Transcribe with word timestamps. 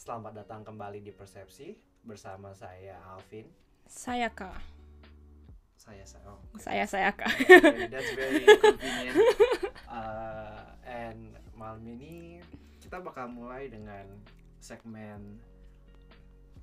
Selamat 0.00 0.32
datang 0.32 0.64
kembali 0.64 1.04
di 1.04 1.12
Persepsi 1.12 1.76
bersama 2.00 2.56
saya 2.56 2.96
Alvin. 3.04 3.44
Saya 3.84 4.32
kak. 4.32 4.56
Saya 5.76 6.00
saya. 6.08 6.24
Oh, 6.24 6.40
okay. 6.56 6.64
Saya 6.64 6.84
saya 6.88 7.10
kak. 7.12 7.28
Okay, 7.68 7.84
that's 7.92 8.08
very 8.16 8.48
convenient. 8.48 9.20
Uh, 9.84 10.72
and 10.88 11.36
malam 11.52 11.84
ini 11.84 12.40
kita 12.80 12.96
bakal 12.96 13.28
mulai 13.28 13.68
dengan 13.68 14.08
segmen 14.64 15.36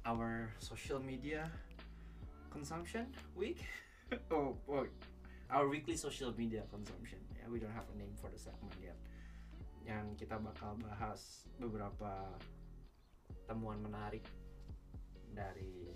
our 0.02 0.49
social 0.58 0.98
media 0.98 1.45
consumption 2.49 3.05
week. 3.38 3.62
oh, 4.34 4.58
oh, 4.66 4.90
our 5.54 5.70
weekly 5.70 5.94
social 5.94 6.34
media 6.34 6.66
consumption. 6.73 7.22
Yeah, 7.38 7.45
we 7.54 7.62
don't 7.62 7.77
have 7.77 7.85
a 7.85 7.98
name 8.02 8.17
for 8.17 8.34
the 8.34 8.41
segment 8.41 8.73
yet. 8.81 8.98
Yang 9.85 10.26
kita 10.26 10.41
bakal 10.41 10.73
bahas 10.81 11.45
beberapa 11.62 12.34
temuan 13.48 13.80
menarik 13.80 14.22
dari 15.32 15.88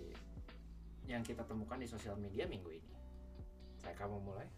yang 1.04 1.20
kita 1.20 1.44
temukan 1.44 1.76
di 1.76 1.86
sosial 1.86 2.16
media 2.16 2.48
minggu 2.48 2.72
ini. 2.72 2.90
Saya 3.84 3.94
kamu 3.98 4.16
mulai. 4.24 4.48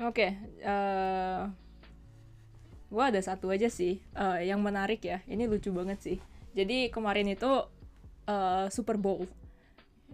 Oke, 0.00 0.32
eh 0.62 1.42
gua 2.92 3.08
ada 3.08 3.20
satu 3.24 3.48
aja 3.48 3.72
sih 3.72 4.00
eh, 4.00 4.40
yang 4.46 4.62
menarik 4.62 5.02
ya. 5.02 5.20
Ini 5.26 5.50
lucu 5.50 5.74
banget 5.74 5.98
sih. 6.00 6.18
Jadi 6.54 6.88
kemarin 6.92 7.28
itu 7.28 7.50
eh, 8.28 8.66
Super 8.70 8.96
Bowl, 9.00 9.26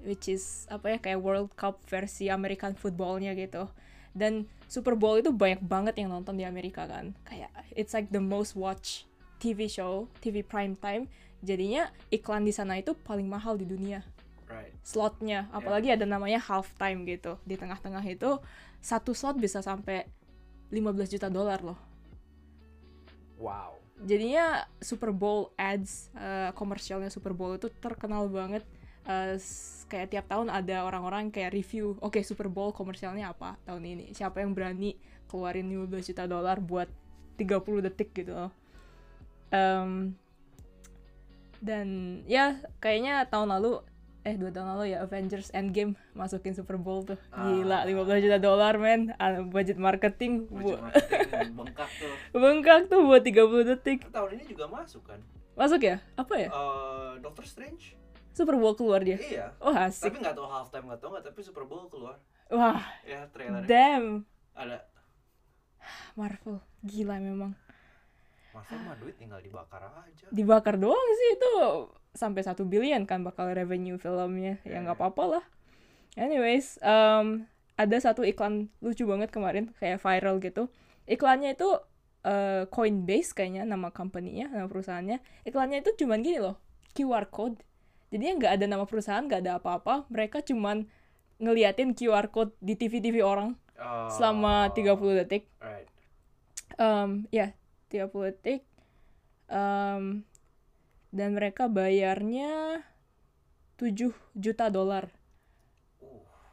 which 0.03 0.31
is 0.31 0.67
apa 0.73 0.97
ya 0.97 0.99
kayak 0.99 1.21
World 1.21 1.51
Cup 1.55 1.83
versi 1.87 2.31
American 2.31 2.75
footballnya 2.79 3.35
gitu. 3.37 3.69
Dan 4.17 4.49
Super 4.67 4.99
Bowl 4.99 5.21
itu 5.21 5.31
banyak 5.31 5.63
banget 5.63 5.95
yang 6.01 6.11
nonton 6.11 6.39
di 6.39 6.47
Amerika 6.47 6.87
kan. 6.87 7.15
Kayak 7.27 7.51
it's 7.75 7.95
like 7.95 8.11
the 8.11 8.23
most 8.23 8.59
watch 8.59 9.07
TV 9.39 9.71
show, 9.71 10.11
TV 10.19 10.43
prime 10.43 10.75
time. 10.79 11.07
Jadinya 11.41 11.89
iklan 12.11 12.43
di 12.43 12.51
sana 12.51 12.77
itu 12.77 12.95
paling 12.95 13.27
mahal 13.27 13.57
di 13.57 13.65
dunia. 13.65 14.03
Right. 14.49 14.73
slotnya. 14.81 15.45
Apalagi 15.53 15.93
ada 15.93 16.09
namanya 16.09 16.41
halftime 16.41 17.05
gitu. 17.05 17.37
Di 17.45 17.61
tengah-tengah 17.61 18.01
itu 18.09 18.41
satu 18.81 19.13
slot 19.13 19.37
bisa 19.37 19.61
sampai 19.61 20.09
15 20.73 21.13
juta 21.13 21.29
dolar 21.29 21.61
loh. 21.61 21.77
Wow. 23.39 23.79
jadinya 23.99 24.63
Super 24.79 25.11
Bowl 25.11 25.51
ads 25.59 26.11
eh, 26.15 26.51
komersialnya 26.55 27.11
Super 27.11 27.35
Bowl 27.35 27.55
itu 27.55 27.67
terkenal 27.79 28.31
banget. 28.31 28.63
Eh, 29.05 29.35
s- 29.37 29.83
kayak 29.91 30.11
tiap 30.13 30.27
tahun 30.29 30.49
ada 30.49 30.85
orang-orang 30.85 31.29
kayak 31.29 31.51
review 31.53 31.97
oke 31.99 32.21
Super 32.23 32.47
Bowl 32.47 32.71
komersialnya 32.71 33.31
apa 33.31 33.59
tahun 33.67 33.83
ini? 33.85 34.07
Siapa 34.15 34.39
yang 34.41 34.55
berani 34.55 34.95
keluarin 35.27 35.67
15 35.67 36.09
juta 36.09 36.25
dolar 36.25 36.63
buat 36.63 36.87
30 37.37 37.85
detik 37.85 38.15
gitu 38.15 38.33
loh. 38.33 38.51
Em, 39.51 40.15
dan 41.61 41.87
ya 42.25 42.45
kayaknya 42.77 43.27
tahun 43.27 43.51
lalu 43.51 43.83
eh 44.21 44.35
dua 44.35 44.51
tahun 44.51 44.69
lalu 44.71 44.93
ya 44.93 45.01
Avengers 45.01 45.49
Endgame 45.51 45.97
masukin 46.13 46.53
Super 46.53 46.77
Bowl 46.77 47.03
tuh 47.03 47.17
gila 47.31 47.81
Ah. 47.81 47.87
15 47.87 47.95
juta 48.21 48.37
dolar 48.37 48.77
men 48.77 49.15
Ah, 49.15 49.41
budget 49.41 49.77
marketing 49.77 50.45
bu- 50.45 50.69
Budget 50.69 50.83
marketing 50.83 51.49
bengkak 51.55 51.89
tuh. 51.91 52.13
bengkak 52.43 52.81
tuh 52.87 53.01
buat 53.03 53.23
30 53.23 53.35
detik 53.67 53.99
Tahun 54.07 54.31
ini 54.31 54.45
juga 54.47 54.67
masuk 54.67 55.03
kan? 55.05 55.21
masuk 55.55 55.81
ya 55.81 55.99
apa 56.15 56.35
ya 56.37 56.49
Eh, 56.49 57.13
Doctor 57.19 57.43
Strange? 57.43 57.95
Super 58.31 58.55
Bowl 58.55 58.75
keluar 58.75 59.01
dia 59.01 59.17
Iya. 59.17 59.51
oh 59.59 59.73
asik 59.73 60.09
Tapi 60.09 60.21
nggak 60.21 60.35
tahu 60.35 60.47
halftime 60.47 60.85
nggak 60.87 61.01
tahu 61.01 61.11
nggak 61.11 61.25
tapi 61.25 61.41
Super 61.41 61.65
Bowl 61.65 61.87
keluar. 61.87 62.17
wah 62.49 62.79
Ya 63.03 63.27
trailer 63.29 63.65
damn 63.65 64.23
ada. 64.53 64.83
Marvel 66.15 66.59
gila 66.81 67.17
memang 67.17 67.55
Marvel 68.51 68.79
mah 68.81 68.97
duit 68.97 69.15
tinggal 69.15 69.39
dibakar 69.39 69.83
aja. 69.85 70.27
dibakar 70.29 70.75
doang 70.77 71.09
sih 71.15 71.31
itu 71.35 71.53
sampai 72.13 72.43
satu 72.43 72.65
billion 72.65 73.05
kan 73.05 73.21
bakal 73.21 73.47
revenue 73.49 73.97
filmnya. 73.97 74.59
Ya 74.63 74.81
nggak 74.81 74.95
Iya. 74.95 75.03
apa-apa 75.05 75.25
lah. 75.29 75.45
Anyways 76.15 76.81
em, 76.81 77.45
ada 77.75 77.97
satu 77.97 78.23
iklan 78.23 78.73
lucu 78.79 79.05
banget 79.05 79.31
kemarin 79.31 79.71
kayak 79.77 79.99
viral 79.99 80.41
gitu. 80.41 80.67
Iklannya 81.05 81.55
itu 81.55 81.69
eh, 82.21 82.67
Coinbase 82.67 83.31
kayaknya 83.33 83.63
nama 83.63 83.89
company-nya 83.89 84.51
nama 84.51 84.67
perusahaannya. 84.67 85.23
Iklannya 85.45 85.81
itu 85.81 85.95
cuman 85.97 86.19
gini 86.21 86.41
loh 86.41 86.59
QR 86.93 87.29
code. 87.29 87.63
Jadi 88.11 88.25
nggak 88.35 88.59
ada 88.59 88.67
nama 88.67 88.83
perusahaan 88.83 89.23
nggak 89.23 89.45
ada 89.45 89.63
apa-apa. 89.63 90.09
Mereka 90.09 90.43
cuman 90.43 90.89
ngeliatin 91.39 91.95
QR 91.95 92.27
code 92.29 92.57
di 92.59 92.75
TV-TV 92.75 93.23
orang 93.23 93.55
Oh, 93.79 94.11
selama 94.11 94.75
30 94.75 94.99
detik. 95.15 95.47
Right. 95.63 95.87
um, 96.77 97.31
ya 97.31 97.55
30 97.89 98.09
detik 98.33 98.63
um, 99.49 100.25
dan 101.09 101.29
mereka 101.33 101.67
bayarnya 101.67 102.85
7 103.81 104.13
juta 104.37 104.67
dolar 104.69 105.09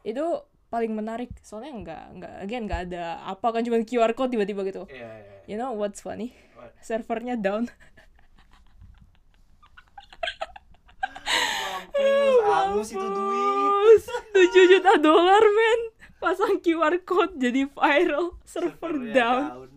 itu 0.06 0.24
paling 0.66 0.92
menarik 0.94 1.30
soalnya 1.42 1.72
nggak 1.82 2.04
nggak 2.18 2.34
again 2.42 2.64
nggak 2.66 2.80
ada 2.90 3.22
apa 3.26 3.46
kan 3.54 3.62
cuma 3.62 3.82
QR 3.82 4.12
code 4.14 4.34
tiba-tiba 4.34 4.66
gitu 4.66 4.86
iya 4.90 5.22
iya. 5.22 5.34
iya. 5.46 5.50
you 5.50 5.56
know 5.58 5.74
what's 5.74 6.02
funny 6.02 6.34
What? 6.58 6.74
servernya 6.82 7.38
down 7.38 7.68
Mampus, 11.96 12.44
angus 12.46 12.88
itu 12.94 13.08
duit. 13.08 13.40
Mampus, 13.40 14.04
7 14.36 14.72
juta 14.72 14.92
dolar 15.00 15.42
men 15.42 15.80
pasang 16.16 16.58
QR 16.62 16.96
code 17.04 17.36
jadi 17.36 17.68
viral 17.68 18.38
server 18.46 18.94
Servernya 18.94 19.12
down 19.12 19.75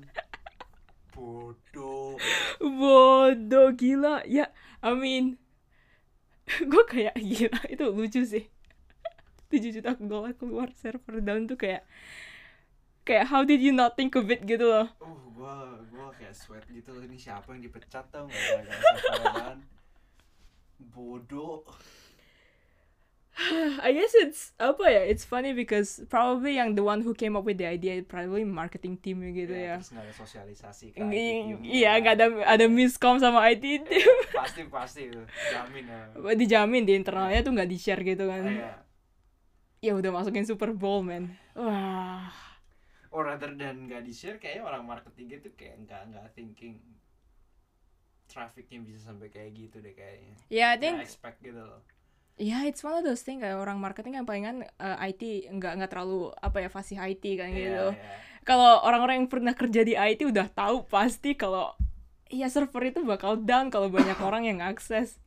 Bodoh. 1.19 2.15
bodoh 2.63 3.75
gila 3.75 4.23
ya 4.23 4.47
I 4.79 4.95
mean 4.95 5.35
gue 6.71 6.83
kayak 6.87 7.19
gila 7.19 7.59
itu 7.67 7.83
lucu 7.91 8.23
sih 8.23 8.47
7 9.51 9.75
juta 9.75 9.99
dolar 9.99 10.31
keluar 10.31 10.71
server 10.71 11.19
down 11.19 11.43
tuh 11.43 11.59
kayak 11.59 11.83
kayak 13.03 13.27
how 13.27 13.43
did 13.43 13.59
you 13.59 13.75
not 13.75 13.99
think 13.99 14.15
of 14.15 14.31
it 14.31 14.47
gitu 14.47 14.63
loh 14.63 14.87
Uh, 14.99 15.17
gua 15.35 15.55
gua 15.89 16.07
kayak 16.13 16.35
sweat 16.35 16.67
gitu 16.67 16.91
loh. 16.91 16.99
Ini 17.01 17.15
siapa 17.15 17.55
yang 17.55 17.63
dipecat 17.63 18.11
tau 18.11 18.27
nggak 18.27 18.43
gara-gara 18.43 18.81
server 18.99 19.57
Bodoh. 20.79 21.63
I 23.85 23.95
guess 23.95 24.11
it's 24.15 24.51
apa 24.59 24.83
ya 24.85 25.01
it's 25.07 25.23
funny 25.23 25.55
because 25.55 26.03
probably 26.05 26.59
yang 26.59 26.75
the 26.75 26.83
one 26.83 26.99
who 26.99 27.15
came 27.15 27.33
up 27.33 27.43
with 27.43 27.55
the 27.55 27.63
idea 27.63 28.03
probably 28.03 28.43
marketing 28.43 28.99
team 28.99 29.23
gitu 29.23 29.51
ya, 29.51 29.79
Terus 29.79 29.95
nggak 29.95 30.05
ada 30.05 30.15
sosialisasi 30.15 30.85
Ng- 30.91 31.07
IT 31.07 31.15
team. 31.15 31.57
iya 31.63 31.95
nggak 31.97 32.15
ada 32.15 32.27
ada 32.43 32.65
miscom 32.67 33.15
sama 33.15 33.47
IT 33.47 33.63
team 33.87 34.11
pasti 34.39 34.67
pasti. 34.67 35.03
Jamin 35.49 35.85
ya. 35.87 36.01
dijamin 36.35 36.83
di 36.83 36.93
internalnya 36.93 37.39
tuh 37.39 37.55
nggak 37.55 37.69
di 37.69 37.77
share 37.77 38.03
gitu 38.03 38.27
kan 38.27 38.43
Iya. 38.43 38.73
ya 39.79 39.91
udah 39.95 40.11
masukin 40.11 40.43
Super 40.43 40.75
Bowl 40.75 41.01
man 41.01 41.31
wah 41.55 42.27
Or 43.09 43.25
rather 43.25 43.49
than 43.51 43.87
nggak 43.87 44.03
di 44.03 44.11
share 44.11 44.37
kayaknya 44.37 44.61
orang 44.63 44.85
marketing 44.85 45.33
itu 45.33 45.49
kayak 45.55 45.81
nggak 45.81 46.01
nggak 46.11 46.25
thinking 46.35 46.77
trafficnya 48.27 48.77
bisa 48.79 49.01
sampai 49.01 49.27
kayak 49.27 49.57
gitu 49.57 49.81
deh 49.81 49.89
kayaknya. 49.91 50.37
ya 50.47 50.69
I 50.69 50.77
Nggak 50.77 50.77
think 50.77 50.95
expect 51.01 51.37
gitu 51.41 51.57
loh. 51.57 51.81
Ya, 52.39 52.63
it's 52.63 52.79
one 52.81 52.95
of 52.95 53.03
those 53.03 53.19
thing 53.19 53.43
kayak 53.43 53.59
orang 53.59 53.83
marketing 53.83 54.15
kan 54.15 54.23
palingan 54.23 54.63
eh, 54.63 55.07
IT 55.11 55.51
nggak 55.51 55.73
nggak 55.75 55.91
terlalu 55.91 56.31
apa 56.39 56.63
ya 56.63 56.69
fasih 56.71 56.95
IT 56.95 57.23
kan 57.35 57.51
gitu. 57.51 57.91
Iya, 57.91 57.99
iya. 57.99 58.15
Kalau 58.47 58.79
orang-orang 58.81 59.23
yang 59.23 59.29
pernah 59.29 59.51
kerja 59.51 59.83
di 59.83 59.93
IT 59.99 60.23
udah 60.23 60.47
tahu 60.47 60.87
pasti 60.87 61.35
kalau 61.35 61.75
ya 62.31 62.47
server 62.47 62.95
itu 62.95 63.03
bakal 63.03 63.35
down 63.35 63.67
kalau 63.67 63.91
banyak 63.91 64.15
orang 64.27 64.47
yang 64.47 64.63
akses. 64.63 65.19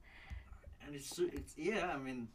And 0.81 0.97
it's, 0.97 1.13
it's 1.21 1.53
yeah, 1.61 1.93
I 1.93 2.01
mean, 2.01 2.33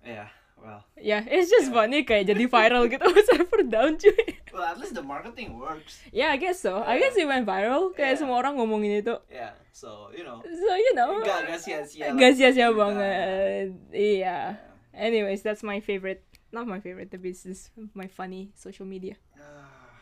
yeah, 0.00 0.32
well, 0.58 0.82
Ya, 0.94 1.22
it's 1.24 1.46
just 1.46 1.70
Yeah. 1.70 1.76
funny 1.78 2.02
kayak 2.02 2.26
jadi 2.26 2.44
viral 2.46 2.86
gitu 2.86 3.06
server 3.30 3.62
down 3.62 3.94
cuy. 3.96 4.34
well 4.50 4.64
at 4.64 4.76
least 4.76 4.92
the 4.92 5.02
marketing 5.02 5.54
works. 5.54 6.02
Ya, 6.10 6.34
I 6.34 6.38
guess 6.38 6.58
so. 6.58 6.82
I 6.82 6.98
Yeah. 6.98 7.08
guess 7.08 7.14
it 7.16 7.26
went 7.26 7.44
viral. 7.44 7.90
Kayak 7.92 8.14
Yeah. 8.14 8.20
semua 8.20 8.36
orang 8.38 8.58
ngomongin 8.58 9.00
itu. 9.00 9.14
Yeah, 9.28 9.54
so 9.70 10.10
you 10.10 10.26
know, 10.26 10.42
So, 10.42 10.70
you 10.74 10.92
know. 10.92 11.22
nggak 11.22 11.58
sia-sia. 11.58 12.10
Gak 12.12 12.32
sia-sia 12.34 12.68
banget. 12.70 13.78
Iya. 13.90 14.18
Yeah. 14.26 14.46
Anyways, 14.92 15.40
that's 15.40 15.62
my 15.62 15.78
favorite. 15.78 16.26
Not 16.50 16.64
my 16.64 16.80
favorite, 16.80 17.08
tapi 17.08 17.30
it's 17.30 17.44
just 17.44 17.70
my 17.94 18.08
funny 18.08 18.50
social 18.58 18.82
media. 18.82 19.14
Ah, 19.36 19.94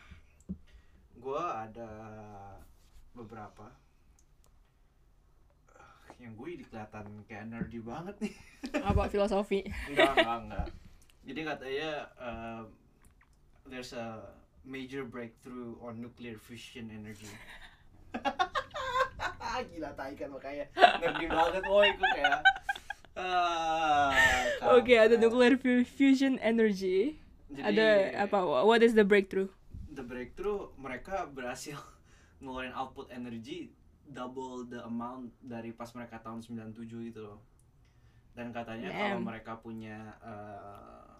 gua 1.13 1.67
ada 1.67 1.89
beberapa 3.11 3.67
yang 6.17 6.33
gue 6.33 6.47
jadi 6.57 6.65
kelihatan 6.65 7.05
kayak 7.29 7.45
nerdy 7.47 7.79
banget 7.79 8.15
nih. 8.19 8.33
Apa 8.89 9.05
filosofi? 9.07 9.61
enggak, 9.89 10.13
enggak, 10.17 10.39
enggak. 10.49 10.67
Jadi 11.27 11.39
katanya 11.43 11.91
um, 12.17 12.63
there's 13.67 13.91
a 13.93 14.23
major 14.63 15.03
breakthrough 15.05 15.75
on 15.79 16.01
nuclear 16.01 16.35
fusion 16.35 16.89
energy. 16.89 17.29
Gila 19.57 19.89
tai 19.97 20.13
kan 20.13 20.29
makanya 20.29 20.69
nerdy 21.01 21.25
banget 21.33 21.63
woy 21.65 21.89
gue 21.97 22.09
kayak 22.13 22.45
ah, 23.17 24.13
Oke, 24.77 24.93
ada 24.93 25.17
kampret. 25.17 25.21
nuclear 25.25 25.53
fu- 25.57 25.89
fusion 25.89 26.37
energy. 26.45 27.17
Jadi, 27.49 27.65
ada 27.65 27.87
apa? 28.29 28.37
What 28.61 28.85
is 28.85 28.93
the 28.93 29.01
breakthrough? 29.01 29.49
The 29.89 30.05
breakthrough 30.05 30.69
mereka 30.77 31.25
berhasil 31.25 31.81
ngeluarin 32.41 32.69
output 32.77 33.09
energi 33.09 33.73
double 34.09 34.63
the 34.65 34.79
amount 34.83 35.35
dari 35.39 35.71
pas 35.71 35.91
mereka 35.91 36.19
tahun 36.19 36.39
97 36.39 37.11
gitu 37.11 37.21
loh. 37.23 37.39
Dan 38.33 38.53
katanya 38.53 38.93
kalau 38.93 39.17
Damn. 39.19 39.27
mereka 39.27 39.53
punya 39.57 40.13
eh, 40.21 41.17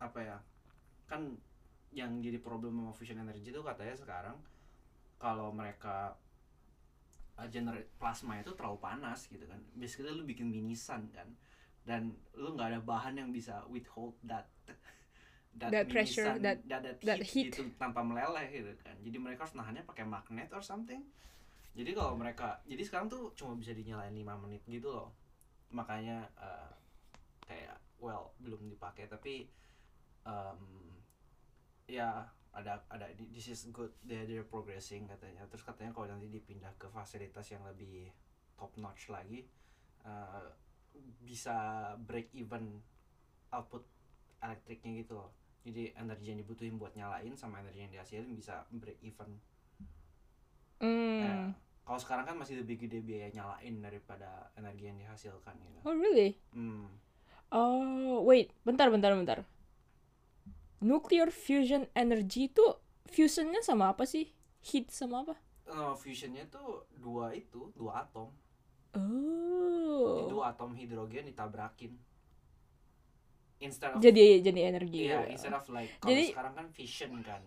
apa 0.00 0.18
ya 0.18 0.38
kan 1.04 1.36
yang 1.92 2.22
jadi 2.22 2.38
problem 2.40 2.78
sama 2.80 2.92
fusion 2.94 3.18
energy 3.20 3.50
itu 3.50 3.60
katanya 3.60 3.92
sekarang 3.98 4.36
kalau 5.20 5.52
mereka 5.52 6.16
uh, 7.36 7.44
generate 7.50 7.90
plasma 8.00 8.40
itu 8.40 8.54
terlalu 8.56 8.78
panas 8.80 9.26
gitu 9.28 9.42
kan. 9.44 9.60
Basically 9.76 10.08
lu 10.08 10.24
bikin 10.24 10.48
mini 10.48 10.72
sun 10.72 11.10
kan. 11.12 11.28
Dan 11.84 12.14
lu 12.38 12.54
nggak 12.56 12.78
ada 12.78 12.80
bahan 12.80 13.18
yang 13.20 13.28
bisa 13.34 13.66
withhold 13.68 14.16
that 14.24 14.48
That 15.50 15.90
mini 15.90 15.92
pressure, 15.92 16.30
sun, 16.30 16.46
that- 16.46 16.62
that, 16.70 17.02
that 17.02 17.20
heat, 17.26 17.50
heat. 17.50 17.58
gitu 17.58 17.74
tanpa 17.76 18.00
meleleh 18.06 18.48
gitu 18.54 18.70
kan. 18.80 18.94
Jadi 19.02 19.18
mereka 19.18 19.44
harus 19.44 19.58
nahannya 19.58 19.82
pakai 19.82 20.06
magnet 20.06 20.48
or 20.54 20.62
something 20.62 21.02
jadi 21.80 21.96
kalau 21.96 22.12
mereka 22.12 22.60
jadi 22.68 22.84
sekarang 22.84 23.08
tuh 23.08 23.32
cuma 23.32 23.56
bisa 23.56 23.72
dinyalain 23.72 24.12
5 24.12 24.44
menit 24.44 24.60
gitu 24.68 24.92
loh. 24.92 25.16
Makanya 25.72 26.28
uh, 26.36 26.72
kayak 27.48 27.80
well 27.96 28.36
belum 28.44 28.68
dipakai 28.68 29.08
tapi 29.08 29.48
um, 30.28 30.60
ya 31.88 32.28
ada 32.52 32.82
ada 32.92 33.06
this 33.32 33.48
is 33.48 33.72
good 33.72 33.88
they're, 34.04 34.28
they're 34.28 34.44
progressing 34.44 35.08
katanya. 35.08 35.48
Terus 35.48 35.64
katanya 35.64 35.96
kalau 35.96 36.12
nanti 36.12 36.28
dipindah 36.28 36.76
ke 36.76 36.84
fasilitas 36.92 37.48
yang 37.48 37.64
lebih 37.64 38.12
top 38.60 38.76
notch 38.76 39.08
lagi 39.08 39.48
uh, 40.04 40.52
bisa 41.24 41.88
break 42.04 42.28
even 42.36 42.76
output 43.56 43.88
elektriknya 44.44 45.00
gitu 45.00 45.16
loh. 45.16 45.32
Jadi 45.64 45.96
energi 45.96 46.26
yang 46.28 46.40
dibutuhin 46.44 46.76
buat 46.76 46.92
nyalain 46.92 47.32
sama 47.40 47.64
energi 47.64 47.88
yang 47.88 47.92
dihasilin 47.92 48.36
bisa 48.36 48.68
break 48.68 49.00
even. 49.00 49.40
Ya, 51.20 51.52
kalau 51.90 51.98
sekarang 51.98 52.22
kan 52.22 52.38
masih 52.38 52.54
lebih 52.56 52.78
gede 52.78 53.02
biaya 53.02 53.34
nyalain 53.34 53.82
daripada 53.82 54.30
energi 54.54 54.86
yang 54.86 54.94
dihasilkan 54.96 55.58
gitu 55.58 55.78
Oh 55.82 55.90
really? 55.92 56.38
hmm. 56.54 56.86
Oh 57.50 58.22
wait, 58.22 58.54
bentar 58.62 58.86
bentar 58.86 59.10
bentar. 59.10 59.42
Nuclear 60.80 61.28
fusion 61.28 61.90
energy 61.92 62.46
itu 62.46 62.62
fusionnya 63.04 63.58
sama 63.58 63.90
apa 63.90 64.06
sih? 64.06 64.30
Heat 64.62 64.88
sama 64.88 65.26
apa? 65.26 65.34
Eh, 65.66 65.94
fusionnya 65.94 66.46
tuh 66.46 66.86
dua 66.94 67.34
itu 67.34 67.74
dua 67.74 68.06
atom 68.06 68.30
Oh. 68.90 70.26
dua 70.26 70.50
atom 70.50 70.74
hidrogen 70.74 71.26
ditabrakin 71.26 71.94
instead 73.58 73.92
of 73.92 73.98
Jadi 73.98 74.40
jadi 74.40 74.60
energi. 74.68 75.06
iya 75.06 75.26
instead 75.26 75.52
of 75.52 75.66
like 75.68 75.94
kalau 75.98 76.10
Jadi- 76.10 76.30
sekarang 76.30 76.54
kan 76.54 76.66
fission 76.70 77.12
kan 77.20 77.42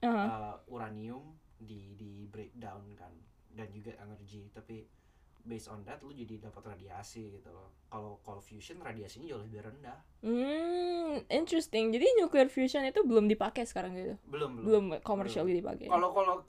Aha. 0.00 0.22
uh, 0.24 0.56
uranium 0.66 1.34
di 1.54 1.94
di 1.94 2.24
breakdown 2.24 2.94
kan 2.94 3.10
dan 3.58 3.66
juga 3.68 3.90
energi 3.98 4.46
tapi 4.48 4.86
based 5.42 5.66
on 5.66 5.82
that 5.82 5.98
lu 6.00 6.12
jadi 6.12 6.38
dapat 6.40 6.76
radiasi 6.76 7.34
gitu 7.34 7.50
loh 7.50 7.74
kalau 7.88 8.22
kalau 8.22 8.38
fusion 8.38 8.78
radiasinya 8.78 9.26
jauh 9.26 9.42
lebih 9.42 9.66
rendah 9.66 9.98
Hmm, 10.18 11.22
interesting. 11.30 11.88
Jadi 11.88 12.04
nuclear 12.18 12.46
fusion 12.46 12.82
itu 12.82 13.00
belum 13.00 13.26
dipakai 13.26 13.62
sekarang 13.62 13.94
gitu. 13.94 14.14
belum 14.26 14.50
belum 14.60 14.64
Belum 14.66 14.84
commercially 15.00 15.54
dipakai. 15.54 15.86
kalau 15.86 16.10
kalau 16.10 16.42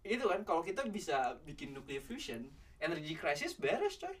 itu 0.00 0.22
kan 0.22 0.40
kalau 0.42 0.62
kita 0.62 0.86
bisa 0.86 1.16
bikin 1.42 1.72
nuclear 1.72 1.98
fusion 1.98 2.46
energy 2.78 3.12
crisis 3.12 3.52
beres 3.52 3.96
coy 3.96 4.14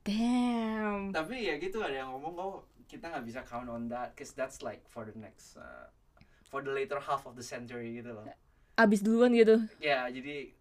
Damn. 0.00 1.12
tapi 1.12 1.44
ya 1.44 1.56
gitu 1.56 1.80
ada 1.80 1.92
yang 1.98 2.10
ngomong 2.10 2.34
oh 2.34 2.54
kita 2.86 3.06
nggak 3.06 3.24
bisa 3.24 3.40
count 3.42 3.66
on 3.66 3.86
that 3.86 4.14
cause 4.14 4.32
that's 4.32 4.60
like 4.60 4.80
for 4.86 5.02
the 5.02 5.12
next 5.14 5.54
uh, 5.56 5.86
for 6.42 6.60
the 6.60 6.70
later 6.70 6.96
half 6.98 7.24
of 7.24 7.34
the 7.34 7.44
century 7.44 7.94
gitu 7.94 8.10
loh 8.10 8.24
Abis 8.74 9.00
duluan 9.00 9.32
gitu. 9.32 9.60
ya 9.76 10.08
jadi 10.08 10.56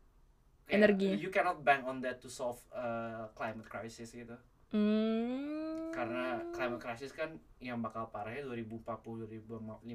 kayak 0.69 0.77
Energi. 0.80 1.10
you 1.18 1.27
cannot 1.27 1.57
bank 1.60 1.81
on 1.83 1.98
that 2.00 2.18
to 2.18 2.30
solve 2.30 2.62
uh, 2.71 3.25
climate 3.33 3.66
crisis 3.66 4.12
gitu 4.12 4.38
Hmm. 4.69 5.89
karena 5.89 6.45
climate 6.51 6.77
crisis 6.77 7.10
kan 7.10 7.33
yang 7.57 7.81
bakal 7.81 8.06
parahnya 8.07 8.45
2040 8.45 9.25
2050 9.25 9.89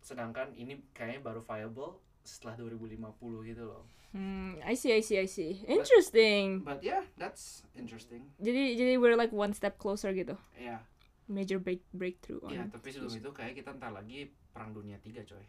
sedangkan 0.00 0.54
ini 0.54 0.80
kayaknya 0.90 1.20
baru 1.22 1.40
viable 1.42 2.00
setelah 2.22 2.56
2050 2.56 3.04
gitu 3.46 3.64
loh 3.64 3.84
Hmm, 4.08 4.56
I 4.64 4.72
see, 4.72 4.88
I 4.88 5.04
see, 5.04 5.20
I 5.20 5.28
see. 5.28 5.60
Interesting. 5.68 6.64
but 6.64 6.80
yeah 6.80 7.04
that's 7.14 7.60
interesting 7.74 8.24
Jadi 8.40 8.72
jadi 8.74 8.96
we're 8.96 9.12
like 9.14 9.28
one 9.30 9.52
step 9.52 9.76
closer 9.76 10.08
gitu. 10.10 10.32
ya 10.56 10.80
Major 11.28 11.60
break 11.60 11.84
breakthrough 11.92 12.40
on. 12.40 12.48
ya 12.50 12.64
tapi 12.66 12.88
sebelum 12.88 13.12
itu 13.12 13.30
kayak 13.30 13.52
kita 13.54 13.76
ntar 13.76 13.92
lagi 13.92 14.24
perang 14.48 14.72
dunia 14.72 14.96
tiga 14.96 15.20
coy 15.22 15.44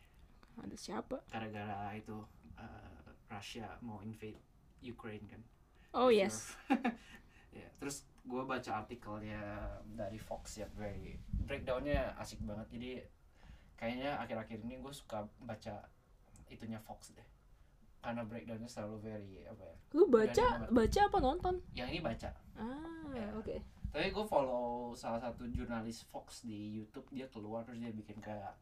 Ada 0.59 0.75
siapa? 0.75 1.23
gara-gara 1.25 1.95
itu 1.95 2.19
uh, 2.53 2.88
Russia 3.29 3.77
mau 3.79 4.01
invade 4.01 4.41
Ukraine 4.81 5.25
kan 5.25 5.41
Oh 5.93 6.09
If 6.09 6.17
yes. 6.19 6.35
ya 7.59 7.65
terus 7.77 8.05
gue 8.21 8.43
baca 8.43 8.71
artikelnya 8.77 9.41
dari 9.89 10.17
Fox 10.17 10.57
ya 10.57 10.69
very 10.71 11.17
breakdownnya 11.41 12.13
asik 12.15 12.37
banget 12.41 12.67
jadi 12.69 12.91
kayaknya 13.73 14.19
akhir-akhir 14.19 14.59
ini 14.61 14.77
gue 14.77 14.93
suka 14.93 15.25
baca 15.39 15.81
itunya 16.45 16.77
Fox 16.77 17.09
deh 17.11 17.25
karena 17.99 18.21
breakdownnya 18.21 18.69
selalu 18.69 18.97
very 19.01 19.33
apa 19.43 19.63
ya 19.65 19.75
Lu 19.91 20.05
baca 20.07 20.45
baca 20.69 20.99
apa 21.03 21.17
nonton? 21.19 21.55
yang 21.73 21.89
ini 21.89 21.99
baca 21.99 22.29
Ah, 22.53 23.09
Ya. 23.09 23.33
oke. 23.33 23.57
tapi 23.89 24.13
gue 24.13 24.25
follow 24.25 24.93
salah 24.93 25.17
satu 25.17 25.49
jurnalis 25.49 26.05
Fox 26.05 26.45
di 26.45 26.77
YouTube 26.77 27.09
dia 27.09 27.25
keluar 27.27 27.65
terus 27.65 27.81
dia 27.81 27.89
bikin 27.89 28.21
kayak 28.21 28.53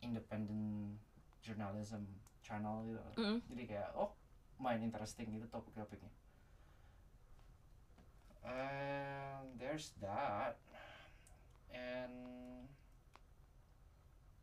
independent 0.00 0.94
journalism 1.42 2.06
channel 2.50 2.82
gitu. 2.82 2.98
Mm. 3.22 3.38
jadi 3.54 3.62
kayak 3.70 3.90
oh 3.94 4.10
main 4.58 4.82
interesting 4.82 5.30
gitu 5.30 5.46
topik-topiknya. 5.46 6.10
And 8.42 9.54
there's 9.54 9.94
that. 10.02 10.58
And 11.70 12.66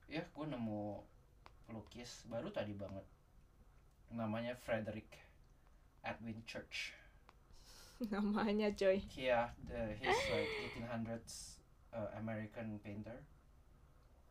ya 0.08 0.24
gue 0.24 0.46
nemu 0.48 1.04
pelukis 1.68 2.24
baru 2.32 2.48
tadi 2.48 2.72
banget. 2.72 3.04
Namanya 4.16 4.56
Frederick 4.56 5.20
Edwin 6.08 6.40
Church. 6.48 6.96
Namanya 8.14 8.72
coy. 8.72 9.04
yeah 9.18 9.52
the 9.68 9.98
he's 9.98 10.22
like 10.30 10.50
1800s 10.78 11.58
uh, 11.92 12.14
American 12.22 12.78
painter 12.86 13.26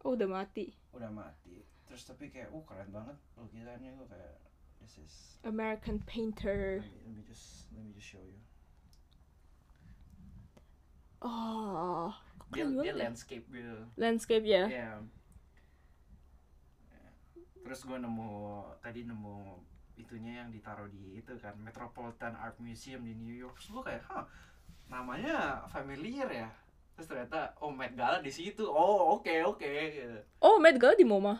Oh, 0.07 0.15
udah 0.15 0.31
mati. 0.31 0.71
udah 0.95 1.11
mati 1.11 1.67
terus 1.87 2.07
tapi 2.07 2.31
kayak 2.31 2.55
uh 2.55 2.63
keren 2.63 2.95
banget 2.95 3.19
lukisannya 3.35 3.91
gue 3.91 4.07
kayak 4.07 4.35
this 4.79 5.03
is 5.03 5.39
American 5.43 5.99
painter. 6.07 6.79
let 6.79 6.87
me, 6.87 7.03
let 7.03 7.13
me 7.19 7.23
just 7.27 7.67
let 7.75 7.83
me 7.83 7.91
just 7.91 8.07
show 8.07 8.23
you 8.23 8.39
Oh, 11.23 12.13
dia 12.53 12.63
keren 12.69 12.79
dia 12.79 12.93
ya. 12.93 12.97
landscape 13.09 13.47
gitu 13.51 13.77
Landscape 13.97 14.47
ya. 14.47 14.65
Iya. 14.69 14.91
Ya. 16.93 17.03
Terus 17.65 17.81
gue 17.83 17.99
nemu 17.99 18.31
tadi 18.79 19.03
nemu 19.03 19.59
itunya 19.97 20.45
yang 20.45 20.53
ditaruh 20.53 20.87
di 20.87 21.19
itu 21.19 21.35
kan 21.41 21.57
Metropolitan 21.59 22.37
Art 22.37 22.61
Museum 22.63 23.03
di 23.03 23.17
New 23.17 23.33
York. 23.35 23.57
Terus 23.59 23.71
gue 23.75 23.83
kayak, 23.83 24.05
hah, 24.07 24.29
namanya 24.87 25.65
familiar 25.67 26.29
ya. 26.31 26.49
Terus 26.97 27.07
ternyata 27.07 27.53
oh 27.61 27.69
Met 27.69 27.93
Gala 27.93 28.19
di 28.19 28.31
situ. 28.31 28.65
Oh 28.65 29.15
oke 29.15 29.31
oke. 29.45 29.69
gitu. 29.93 30.17
Oh, 30.41 30.57
Met 30.57 30.77
Gala 30.77 30.97
di 30.97 31.05
MoMA. 31.05 31.37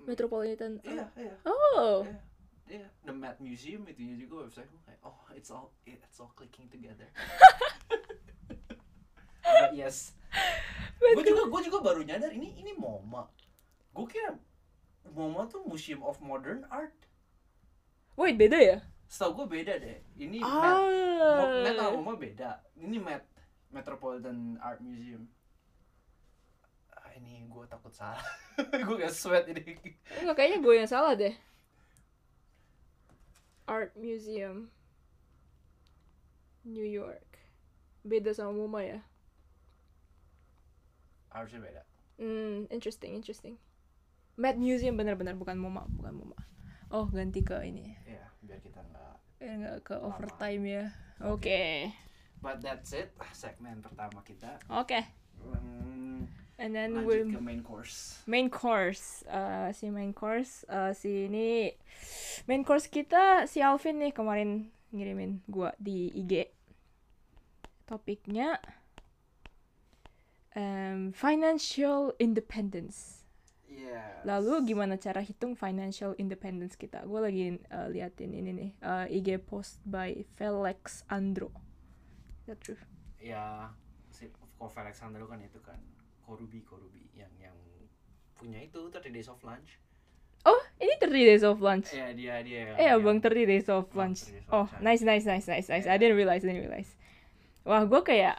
Metropolitan. 0.00 0.80
Iya 0.80 1.08
iya 1.14 1.34
Oh. 1.44 2.04
iya. 2.04 2.16
Iya, 2.64 2.88
The 3.00 3.12
Met 3.12 3.36
Museum 3.38 3.84
itunya 3.84 4.16
juga 4.16 4.48
website 4.48 4.64
gue 4.66 4.80
kayak, 4.82 5.00
oh 5.02 5.16
it's 5.32 5.52
all 5.52 5.68
it's 5.84 6.16
all 6.16 6.32
clicking 6.32 6.64
together. 6.66 7.04
But 9.44 9.72
yes, 9.72 10.16
gue 10.96 11.20
juga 11.22 11.44
gue 11.46 11.60
juga 11.62 11.78
baru 11.80 12.00
nyadar 12.00 12.32
ini 12.32 12.56
ini 12.56 12.72
MoMA. 12.72 13.28
Gue 13.92 14.08
kira 14.08 14.32
MoMA 15.06 15.44
tuh 15.46 15.62
Museum 15.62 16.00
of 16.00 16.16
Modern 16.18 16.64
Art. 16.68 16.96
Wait, 18.16 18.34
beda 18.34 18.56
ya? 18.56 18.78
Setahu 19.04 19.44
gue 19.44 19.60
beda 19.60 19.76
deh. 19.76 20.00
Ini 20.16 20.40
Met, 20.40 20.76
Mo- 21.20 21.60
Met 21.60 21.74
sama 21.74 21.84
Ah. 21.84 21.92
MoMA 21.92 22.12
beda. 22.16 22.50
Ini 22.74 22.96
Met 22.98 23.22
Metropolitan 23.74 24.54
Art 24.62 24.78
Museum. 24.78 25.26
Ah, 26.94 27.10
ini 27.18 27.42
gue 27.50 27.64
takut 27.66 27.90
salah. 27.90 28.22
gue 28.86 28.96
gak 29.02 29.10
sweat 29.10 29.50
ini. 29.50 29.74
Enggak, 30.22 30.38
kayaknya 30.38 30.58
gue 30.62 30.74
yang 30.78 30.86
salah 30.86 31.18
deh. 31.18 31.34
Art 33.66 33.90
Museum. 33.98 34.70
New 36.62 36.86
York. 36.86 37.26
Beda 38.06 38.30
sama 38.30 38.54
MoMA 38.54 38.80
ya? 38.86 39.00
Harusnya 41.34 41.60
beda. 41.66 41.82
Hmm, 42.22 42.70
interesting, 42.70 43.18
interesting. 43.18 43.58
Met 44.38 44.54
Museum 44.54 44.94
bener-bener 44.94 45.34
bukan 45.34 45.58
MoMA, 45.58 45.90
bukan 45.90 46.14
MoMA. 46.14 46.38
Oh, 46.94 47.10
ganti 47.10 47.42
ke 47.42 47.58
ini. 47.66 47.98
Ya, 48.06 48.30
biar 48.38 48.62
kita 48.62 48.78
nggak. 48.78 49.14
Eh, 49.42 49.50
nggak 49.50 49.76
ke 49.82 49.94
Lama. 49.98 50.14
overtime 50.14 50.62
ya. 50.62 50.84
Oke. 51.26 51.90
But 52.44 52.60
that's 52.60 52.92
it. 52.92 53.16
Segmen 53.32 53.80
pertama 53.80 54.20
kita. 54.20 54.60
Oke. 54.68 55.00
Hmm, 55.40 56.28
and 56.58 56.76
then 56.76 56.94
lanjut 56.94 57.08
we 57.08 57.34
ke 57.34 57.40
main 57.40 57.62
course 57.64 58.22
main 58.24 58.48
course 58.48 59.26
uh, 59.26 59.68
si 59.74 59.90
main 59.90 60.14
course 60.14 60.64
uh, 60.70 60.94
si 60.94 61.26
ini 61.28 61.74
main 62.46 62.62
course 62.62 62.86
kita 62.86 63.48
si 63.50 63.60
Alvin 63.60 63.98
nih 63.98 64.14
kemarin 64.14 64.70
ngirimin 64.94 65.42
gua 65.50 65.74
di 65.76 66.08
IG 66.14 66.48
topiknya 67.84 68.56
um, 70.54 71.10
financial 71.12 72.14
independence 72.22 73.20
Yes. 73.74 74.22
lalu 74.22 74.70
gimana 74.70 74.94
cara 74.94 75.18
hitung 75.18 75.58
financial 75.58 76.14
independence 76.14 76.78
kita 76.78 77.02
gue 77.04 77.20
lagi 77.20 77.44
uh, 77.74 77.90
liatin 77.90 78.30
ini 78.30 78.50
nih 78.54 78.70
uh, 78.86 79.06
IG 79.10 79.42
post 79.42 79.82
by 79.82 80.22
Felix 80.38 81.02
Andro 81.10 81.50
that 82.46 82.58
true 82.60 82.78
ya 83.16 83.70
si 84.08 84.28
Kofi 84.54 84.78
Alexander 84.78 85.24
kan 85.24 85.40
itu 85.40 85.58
kan 85.60 85.80
Korubi 86.20 86.60
Korubi 86.62 87.08
yang 87.12 87.32
yang 87.36 87.56
punya 88.34 88.60
itu 88.60 88.88
30 88.88 89.10
Days 89.10 89.28
of 89.28 89.40
Lunch 89.40 89.80
oh 90.44 90.60
ini 90.76 90.92
30 91.00 91.08
days 91.24 91.40
of 91.40 91.56
lunch 91.58 91.88
Iya 91.90 92.12
dia 92.12 92.34
dia 92.40 92.76
Eh 92.76 92.84
yang- 92.86 93.00
abang 93.00 93.16
30 93.16 93.48
days 93.48 93.64
of 93.66 93.88
lunch. 93.92 94.28
30 94.28 94.34
days 94.34 94.44
of 94.44 94.52
Oh, 94.52 94.66
lunch. 94.68 94.84
nice, 94.84 95.00
nice, 95.00 95.24
nice, 95.24 95.46
nice, 95.46 95.66
nice. 95.66 95.86
I 95.86 95.88
Yeah. 95.88 95.96
didn't 95.96 96.20
realize, 96.20 96.44
didn't 96.44 96.60
realize. 96.60 96.92
Wah, 97.64 97.80
gue 97.82 98.04
kayak, 98.04 98.36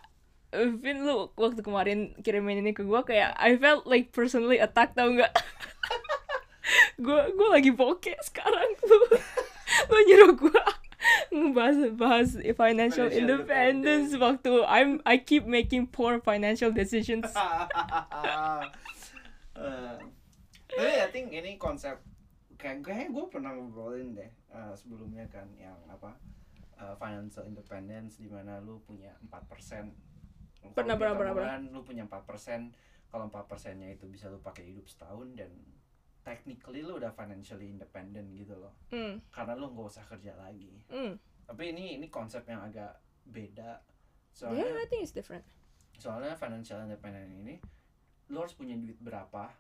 eh, 0.54 0.70
Vin 0.70 1.02
lu 1.02 1.34
waktu 1.34 1.66
kemarin 1.66 2.14
kirimin 2.22 2.62
ini 2.62 2.72
ke 2.72 2.86
gue 2.86 3.02
kayak, 3.02 3.34
I 3.36 3.58
felt 3.58 3.90
like 3.90 4.14
personally 4.14 4.62
attacked 4.62 4.94
tau 4.94 5.10
nggak? 5.10 5.34
gue 7.02 7.20
gue 7.32 7.48
lagi 7.50 7.72
bokeh 7.72 8.22
sekarang 8.22 8.70
lu 8.86 8.98
lu 9.88 9.98
nyuruh 10.06 10.32
gue 10.38 10.62
ngebahas 11.30 11.78
bahas 11.96 12.30
financial 12.38 12.56
Financial 12.56 13.08
independence 13.12 14.12
independence. 14.12 14.22
waktu 14.22 14.54
I'm 14.66 15.02
I 15.06 15.22
keep 15.22 15.46
making 15.46 15.90
poor 15.90 16.20
financial 16.22 16.72
decisions. 16.72 17.30
Eh, 19.56 19.96
tapi 20.68 20.92
I 21.00 21.08
think 21.08 21.32
ini 21.32 21.56
konsep 21.56 21.96
kayak 22.60 22.84
kayaknya 22.84 23.08
gue 23.16 23.26
pernah 23.32 23.56
ngobrolin 23.56 24.12
deh 24.12 24.28
eh, 24.28 24.74
sebelumnya 24.76 25.24
kan 25.32 25.48
yang 25.56 25.80
apa 25.88 26.12
eh, 26.76 26.96
financial 27.00 27.48
independence 27.48 28.20
di 28.20 28.28
mana 28.28 28.60
lu 28.60 28.84
punya 28.84 29.16
4% 29.32 29.32
Kalau 29.32 30.74
Pernah, 30.76 30.98
pernah, 31.00 31.32
pernah, 31.32 31.56
lu 31.72 31.88
punya 31.88 32.04
4% 32.04 32.20
kalau 33.08 33.32
4 33.32 33.48
persennya 33.48 33.96
itu 33.96 34.10
bisa 34.12 34.28
lu 34.28 34.44
pakai 34.44 34.76
hidup 34.76 34.84
setahun 34.92 35.32
dan 35.40 35.56
technically 36.26 36.82
lu 36.82 36.98
udah 36.98 37.14
financially 37.14 37.70
independent 37.70 38.34
gitu 38.34 38.58
loh. 38.58 38.74
Hmm, 38.90 39.22
karena 39.30 39.54
lu 39.54 39.70
nggak 39.72 39.88
usah 39.94 40.04
kerja 40.10 40.34
lagi. 40.36 40.74
Hmm. 40.90 41.16
tapi 41.46 41.70
ini 41.78 42.02
ini 42.02 42.10
konsep 42.10 42.42
yang 42.50 42.66
agak 42.66 42.98
beda. 43.30 43.78
Yeah, 43.78 44.34
soalnya 44.34 44.66
I 44.82 44.90
think 44.90 45.06
it's 45.06 45.14
different. 45.14 45.46
soalnya 45.96 46.36
financial 46.36 46.84
independent 46.84 47.32
ini 47.32 47.56
lu 48.28 48.42
harus 48.44 48.52
punya 48.58 48.76
duit 48.76 49.00
berapa 49.00 49.54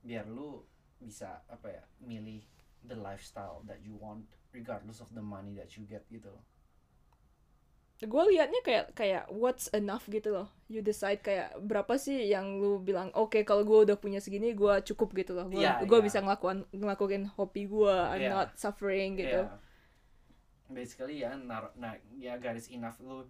biar 0.00 0.24
lu 0.30 0.64
bisa 0.96 1.44
apa 1.50 1.68
ya 1.68 1.84
milih 2.00 2.40
the 2.86 2.96
lifestyle 2.96 3.60
that 3.68 3.82
you 3.84 3.92
want 3.98 4.24
regardless 4.56 5.04
of 5.04 5.10
the 5.12 5.20
money 5.20 5.52
that 5.52 5.68
you 5.76 5.84
get 5.84 6.06
gitu 6.08 6.32
loh 6.32 6.44
gue 7.96 8.22
liatnya 8.36 8.60
kayak 8.60 8.92
kayak 8.92 9.24
what's 9.32 9.72
enough 9.72 10.04
gitu 10.12 10.28
loh. 10.28 10.52
You 10.68 10.84
decide 10.84 11.24
kayak 11.24 11.56
berapa 11.64 11.96
sih 11.96 12.28
yang 12.28 12.60
lu 12.60 12.76
bilang 12.84 13.08
oke 13.16 13.40
kalau 13.48 13.64
gue 13.64 13.88
udah 13.88 13.96
punya 13.96 14.20
segini 14.20 14.52
gue 14.52 14.74
cukup 14.92 15.16
gitu 15.16 15.32
loh. 15.32 15.48
Gue 15.48 15.64
gue 15.64 15.98
iya. 16.00 16.04
bisa 16.04 16.20
ngelakuin 16.20 16.68
ngelakuin 16.76 17.24
hobi 17.32 17.64
gue 17.64 17.96
I'm 17.96 18.28
not 18.28 18.52
suffering 18.60 19.16
gitu. 19.16 19.48
Iya. 19.48 19.64
basically 20.66 21.22
ya 21.22 21.30
naruh 21.38 21.70
nah 21.78 21.94
ya 22.18 22.34
garis 22.42 22.66
enough 22.74 22.98
lu 22.98 23.22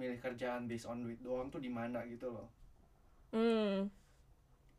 milih 0.00 0.16
kerjaan 0.16 0.64
based 0.64 0.88
on 0.88 1.04
duit 1.04 1.20
doang 1.20 1.52
tuh 1.52 1.62
di 1.62 1.70
mana 1.70 2.02
gitu 2.10 2.34
loh. 2.34 2.50
Hmm. 3.30 3.92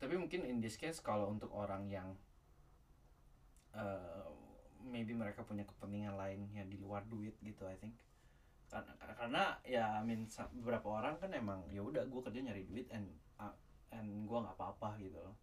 Tapi 0.01 0.15
mungkin 0.19 0.43
in 0.43 0.59
this 0.59 0.75
case 0.75 0.99
kalau 0.99 1.31
untuk 1.31 1.53
orang 1.55 1.87
yang 1.87 2.19
eh, 3.71 4.27
maybe 4.83 5.15
mereka 5.15 5.47
punya 5.47 5.63
kepentingan 5.63 6.19
lain 6.19 6.51
yang 6.51 6.67
di 6.67 6.75
luar 6.75 7.07
duit 7.07 7.39
gitu 7.39 7.63
I 7.63 7.79
think 7.79 7.95
karena, 8.69 8.91
karena 9.15 9.43
ya 9.63 9.85
I 9.97 10.03
mean 10.03 10.27
beberapa 10.59 10.87
orang 10.89 11.15
kan 11.21 11.31
emang 11.31 11.63
ya 11.71 11.81
udah 11.81 12.03
gue 12.05 12.21
kerja 12.25 12.39
nyari 12.41 12.65
duit 12.67 12.87
and 12.91 13.07
uh, 13.39 13.53
and 13.93 14.25
gue 14.25 14.37
nggak 14.37 14.55
apa-apa 14.57 14.97
gitu 14.99 15.15
loh 15.15 15.35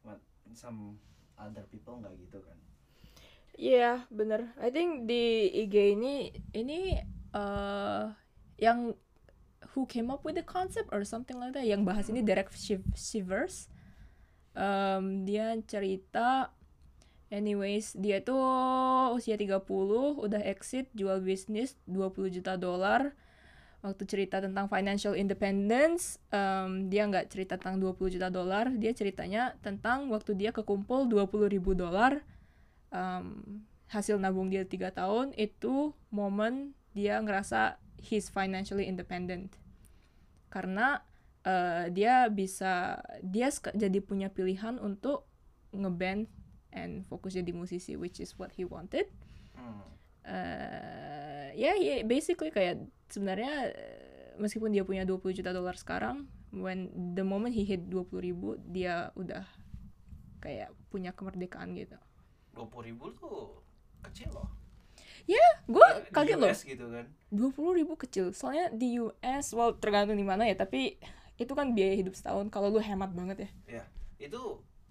but 0.00 0.18
some 0.54 0.96
other 1.36 1.64
people 1.68 1.98
nggak 2.00 2.16
gitu 2.18 2.40
kan 2.42 2.56
Iya, 3.60 4.08
bener. 4.08 4.56
I 4.56 4.72
think 4.72 5.04
di 5.04 5.44
IG 5.52 5.92
ini 5.92 6.32
ini 6.56 6.96
eh 7.36 8.04
yang 8.56 8.96
who 9.76 9.84
came 9.84 10.08
up 10.08 10.24
with 10.24 10.40
the 10.40 10.46
concept 10.46 10.88
or 10.96 11.04
something 11.04 11.36
like 11.36 11.52
that 11.52 11.68
yang 11.68 11.84
bahas 11.84 12.08
ini 12.08 12.24
Shiv- 12.56 12.88
Shivers. 12.96 13.68
Em, 14.56 15.28
dia 15.28 15.54
cerita 15.68 16.56
anyways 17.30 17.94
dia 17.94 18.20
tuh 18.20 18.42
usia 19.14 19.38
30 19.38 19.62
udah 20.18 20.42
exit 20.42 20.90
jual 20.92 21.22
bisnis 21.22 21.78
20 21.86 22.36
juta 22.36 22.58
dolar. 22.58 23.14
Waktu 23.80 24.04
cerita 24.04 24.44
tentang 24.44 24.68
financial 24.68 25.16
independence 25.16 26.20
em, 26.28 26.92
dia 26.92 27.08
nggak 27.08 27.32
cerita 27.32 27.56
tentang 27.56 27.80
20 27.80 28.12
juta 28.20 28.28
dolar 28.28 28.68
dia 28.76 28.92
ceritanya 28.92 29.56
tentang 29.64 30.12
waktu 30.12 30.36
dia 30.36 30.52
kekumpul 30.52 31.08
20 31.08 31.48
ribu 31.48 31.72
dolar. 31.72 32.20
Um, 32.92 33.62
hasil 33.88 34.20
nabung 34.20 34.52
dia 34.52 34.66
tiga 34.66 34.92
tahun 34.92 35.32
itu 35.38 35.94
momen 36.12 36.74
dia 36.92 37.22
ngerasa 37.22 37.80
he's 38.02 38.28
financially 38.28 38.84
independent. 38.84 39.56
Karena 40.52 41.00
uh, 41.46 41.88
dia 41.88 42.28
bisa 42.28 43.00
dia 43.24 43.48
jadi 43.72 43.98
punya 44.04 44.28
pilihan 44.28 44.76
untuk 44.82 45.24
ngeband 45.70 46.26
and 46.74 47.06
fokus 47.06 47.34
jadi 47.34 47.50
musisi 47.54 47.94
which 47.94 48.18
is 48.22 48.34
what 48.38 48.54
he 48.54 48.66
wanted. 48.66 49.06
Hmm. 49.54 49.82
uh, 50.24 51.48
ya 51.52 51.76
yeah, 51.76 52.00
basically 52.06 52.48
kayak 52.54 52.80
sebenarnya 53.10 53.74
uh, 53.74 54.38
meskipun 54.40 54.72
dia 54.72 54.86
punya 54.86 55.04
20 55.04 55.36
juta 55.36 55.50
dolar 55.52 55.76
sekarang 55.76 56.30
when 56.54 56.88
the 57.14 57.22
moment 57.26 57.52
he 57.52 57.66
hit 57.66 57.86
20 57.86 58.08
ribu 58.22 58.56
dia 58.70 59.12
udah 59.14 59.44
kayak 60.40 60.72
punya 60.88 61.12
kemerdekaan 61.12 61.76
gitu. 61.76 62.00
dua 62.50 62.66
ribu 62.82 63.12
tuh 63.14 63.62
kecil 64.08 64.32
loh. 64.34 64.48
Gue 65.70 65.86
Di 66.02 66.10
kaget 66.10 66.36
loh. 66.40 66.50
Gitu 66.50 66.86
kan. 66.90 67.06
dua 67.30 67.50
puluh 67.54 67.72
ribu 67.78 67.94
kecil. 67.94 68.34
Soalnya 68.34 68.74
di 68.74 68.98
US 68.98 69.54
well 69.54 69.76
tergantung 69.78 70.18
di 70.18 70.26
mana 70.26 70.48
ya 70.48 70.58
tapi 70.58 70.98
itu 71.38 71.52
kan 71.54 71.72
biaya 71.76 71.94
hidup 71.94 72.18
setahun. 72.18 72.50
Kalau 72.50 72.74
lu 72.74 72.82
hemat 72.82 73.14
banget 73.14 73.46
ya. 73.46 73.50
Ya 73.78 73.84
itu 74.20 74.42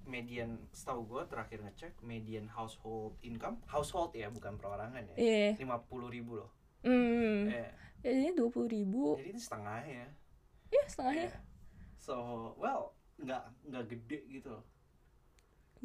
median 0.09 0.57
setahu 0.73 1.05
gue 1.05 1.21
terakhir 1.29 1.61
ngecek 1.61 1.93
median 2.01 2.49
household 2.49 3.13
income. 3.21 3.61
Household 3.69 4.17
ya 4.17 4.33
bukan 4.33 4.57
perorangan 4.57 5.05
ya. 5.13 5.15
Iya. 5.15 5.49
lima 5.61 5.77
puluh 5.85 6.09
ribu 6.09 6.41
loh. 6.41 6.49
Hmm. 6.81 7.47
Eh, 7.53 7.69
ya 8.01 8.09
ini 8.09 8.33
dua 8.33 8.49
puluh 8.49 8.65
ribu. 8.65 9.15
Jadi 9.21 9.29
itu 9.37 9.41
setengahnya. 9.45 10.09
Ya 10.73 10.83
setengahnya. 10.89 11.29
Eh, 11.29 11.33
so 12.01 12.15
well 12.57 12.97
nggak 13.21 13.43
nggak 13.69 13.85
gede 13.93 14.19
gitu 14.33 14.49
loh. 14.49 14.65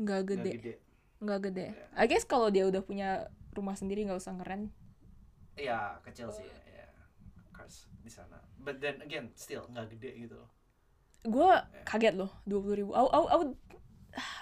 Nggak 0.00 0.20
nggak 0.24 0.38
gede. 0.40 0.50
gede. 0.56 0.74
Nggak 1.20 1.40
gede. 1.50 1.66
Iya. 1.76 1.86
I 2.00 2.04
guess 2.08 2.24
kalau 2.24 2.48
dia 2.48 2.64
udah 2.64 2.80
punya 2.80 3.28
rumah 3.52 3.76
sendiri 3.76 4.02
nggak 4.08 4.18
usah 4.18 4.34
ngeren 4.34 4.72
ya 5.54 6.02
kecil 6.02 6.34
sih 6.34 6.50
ya 6.50 6.90
cars 7.54 7.86
di 8.02 8.10
sana. 8.10 8.42
But 8.58 8.82
then 8.82 8.98
again 9.04 9.30
still 9.38 9.70
nggak 9.70 9.94
gede 9.94 10.26
gitu 10.26 10.34
loh. 10.34 10.50
Gue 11.22 11.50
kaget 11.86 12.14
loh 12.18 12.30
dua 12.42 12.60
puluh 12.60 12.76
ribu. 12.78 12.90
I, 12.94 13.02
I, 13.02 13.18
I 13.18 13.36
would 13.38 13.54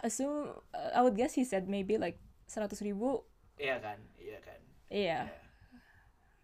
assume 0.06 0.52
I 0.72 1.00
would 1.00 1.16
guess 1.16 1.36
he 1.36 1.44
said 1.46 1.66
maybe 1.66 1.96
like 1.96 2.20
seratus 2.46 2.84
ribu. 2.84 3.24
Iya 3.56 3.78
kan 3.80 3.98
iya 4.20 4.38
kan. 4.40 4.60
Iya. 4.92 5.20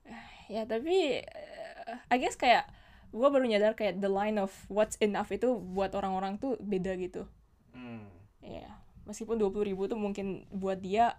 Iya. 0.08 0.16
ya 0.54 0.62
tapi 0.64 1.20
eh, 1.24 1.94
I 2.08 2.16
guess 2.16 2.36
kayak 2.36 2.68
gue 3.08 3.28
baru 3.28 3.44
nyadar 3.48 3.72
kayak 3.72 4.04
the 4.04 4.10
line 4.10 4.36
of 4.36 4.52
what's 4.68 5.00
enough 5.00 5.32
itu 5.32 5.56
buat 5.56 5.96
orang-orang 5.96 6.36
tuh 6.36 6.60
beda 6.60 6.92
gitu. 7.00 7.24
Hmm. 7.72 8.04
Iya, 8.44 8.68
meskipun 9.08 9.40
20.000 9.40 9.68
ribu 9.72 9.88
tuh 9.88 9.96
mungkin 9.96 10.44
buat 10.52 10.80
dia, 10.80 11.16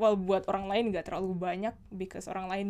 well 0.00 0.16
buat 0.16 0.48
orang 0.48 0.72
lain 0.72 0.84
nggak 0.92 1.12
terlalu 1.12 1.36
banyak, 1.36 1.76
because 1.92 2.28
orang 2.28 2.48
lain 2.48 2.68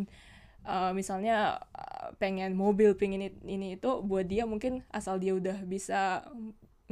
uh, 0.66 0.90
misalnya 0.90 1.62
uh, 1.74 2.10
pengen 2.18 2.58
mobil, 2.58 2.98
pengen 2.98 3.22
ini, 3.22 3.28
ini 3.46 3.66
itu, 3.78 4.02
buat 4.02 4.26
dia 4.26 4.42
mungkin 4.42 4.82
asal 4.90 5.22
dia 5.22 5.38
udah 5.38 5.62
bisa 5.62 6.26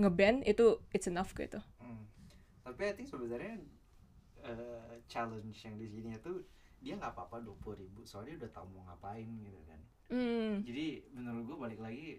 ngeband 0.01 0.43
itu 0.49 0.81
it's 0.91 1.07
enough 1.07 1.31
gitu. 1.37 1.61
Hmm. 1.79 2.05
tapi 2.65 2.89
I 2.89 2.93
think 2.97 3.09
sebenarnya 3.09 3.61
eh, 4.43 4.93
challenge 5.07 5.59
yang 5.61 5.77
di 5.77 5.87
sini 5.87 6.17
itu 6.17 6.33
dia 6.81 6.97
nggak 6.97 7.13
apa-apa 7.13 7.45
dua 7.45 7.57
puluh 7.61 7.77
ribu 7.77 8.01
soalnya 8.03 8.41
udah 8.41 8.51
tahu 8.51 8.67
mau 8.73 8.83
ngapain 8.89 9.29
gitu 9.45 9.61
kan 9.69 9.81
Hmm, 10.11 10.67
jadi 10.67 11.07
menurut 11.15 11.47
gue 11.47 11.57
balik 11.61 11.79
lagi 11.79 12.19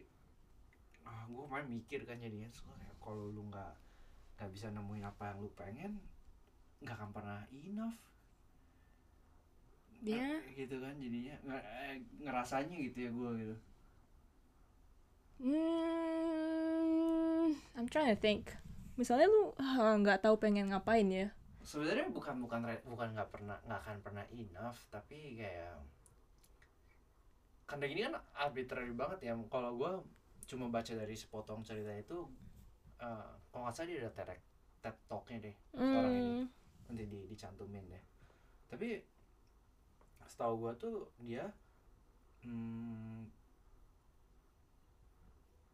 ah 1.03 1.27
gue 1.27 1.43
main 1.43 1.67
mikir 1.67 2.07
kan 2.07 2.15
jadinya 2.15 2.47
soalnya 2.47 2.87
kalau 3.03 3.27
lu 3.27 3.43
nggak 3.51 3.73
nggak 4.39 4.47
bisa 4.47 4.71
nemuin 4.71 5.03
apa 5.03 5.27
yang 5.27 5.43
lu 5.43 5.51
pengen 5.51 5.99
nggak 6.79 6.95
akan 6.95 7.11
pernah 7.11 7.43
enough 7.51 7.99
Ya. 10.01 10.41
Eh, 10.41 10.57
gitu 10.57 10.81
kan 10.81 10.97
jadinya 10.97 11.35
eh, 11.45 12.01
ngerasanya 12.25 12.73
gitu 12.89 12.97
ya 13.05 13.09
gue 13.13 13.29
gitu 13.37 13.55
hmm, 15.41 17.55
I'm 17.75 17.87
trying 17.87 18.07
to 18.07 18.15
think. 18.17 18.55
Misalnya 18.95 19.27
lu 19.27 19.53
ah, 19.57 19.97
nggak 19.97 20.21
tahu 20.21 20.37
pengen 20.37 20.69
ngapain 20.69 21.09
ya. 21.09 21.33
sebenarnya 21.61 22.09
bukan 22.09 22.41
bukan 22.41 22.65
bukan 22.89 23.13
nggak 23.13 23.29
pernah 23.29 23.53
nggak 23.61 23.79
akan 23.85 23.97
pernah 24.01 24.25
enough 24.33 24.81
tapi 24.89 25.37
kayak 25.37 25.77
karena 27.65 27.85
gini 27.85 28.01
kan 28.03 28.17
arbitrary 28.35 28.91
banget 28.91 29.19
ya 29.23 29.33
kalau 29.45 29.77
gue 29.77 29.91
cuma 30.43 30.67
baca 30.67 30.89
dari 30.89 31.13
sepotong 31.13 31.61
cerita 31.61 31.93
itu 31.93 32.17
eh, 32.97 33.29
kalau 33.47 33.61
nggak 33.63 33.75
salah 33.77 33.87
dia 33.87 34.01
ada 34.01 34.09
TED, 34.09 34.29
TED 34.81 34.95
Talknya 35.05 35.37
deh 35.45 35.55
orang 35.77 36.13
ini 36.17 36.33
Hmm. 36.33 36.47
nanti 36.89 37.03
di, 37.05 37.19
dicantumin 37.29 37.85
deh 37.87 38.03
tapi 38.65 39.05
setahu 40.25 40.53
gue 40.59 40.73
tuh 40.75 40.97
dia 41.21 41.45
hmm, 42.41 43.29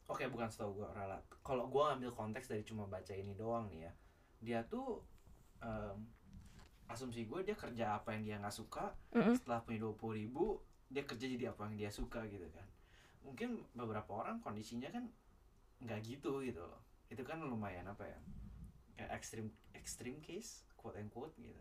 oke 0.07 0.23
bukan 0.27 0.47
setahu 0.47 0.83
gue 0.83 0.87
ralat 0.91 1.19
kalau 1.43 1.67
gue 1.67 1.83
ambil 1.83 2.11
konteks 2.11 2.47
dari 2.47 2.63
cuma 2.63 2.87
baca 2.87 3.11
ini 3.11 3.35
doang 3.35 3.67
nih 3.67 3.87
ya. 3.87 3.93
Dia 4.39 4.59
tuh 4.65 5.03
em, 5.59 5.97
asumsi 6.87 7.27
gue 7.27 7.43
dia 7.43 7.55
kerja 7.55 7.99
apa 7.99 8.15
yang 8.15 8.23
dia 8.23 8.35
nggak 8.39 8.55
suka 8.55 8.95
Mm-mm. 9.11 9.35
setelah 9.35 9.59
punya 9.61 9.83
dua 9.83 9.93
ribu 10.15 10.63
dia 10.87 11.03
kerja 11.03 11.27
jadi 11.27 11.51
apa 11.51 11.67
yang 11.67 11.75
dia 11.75 11.91
suka 11.91 12.23
gitu 12.31 12.47
kan. 12.51 12.63
Mungkin 13.27 13.59
beberapa 13.75 14.07
orang 14.23 14.39
kondisinya 14.39 14.87
kan 14.87 15.11
nggak 15.83 15.99
gitu 16.07 16.39
gitu 16.41 16.63
loh. 16.63 16.79
Itu 17.11 17.27
kan 17.27 17.43
lumayan 17.43 17.87
apa 17.87 18.07
ya 18.07 18.19
kayak 18.95 19.11
ekstrim 19.13 19.51
ekstrim 19.75 20.15
case 20.23 20.63
quote 20.79 20.95
and 20.95 21.11
quote 21.11 21.35
gitu. 21.35 21.59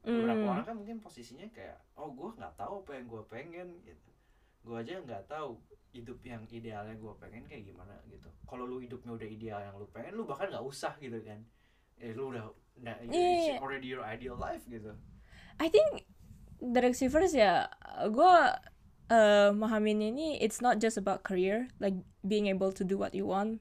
Beberapa 0.00 0.40
Mm. 0.40 0.52
orang 0.56 0.64
kan 0.64 0.76
mungkin 0.80 0.96
posisinya 1.04 1.44
kayak 1.52 1.76
oh 2.00 2.08
gue 2.16 2.32
nggak 2.40 2.56
tahu 2.56 2.80
apa 2.88 2.96
yang 2.96 3.04
gue 3.04 3.22
pengen 3.28 3.68
gitu 3.84 4.08
gue 4.60 4.76
aja 4.76 5.00
nggak 5.00 5.24
tahu 5.30 5.56
hidup 5.90 6.18
yang 6.22 6.46
idealnya 6.52 6.94
gue 6.94 7.12
pengen 7.18 7.42
kayak 7.50 7.66
gimana 7.66 7.98
gitu 8.06 8.28
kalau 8.46 8.68
lu 8.68 8.78
hidupnya 8.78 9.10
udah 9.16 9.28
ideal 9.28 9.58
yang 9.58 9.74
lu 9.74 9.86
pengen 9.90 10.14
lu 10.14 10.22
bahkan 10.28 10.46
nggak 10.52 10.62
usah 10.62 10.94
gitu 11.02 11.18
kan 11.24 11.42
eh 11.98 12.14
lu 12.14 12.30
udah 12.30 12.46
udah 12.80 12.94
Iya, 13.04 13.10
it's 13.10 13.48
iya. 13.50 13.56
already 13.60 13.88
your 13.90 14.04
ideal 14.06 14.38
life 14.38 14.62
gitu 14.70 14.94
I 15.60 15.68
think 15.68 16.08
the 16.60 16.80
receivers 16.80 17.36
ya, 17.36 17.68
gue 18.08 18.34
uh, 19.12 19.50
mahamin 19.52 20.00
ini 20.00 20.40
it's 20.40 20.64
not 20.64 20.80
just 20.80 20.96
about 20.96 21.20
career, 21.20 21.68
like 21.76 21.96
being 22.24 22.48
able 22.48 22.72
to 22.72 22.80
do 22.80 22.96
what 22.96 23.12
you 23.12 23.28
want. 23.28 23.60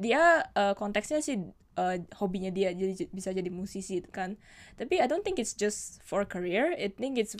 Dia 0.00 0.44
uh, 0.52 0.76
konteksnya 0.76 1.24
sih 1.24 1.40
uh, 1.80 1.96
hobinya 2.20 2.52
dia 2.52 2.76
jadi 2.76 3.08
bisa 3.08 3.32
jadi 3.32 3.48
musisi 3.48 4.04
kan. 4.12 4.36
Tapi 4.76 5.00
I 5.00 5.08
don't 5.08 5.24
think 5.24 5.40
it's 5.40 5.56
just 5.56 6.04
for 6.04 6.28
career. 6.28 6.76
I 6.76 6.92
think 6.92 7.16
it's 7.16 7.32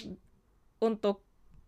untuk 0.80 1.20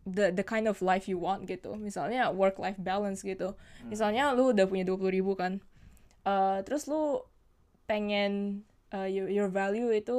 the 0.06 0.30
the 0.30 0.46
kind 0.46 0.70
of 0.70 0.78
life 0.78 1.10
you 1.10 1.18
want 1.18 1.50
gitu. 1.50 1.74
Misalnya 1.74 2.30
work 2.30 2.62
life 2.62 2.78
balance 2.78 3.26
gitu. 3.26 3.58
Misalnya 3.90 4.30
lu 4.32 4.54
udah 4.54 4.64
punya 4.70 4.86
20 4.86 5.18
ribu 5.18 5.34
kan. 5.34 5.58
Uh, 6.22 6.62
terus 6.62 6.86
lu 6.86 7.22
pengen 7.90 8.62
uh, 8.94 9.06
your, 9.06 9.26
your 9.26 9.50
value 9.50 9.90
itu 9.90 10.18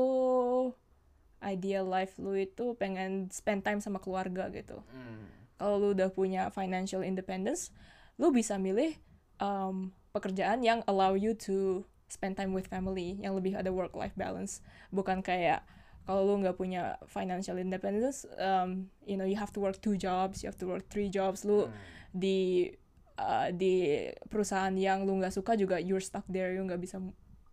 ideal 1.44 1.86
life 1.86 2.18
lu 2.18 2.34
itu 2.34 2.74
pengen 2.76 3.32
spend 3.32 3.64
time 3.64 3.80
sama 3.80 4.04
keluarga 4.04 4.52
gitu. 4.52 4.84
Hmm. 4.92 5.28
Kalau 5.58 5.80
lu 5.80 5.88
udah 5.96 6.12
punya 6.12 6.52
financial 6.54 7.02
independence, 7.02 7.74
lu 8.20 8.30
bisa 8.30 8.60
milih 8.60 8.94
um, 9.42 9.90
pekerjaan 10.14 10.62
yang 10.62 10.84
allow 10.86 11.18
you 11.18 11.34
to 11.34 11.86
spend 12.08 12.40
time 12.40 12.56
with 12.56 12.70
family, 12.70 13.20
yang 13.20 13.36
lebih 13.36 13.58
ada 13.58 13.74
work 13.74 13.94
life 13.98 14.16
balance. 14.16 14.62
Bukan 14.94 15.22
kayak 15.26 15.66
kalau 16.08 16.24
lu 16.24 16.40
nggak 16.40 16.56
punya 16.56 16.96
financial 17.06 17.60
independence, 17.60 18.24
um, 18.40 18.88
you 19.04 19.20
know 19.20 19.28
you 19.28 19.36
have 19.36 19.52
to 19.52 19.60
work 19.60 19.76
two 19.78 20.00
jobs, 20.00 20.40
you 20.40 20.48
have 20.48 20.56
to 20.56 20.64
work 20.66 20.88
three 20.88 21.12
jobs. 21.12 21.44
Lu 21.44 21.68
Hmm. 21.68 21.76
di 22.16 22.72
uh, 23.20 23.52
di 23.52 24.08
perusahaan 24.26 24.72
yang 24.72 25.04
lu 25.04 25.20
nggak 25.20 25.36
suka 25.36 25.54
juga 25.54 25.76
you're 25.78 26.00
stuck 26.00 26.24
there, 26.32 26.56
you 26.56 26.64
nggak 26.64 26.80
bisa 26.80 26.98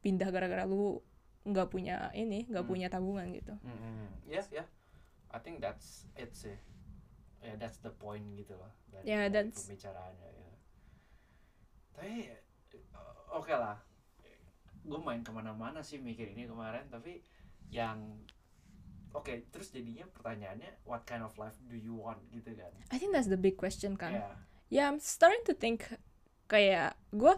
pindah 0.00 0.30
gara-gara 0.30 0.62
lu 0.62 1.02
nggak 1.42 1.66
punya 1.66 2.14
ini, 2.14 2.46
nggak 2.46 2.62
Hmm. 2.62 2.70
punya 2.70 2.86
tabungan 2.86 3.26
gitu. 3.34 3.52
Mm-mm. 3.60 4.06
Yes, 4.24 4.48
yeah. 4.48 4.64
I 5.28 5.42
think 5.42 5.58
that's 5.58 6.06
it 6.14 6.30
sih. 6.32 6.54
Yeah, 7.42 7.58
that's 7.58 7.82
the 7.82 7.90
point 7.90 8.24
gitu 8.32 8.54
loh. 8.54 8.70
Dari, 8.88 9.04
Yeah, 9.04 9.26
dari 9.26 9.50
that's- 9.50 9.66
pembicaraannya. 9.66 10.30
Ya. 10.30 10.52
Tapi 11.92 12.12
uh, 12.94 13.36
oke 13.36 13.52
lah. 13.52 13.76
Gue 14.84 15.00
main 15.00 15.20
ke 15.20 15.28
mana-mana 15.28 15.80
sih 15.80 15.96
mikir 15.96 16.28
ini 16.28 16.44
kemarin, 16.44 16.84
tapi 16.88 17.24
yang 17.68 18.20
oke 19.14 19.30
terus 19.48 19.70
jadinya 19.70 20.04
pertanyaannya 20.10 20.82
what 20.82 21.06
kind 21.06 21.22
of 21.22 21.30
life 21.34 21.54
do 21.64 21.74
you 21.74 21.94
want 21.94 22.18
gitu 22.28 22.50
kan? 22.52 22.70
I 22.90 22.98
think 22.98 23.14
that's 23.14 23.30
the 23.30 23.38
big 23.38 23.54
question 23.54 23.94
kan. 23.94 24.12
Yeah. 24.12 24.34
Yeah, 24.68 24.86
I'm 24.90 24.98
starting 24.98 25.46
to 25.46 25.54
think 25.54 25.86
kayak 26.44 26.98
gue 27.10 27.34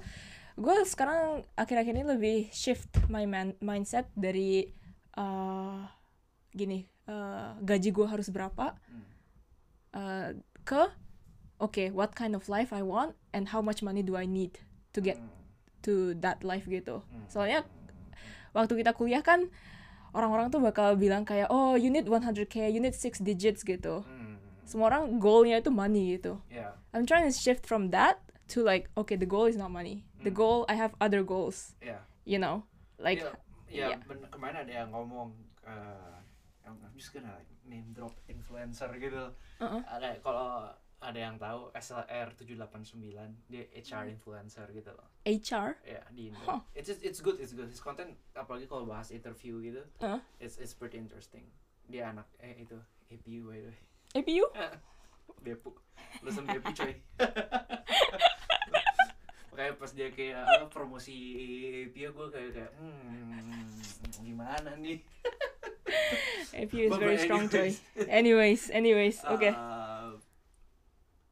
gue 0.56 0.76
sekarang 0.82 1.44
akhir-akhir 1.52 1.92
ini 1.92 2.04
lebih 2.08 2.38
shift 2.48 2.88
my 3.06 3.28
man, 3.28 3.52
mindset 3.60 4.08
dari 4.16 4.72
uh, 5.14 5.84
gini 6.50 6.88
uh, 7.04 7.60
gaji 7.60 7.92
gue 7.92 8.06
harus 8.08 8.32
berapa 8.32 8.72
Hmm. 8.88 9.04
uh, 9.92 10.28
ke 10.64 10.82
oke 11.58 11.84
what 11.92 12.16
kind 12.16 12.32
of 12.32 12.48
life 12.48 12.72
I 12.72 12.80
want 12.80 13.12
and 13.30 13.52
how 13.52 13.60
much 13.60 13.84
money 13.84 14.00
do 14.00 14.16
I 14.16 14.24
need 14.24 14.56
to 14.96 15.04
get 15.04 15.20
Hmm. 15.20 15.28
to 15.84 16.16
that 16.24 16.40
life 16.40 16.64
gitu. 16.64 17.04
Hmm. 17.04 17.28
Soalnya 17.28 17.68
waktu 18.56 18.80
kita 18.80 18.96
kuliah 18.96 19.20
kan 19.20 19.52
orang-orang 20.16 20.48
tuh 20.48 20.58
bakal 20.58 20.96
bilang 20.96 21.22
kayak 21.22 21.52
oh 21.52 21.76
you 21.76 21.92
need 21.92 22.08
100k, 22.08 22.72
you 22.72 22.80
need 22.80 22.96
six 22.96 23.20
digits 23.20 23.60
gitu. 23.60 24.00
Hmm. 24.02 24.40
Semua 24.64 24.88
orang 24.90 25.20
goalnya 25.20 25.60
itu 25.60 25.68
money 25.68 26.16
gitu. 26.16 26.40
Yeah. 26.48 26.72
I'm 26.90 27.04
trying 27.04 27.28
to 27.28 27.34
shift 27.34 27.68
from 27.68 27.92
that 27.92 28.18
to 28.56 28.64
like 28.64 28.88
okay 28.96 29.14
the 29.14 29.28
goal 29.28 29.46
is 29.46 29.54
not 29.54 29.68
money. 29.68 30.02
The 30.24 30.32
Mm. 30.32 30.38
goal 30.38 30.58
I 30.66 30.74
have 30.74 30.96
other 30.98 31.20
goals, 31.22 31.76
Yeah. 31.78 32.02
you 32.24 32.40
know. 32.40 32.66
Like 32.98 33.20
ya, 33.22 33.30
ya 33.68 33.86
yeah. 33.94 33.98
ben- 34.08 34.26
kemarin 34.26 34.64
ada 34.66 34.72
yang 34.72 34.88
ngomong 34.90 35.36
uh, 35.62 36.16
I'm 36.66 36.80
just 36.98 37.12
gonna 37.14 37.30
like 37.30 37.46
name 37.62 37.92
drop 37.94 38.16
influencer 38.26 38.88
gitu. 38.98 39.30
Uh-uh. 39.60 39.82
Ada 39.86 40.18
kalau 40.24 40.72
ada 41.06 41.18
yang 41.22 41.38
tahu 41.38 41.70
SLR 41.70 42.34
789 42.34 43.46
dia 43.46 43.64
HR 43.70 44.10
influencer 44.10 44.66
gitu 44.74 44.90
loh. 44.90 45.06
HR. 45.22 45.78
Ya 45.86 46.02
di 46.10 46.34
Indo. 46.34 46.42
Huh. 46.42 46.60
It's 46.74 46.90
it's 46.90 47.22
good, 47.22 47.38
it's 47.38 47.54
good. 47.54 47.70
His 47.70 47.78
content 47.78 48.18
apalagi 48.34 48.66
kalau 48.66 48.82
bahas 48.90 49.14
interview 49.14 49.62
gitu, 49.62 49.86
Uh, 50.02 50.18
it's 50.42 50.58
it's 50.58 50.74
pretty 50.74 50.98
interesting. 50.98 51.46
Dia 51.86 52.10
anak 52.10 52.26
eh 52.42 52.58
itu 52.58 52.74
APU 53.06 53.46
by 53.46 53.62
the 53.62 53.70
way. 53.70 53.78
APU? 54.18 54.44
Depu. 55.46 55.70
Lulusan 56.26 56.50
Depu 56.50 56.74
coy. 56.74 56.94
Makanya 59.54 59.72
pas 59.80 59.90
dia 59.94 60.12
kayak 60.12 60.42
apa, 60.44 60.66
promosi 60.68 61.16
APU 61.88 62.12
gue 62.12 62.28
kayak 62.28 62.50
kayak 62.52 62.72
hmm, 62.76 63.64
gimana 64.20 64.76
nih? 64.76 65.00
APU 66.56 66.82
is 66.88 66.96
very 66.96 67.18
strong, 67.20 67.48
coy. 67.48 67.72
anyways. 68.08 68.10
Anyways, 68.10 68.62
anyways, 68.72 69.16
okay. 69.34 69.52
Uh, 69.52 69.75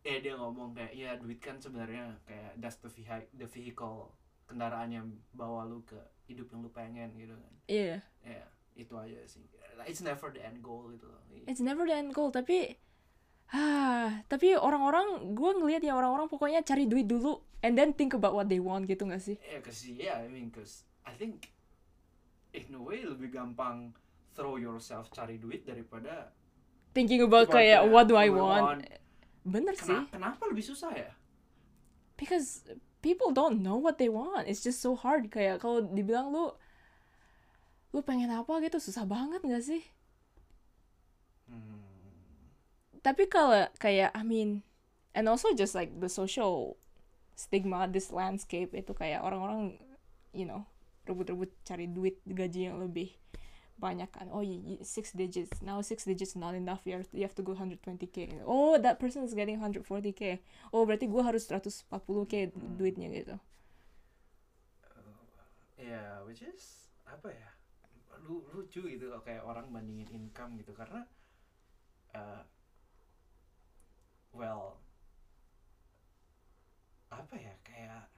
ya 0.05 0.21
dia 0.21 0.35
ngomong 0.37 0.77
kayak 0.77 0.93
ya 0.93 1.11
duit 1.17 1.41
kan 1.41 1.57
sebenarnya 1.57 2.13
kayak 2.29 2.61
that's 2.61 2.77
the 2.79 2.93
vehi- 2.93 3.31
the 3.35 3.49
vehicle 3.49 4.13
kendaraan 4.45 4.93
yang 4.93 5.07
bawa 5.33 5.65
lu 5.65 5.81
ke 5.83 5.97
hidup 6.29 6.53
yang 6.53 6.61
lu 6.61 6.69
pengen 6.69 7.09
gitu 7.17 7.33
kan 7.33 7.53
Yeah, 7.65 8.05
ya 8.21 8.45
itu 8.77 8.93
aja 8.93 9.17
sih 9.25 9.41
it's 9.89 10.05
never 10.05 10.29
the 10.29 10.45
end 10.45 10.61
goal 10.61 10.93
gitu 10.93 11.09
loh 11.09 11.21
it's 11.49 11.65
never 11.65 11.89
the 11.89 11.97
end 11.97 12.13
goal. 12.13 12.29
Tapi, 12.29 12.77
ah, 13.51 14.23
tapi 14.29 14.57
orang-orang, 14.57 15.33
gue 15.33 15.51
ngelihat 15.57 15.83
ya 15.83 15.93
orang-orang 15.93 16.29
pokoknya 16.29 16.61
cari 16.61 16.85
duit 16.85 17.05
dulu, 17.05 17.43
and 17.61 17.77
then 17.77 17.93
think 17.93 18.13
about 18.13 18.33
what 18.33 18.49
they 18.49 18.61
want 18.61 18.85
gitu 18.85 19.05
gak 19.05 19.21
sih? 19.21 19.37
ya 19.41 19.61
cause 19.61 19.85
yeah 19.89 20.21
I 20.21 20.29
mean 20.29 20.49
cause 20.49 20.85
I 21.05 21.13
think 21.17 21.53
in 22.53 22.71
a 22.73 22.81
way 22.81 23.03
lebih 23.05 23.33
gampang 23.33 23.93
throw 24.33 24.57
yourself 24.57 25.09
cari 25.11 25.37
duit 25.37 25.65
daripada 25.65 26.33
Thinking 26.95 27.27
about 27.27 27.51
kayak 27.51 27.83
kayak, 27.83 27.93
what 27.93 28.07
do 28.07 28.15
I 28.15 28.31
what 28.31 28.37
do 28.37 28.39
I 28.39 28.47
want? 28.47 28.65
want? 28.65 28.83
Bener 29.45 29.77
sih, 29.77 29.93
Kena- 29.93 30.09
kenapa 30.11 30.43
lebih 30.49 30.65
susah 30.65 30.93
ya 30.97 31.11
because 32.17 32.65
people 33.03 33.35
don't 33.35 33.61
know 33.61 33.77
what 33.77 33.99
they 33.99 34.09
want. 34.09 34.49
It's 34.49 34.63
just 34.63 34.81
so 34.81 34.95
hard. 34.95 35.29
Kayak 35.29 35.61
kalau 35.61 35.83
dibilang 35.83 36.31
lu, 36.33 36.55
lu 37.93 38.01
pengen 38.03 38.31
apa 38.33 38.63
gitu 38.65 38.79
susah 38.81 39.05
banget 39.05 39.43
gak 39.45 39.65
sih? 39.65 39.83
hmm. 41.49 41.83
tapi 43.05 43.29
kalau 43.29 43.69
kayak 43.77 44.11
I 44.17 44.23
mean 44.25 44.65
and 45.13 45.29
also 45.29 45.53
just 45.53 45.77
like 45.77 45.93
the 46.01 46.09
social 46.09 46.77
stigma 47.37 47.85
this 47.91 48.09
landscape 48.15 48.73
itu 48.73 48.93
kayak 48.97 49.21
orang-orang 49.21 49.77
you 50.33 50.47
know 50.49 50.65
rebut-rebut 51.05 51.53
cari 51.69 51.85
duit 51.85 52.17
gaji 52.25 52.73
yang 52.73 52.81
lebih 52.81 53.13
banyak 53.85 54.09
kan 54.17 54.27
oh 54.33 54.41
six 54.81 55.13
digits. 55.13 55.61
Now 55.61 55.79
six 55.91 55.99
digits 56.11 56.33
not 56.35 56.55
enough. 56.57 56.81
You 56.89 56.95
have, 57.01 57.09
you 57.13 57.25
have 57.27 57.37
to 57.37 57.45
go 57.45 57.53
120k 57.53 58.17
oh 58.49 58.75
that 58.81 58.97
person 59.03 59.21
is 59.29 59.35
getting 59.37 59.61
140k 59.61 60.23
oh 60.73 60.83
berarti 60.89 61.05
gue 61.13 61.23
harus 61.29 61.45
140k 61.53 62.35
Hmm. 62.57 62.77
duitnya 62.81 63.09
gitu. 63.13 63.37
Ya 65.77 66.23
which 66.25 66.41
is 66.43 66.89
apa 67.05 67.29
ya? 67.29 67.51
Lu 68.25 68.41
lucu 68.57 68.81
gitu 68.89 69.07
kayak 69.27 69.45
orang 69.45 69.69
bandingin 69.69 70.09
income 70.09 70.57
gitu. 70.57 70.73
Karena 70.73 71.05
uh, 72.17 72.43
well 74.33 74.81
apa 77.13 77.35
ya? 77.37 77.53
Kayak 77.67 78.09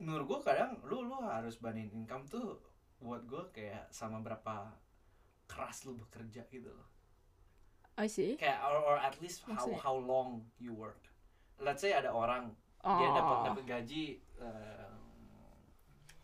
menurut 0.00 0.24
gue 0.30 0.40
kadang 0.46 0.80
lu 0.86 1.04
lu 1.04 1.18
harus 1.20 1.60
bandingin 1.60 2.04
income 2.06 2.24
tuh 2.30 2.56
buat 3.00 3.24
gue 3.24 3.42
kayak 3.50 3.88
sama 3.88 4.20
berapa 4.20 4.76
keras 5.44 5.82
lu 5.84 5.96
bekerja 5.96 6.44
gitu 6.46 6.68
loh 6.68 6.88
I 7.96 8.06
see 8.06 8.36
kayak 8.36 8.60
or, 8.62 8.78
or 8.86 8.96
at 8.96 9.16
least 9.18 9.42
how 9.44 9.56
Maksudnya? 9.56 9.80
how 9.80 9.96
long 9.96 10.44
you 10.56 10.72
work 10.72 11.00
let's 11.58 11.80
say 11.80 11.92
ada 11.92 12.12
orang 12.12 12.52
dia 12.80 13.08
dapat 13.10 13.36
oh 13.36 13.44
dapat 13.52 13.64
gaji 13.66 14.04
eh, 14.40 14.92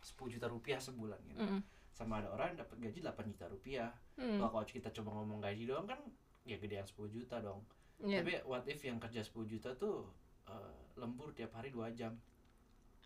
10 0.01 0.33
juta 0.39 0.47
rupiah 0.47 0.79
sebulan 0.79 1.19
gitu 1.29 1.43
Mm-mm. 1.43 1.61
sama 1.93 2.21
ada 2.21 2.33
orang 2.33 2.55
yang 2.55 2.61
dapat 2.65 2.77
gaji 2.81 2.99
8 3.03 3.33
juta 3.33 3.47
rupiah 3.49 3.91
Mm. 4.17 4.41
Wah, 4.41 4.49
kalau 4.49 4.65
kita 4.65 4.89
coba 4.97 5.13
ngomong 5.13 5.45
gaji 5.45 5.69
doang 5.69 5.85
kan 5.85 6.01
ya 6.49 6.57
gedean 6.57 6.89
10 6.89 6.97
juta 7.13 7.37
dong 7.41 7.61
Yeah. 7.97 8.21
tapi 8.21 8.33
what 8.45 8.61
if 8.65 8.81
yang 8.81 8.97
kerja 8.97 9.21
10 9.21 9.45
juta 9.45 9.73
tuh 9.73 10.09
eh, 10.45 10.73
lembur 10.97 11.33
tiap 11.33 11.53
hari 11.53 11.69
2 11.69 11.93
jam 11.93 12.17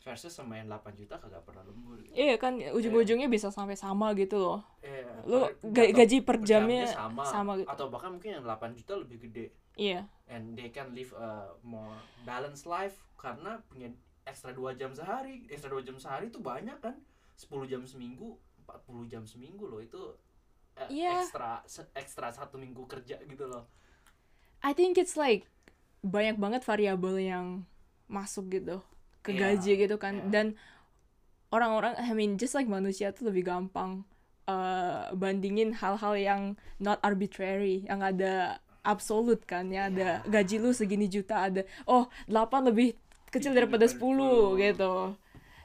versus 0.00 0.32
sama 0.32 0.56
yang 0.56 0.66
8 0.66 0.96
juta 0.96 1.16
kagak 1.16 1.44
pernah 1.44 1.60
lembur 1.60 2.00
gitu. 2.00 2.16
Iya 2.16 2.36
kan 2.36 2.56
ujung-ujungnya 2.56 3.28
bisa 3.28 3.48
sampai 3.48 3.76
sama 3.76 4.12
gitu 4.14 4.36
loh. 4.36 4.64
Lu 5.24 5.44
per- 5.44 5.60
ga- 5.70 5.92
gaji 5.94 6.18
per 6.20 6.40
per 6.40 6.46
jamnya 6.46 6.88
sama, 6.88 7.22
sama 7.22 7.52
gitu. 7.56 7.68
atau 7.68 7.86
bahkan 7.88 8.10
mungkin 8.10 8.40
yang 8.40 8.44
8 8.44 8.72
juta 8.72 8.96
lebih 8.96 9.28
gede 9.28 9.52
Iya. 9.76 10.08
and 10.26 10.56
they 10.56 10.68
can 10.68 10.92
live 10.92 11.12
a 11.14 11.30
more 11.60 11.92
balanced 12.22 12.64
life 12.64 12.96
karena 13.14 13.60
punya 13.66 13.92
ekstra 14.24 14.50
2 14.50 14.72
jam 14.74 14.90
sehari 14.90 15.44
ekstra 15.46 15.68
2 15.68 15.80
jam 15.82 15.96
sehari 15.96 16.28
itu 16.28 16.40
banyak 16.40 16.80
kan 16.80 16.96
10 17.36 17.48
jam 17.66 17.84
seminggu 17.84 18.36
40 18.64 19.04
jam 19.06 19.22
seminggu 19.24 19.64
loh 19.64 19.78
itu 19.78 20.00
eh, 20.76 20.88
Iya. 20.90 21.20
ekstra 21.20 21.60
ekstra 21.94 22.28
satu 22.30 22.56
minggu 22.56 22.84
kerja 22.86 23.20
gitu 23.20 23.44
loh 23.44 23.68
I 24.60 24.72
think 24.72 24.96
it's 24.96 25.14
like 25.14 25.44
banyak 26.00 26.36
banget 26.36 26.64
variabel 26.64 27.16
yang 27.16 27.46
masuk 28.06 28.48
gitu 28.50 28.80
ke 29.20 29.32
gaji 29.34 29.72
gitu 29.78 29.96
kan. 29.96 30.14
Iya. 30.16 30.28
dan 30.32 30.46
orang-orang 31.50 31.98
I 31.98 32.12
mean 32.14 32.38
just 32.38 32.54
like 32.54 32.70
manusia 32.70 33.10
tuh 33.10 33.28
lebih 33.28 33.46
gampang 33.46 34.06
eh, 34.46 35.10
bandingin 35.12 35.74
hal-hal 35.76 36.14
yang 36.16 36.42
not 36.78 36.98
arbitrary 37.02 37.84
yang 37.86 38.00
ada 38.00 38.58
absolut 38.80 39.44
kan 39.44 39.68
ya 39.68 39.92
ada 39.92 40.24
Iya. 40.24 40.30
gaji 40.30 40.56
lu 40.56 40.70
segini 40.72 41.04
juta 41.04 41.44
ada 41.44 41.62
oh 41.84 42.08
8 42.26 42.70
lebih 42.72 42.96
kecil 43.28 43.52
daripada 43.52 43.84
daripada 43.84 44.56
10 44.56 44.56
10. 44.58 44.64
gitu. 44.64 44.94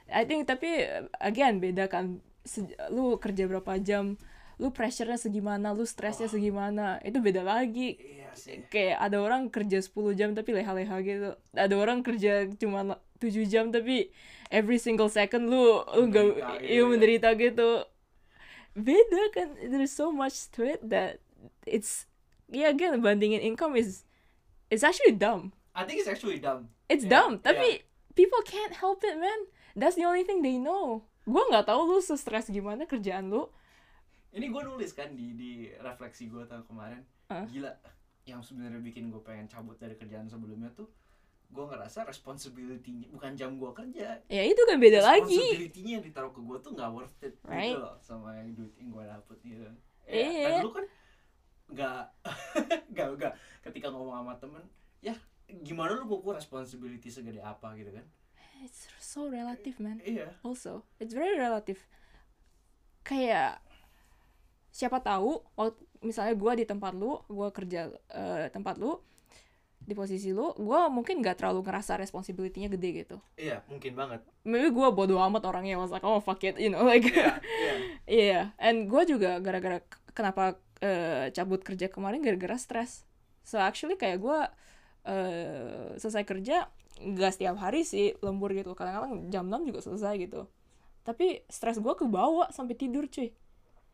I 0.05 0.21
think 0.27 0.45
tapi 0.45 0.85
again 1.17 1.57
beda 1.57 1.89
kan. 1.89 2.21
Se- 2.45 2.77
lu 2.93 3.17
kerja 3.17 3.49
berapa 3.49 3.73
jam 3.81 4.21
lu 4.61 4.69
pressure-nya 4.69 5.17
segimana 5.17 5.73
lu 5.73 5.81
stresnya 5.83 6.29
segimana 6.29 7.01
itu 7.01 7.17
beda 7.17 7.41
lagi. 7.41 7.97
Iya 7.97 8.29
sih. 8.37 8.61
Kayak 8.69 9.01
ada 9.01 9.17
orang 9.17 9.49
kerja 9.49 9.81
10 9.81 10.13
jam 10.13 10.37
tapi 10.37 10.53
leha-leha 10.53 10.95
gitu. 11.01 11.29
Ada 11.57 11.73
orang 11.73 12.05
kerja 12.05 12.45
cuma 12.61 13.01
7 13.19 13.47
jam 13.47 13.71
tapi 13.71 14.11
every 14.51 14.77
single 14.77 15.07
second 15.07 15.47
lu 15.47 15.81
lu 15.95 16.03
gak 16.11 16.25
Menderita, 16.25 16.51
iya 16.61 16.81
iya. 16.81 16.83
menderita 16.83 17.29
gitu. 17.35 17.69
Beda 18.75 19.21
kan 19.31 19.55
there's 19.71 19.95
so 19.95 20.11
much 20.11 20.51
to 20.51 20.67
it 20.67 20.83
that 20.83 21.23
it's 21.63 22.05
yeah 22.51 22.67
again 22.69 22.99
bandingin 22.99 23.39
income 23.39 23.73
is 23.79 24.03
it's 24.67 24.83
actually 24.83 25.15
dumb. 25.15 25.55
I 25.71 25.87
think 25.87 26.03
it's 26.03 26.11
actually 26.11 26.39
dumb. 26.43 26.71
It's 26.91 27.07
Yeah, 27.07 27.23
dumb 27.23 27.39
tapi 27.39 27.87
people 28.13 28.39
can't 28.43 28.75
help 28.75 29.03
it 29.07 29.15
man. 29.15 29.47
That's 29.75 29.95
the 29.95 30.07
only 30.07 30.23
thing 30.27 30.43
they 30.43 30.59
know. 30.59 31.07
Gua 31.23 31.43
nggak 31.51 31.67
tahu 31.67 31.87
lu 31.87 31.99
stres 32.03 32.51
gimana 32.51 32.83
kerjaan 32.83 33.31
lu. 33.31 33.47
Ini 34.35 34.51
gue 34.51 34.61
nulis 34.67 34.91
kan 34.91 35.15
di 35.15 35.31
di 35.31 35.51
refleksi 35.79 36.27
gue 36.27 36.43
tahun 36.43 36.67
kemarin. 36.67 36.99
Hah? 37.31 37.47
gila 37.47 37.71
yang 38.25 38.41
sebenarnya 38.41 38.81
bikin 38.81 39.09
gue 39.09 39.21
pengen 39.21 39.45
cabut 39.45 39.77
dari 39.77 39.93
kerjaan 39.97 40.25
sebelumnya 40.29 40.69
tuh 40.73 40.89
gue 41.55 41.65
ngerasa 41.65 42.03
responsibility-nya 42.03 43.07
bukan 43.09 43.31
jam 43.33 43.55
gue 43.55 43.71
kerja. 43.71 44.19
Ya 44.27 44.43
itu 44.43 44.59
kan 44.67 44.75
beda 44.75 44.99
lagi. 44.99 45.39
Responsibility-nya 45.39 45.91
yang 45.97 46.05
ditaruh 46.05 46.31
ke 46.35 46.41
gue 46.43 46.57
tuh 46.59 46.71
nggak 46.75 46.89
worth 46.91 47.23
it 47.23 47.33
Right. 47.47 47.71
gitu 47.71 47.79
loh 47.79 47.95
sama 48.03 48.35
yang 48.35 48.51
duit 48.51 48.75
yang 48.75 48.89
gue 48.91 49.03
dapet 49.07 49.37
gitu. 49.41 49.63
Ya, 50.05 50.27
dan 50.51 50.61
lu 50.61 50.71
kan 50.75 50.85
nggak 51.65 51.99
nggak 52.91 53.07
nggak. 53.17 53.33
Ketika 53.63 53.87
ngomong 53.89 54.19
sama 54.19 54.33
temen 54.37 54.63
ya 54.99 55.15
gimana 55.47 55.95
lu 55.95 56.03
ngukur 56.05 56.35
responsibility 56.35 57.07
segede 57.07 57.39
apa 57.39 57.71
gitu 57.73 57.95
kan? 57.95 58.05
It's 58.59 58.91
so 58.99 59.31
relative 59.31 59.79
man. 59.79 60.03
Iya. 60.03 60.35
Also 60.43 60.83
it's 60.99 61.15
very 61.15 61.39
relative. 61.39 61.79
Kayak 63.01 63.61
siapa 64.69 64.99
tahu 64.99 65.39
waktu 65.55 65.79
misalnya 66.01 66.35
gua 66.35 66.53
di 66.53 66.67
tempat 66.67 66.91
lu 66.93 67.21
gua 67.25 67.49
kerja 67.49 67.87
eh, 68.11 68.45
tempat 68.51 68.75
lu 68.75 68.99
di 69.85 69.93
posisi 69.93 70.33
lu 70.33 70.49
gua 70.57 70.89
mungkin 70.89 71.21
gak 71.21 71.37
terlalu 71.37 71.61
ngerasa 71.61 71.95
responsibility-nya 71.95 72.67
gede 72.67 72.89
gitu. 72.99 73.17
Iya 73.35 73.61
mungkin 73.65 73.93
banget. 73.93 74.25
Maybe 74.41 74.69
gua 74.69 74.89
bodo 74.89 75.21
amat 75.21 75.45
orangnya 75.45 75.77
was 75.77 75.89
like 75.89 76.01
oh 76.01 76.17
fuck 76.17 76.41
it 76.41 76.57
you 76.57 76.67
know 76.67 76.81
like. 76.81 77.05
Iya 77.05 77.37
iya. 77.53 77.73
Iya 78.25 78.41
and 78.57 78.85
gua 78.85 79.05
juga 79.05 79.37
gara-gara 79.37 79.79
kenapa 80.11 80.57
eh, 80.79 81.29
cabut 81.29 81.61
kerja 81.61 81.85
kemarin 81.85 82.19
gara-gara 82.19 82.57
stres. 82.57 83.05
So 83.45 83.57
actually 83.57 83.93
kayak 83.93 84.17
gua 84.19 84.49
eh, 85.03 85.93
selesai 85.95 86.25
kerja 86.25 86.65
nggak 86.95 87.31
setiap 87.31 87.55
hari 87.55 87.83
sih 87.83 88.17
lembur 88.19 88.49
gitu. 88.51 88.73
Kadang-kadang 88.73 89.29
jam 89.29 89.45
6 89.45 89.69
juga 89.69 89.79
selesai 89.81 90.17
gitu. 90.17 90.49
Tapi 91.03 91.45
stres 91.45 91.77
gua 91.77 91.93
kebawa 91.93 92.49
sampai 92.49 92.73
tidur 92.73 93.05
cuy. 93.05 93.29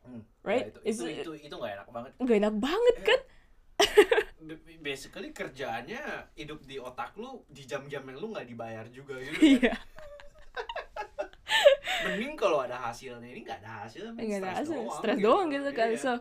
Hmm, 0.01 0.23
Right? 0.41 0.71
ya, 0.71 0.87
itu, 0.87 1.03
Is- 1.03 1.19
itu 1.19 1.31
itu 1.35 1.51
itu 1.51 1.55
nggak 1.55 1.73
enak 1.77 1.87
banget. 1.91 2.11
nggak 2.17 2.37
enak 2.39 2.55
banget 2.57 2.95
kan? 3.03 3.19
B- 3.19 3.29
basically 4.81 5.29
kerjaannya 5.31 6.33
hidup 6.33 6.65
di 6.65 6.81
otak 6.81 7.13
lu 7.15 7.45
di 7.45 7.63
jam-jam 7.63 8.01
yang 8.01 8.17
lu 8.17 8.33
nggak 8.33 8.49
dibayar 8.49 8.85
juga 8.89 9.21
gitu 9.21 9.37
kan. 9.37 9.45
iya. 9.45 9.73
Mending 12.01 12.33
kalau 12.33 12.65
ada 12.65 12.81
hasilnya. 12.81 13.29
Ini 13.29 13.41
nggak 13.45 13.59
ada 13.61 13.71
hasilnya 13.85 14.11
nggak 14.17 14.41
ada 14.41 14.51
hasil 14.57 14.73
doang 14.73 14.97
stres 14.97 15.17
doang 15.21 15.47
gitu 15.53 15.69
kan. 15.71 15.89
Iya. 15.93 16.01
so 16.01 16.11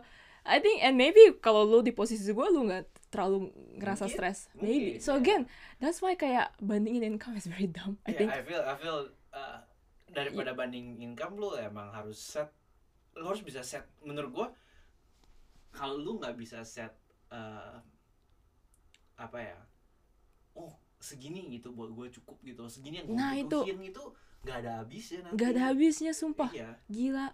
I 0.41 0.57
think 0.57 0.81
and 0.81 0.97
maybe 0.97 1.37
kalau 1.37 1.65
lu 1.65 1.81
di 1.81 1.93
posisi 1.93 2.25
gua 2.33 2.49
lu 2.49 2.65
nggak 2.65 3.09
terlalu 3.09 3.49
ngerasa 3.77 4.05
Mungkin, 4.05 4.17
stres. 4.17 4.39
mungkin, 4.53 4.61
maybe. 4.61 4.91
So 5.01 5.17
iya. 5.17 5.21
again 5.21 5.41
that's 5.81 5.99
why 6.01 6.13
kayak 6.13 6.53
bandingin 6.61 7.05
income 7.05 7.33
is 7.33 7.49
very 7.49 7.65
dumb 7.65 7.97
I 8.05 8.13
Yeah, 8.13 8.17
think. 8.21 8.29
I 8.29 8.41
feel 8.45 8.61
I 8.61 8.75
feel 8.77 8.99
uh, 9.33 9.57
daripada 10.09 10.53
banding 10.53 11.01
income 11.01 11.41
lu 11.41 11.57
emang 11.57 11.89
harus 11.89 12.21
set 12.21 12.53
lu 13.17 13.25
harus 13.25 13.41
bisa 13.41 13.65
set. 13.65 13.89
Menurut 14.05 14.31
gua 14.31 14.47
kalau 15.73 15.97
lu 15.97 16.21
nggak 16.21 16.37
bisa 16.37 16.61
set 16.61 16.93
uh, 17.31 17.79
apa 19.21 19.37
ya 19.37 19.57
oh 20.57 20.73
segini 20.97 21.45
gitu 21.53 21.73
buat 21.73 21.89
gue 21.93 22.07
cukup 22.17 22.37
gitu 22.41 22.63
segini 22.69 23.01
yang 23.01 23.07
gue 23.09 23.15
Nah, 23.17 23.33
itu. 23.37 23.59
itu 23.69 24.03
nggak 24.41 24.57
ada 24.65 24.71
habisnya 24.81 25.19
nanti. 25.21 25.33
Nggak 25.37 25.49
ada 25.53 25.61
habisnya 25.69 26.11
sumpah. 26.17 26.49
Iya. 26.49 26.69
Gila. 26.89 27.27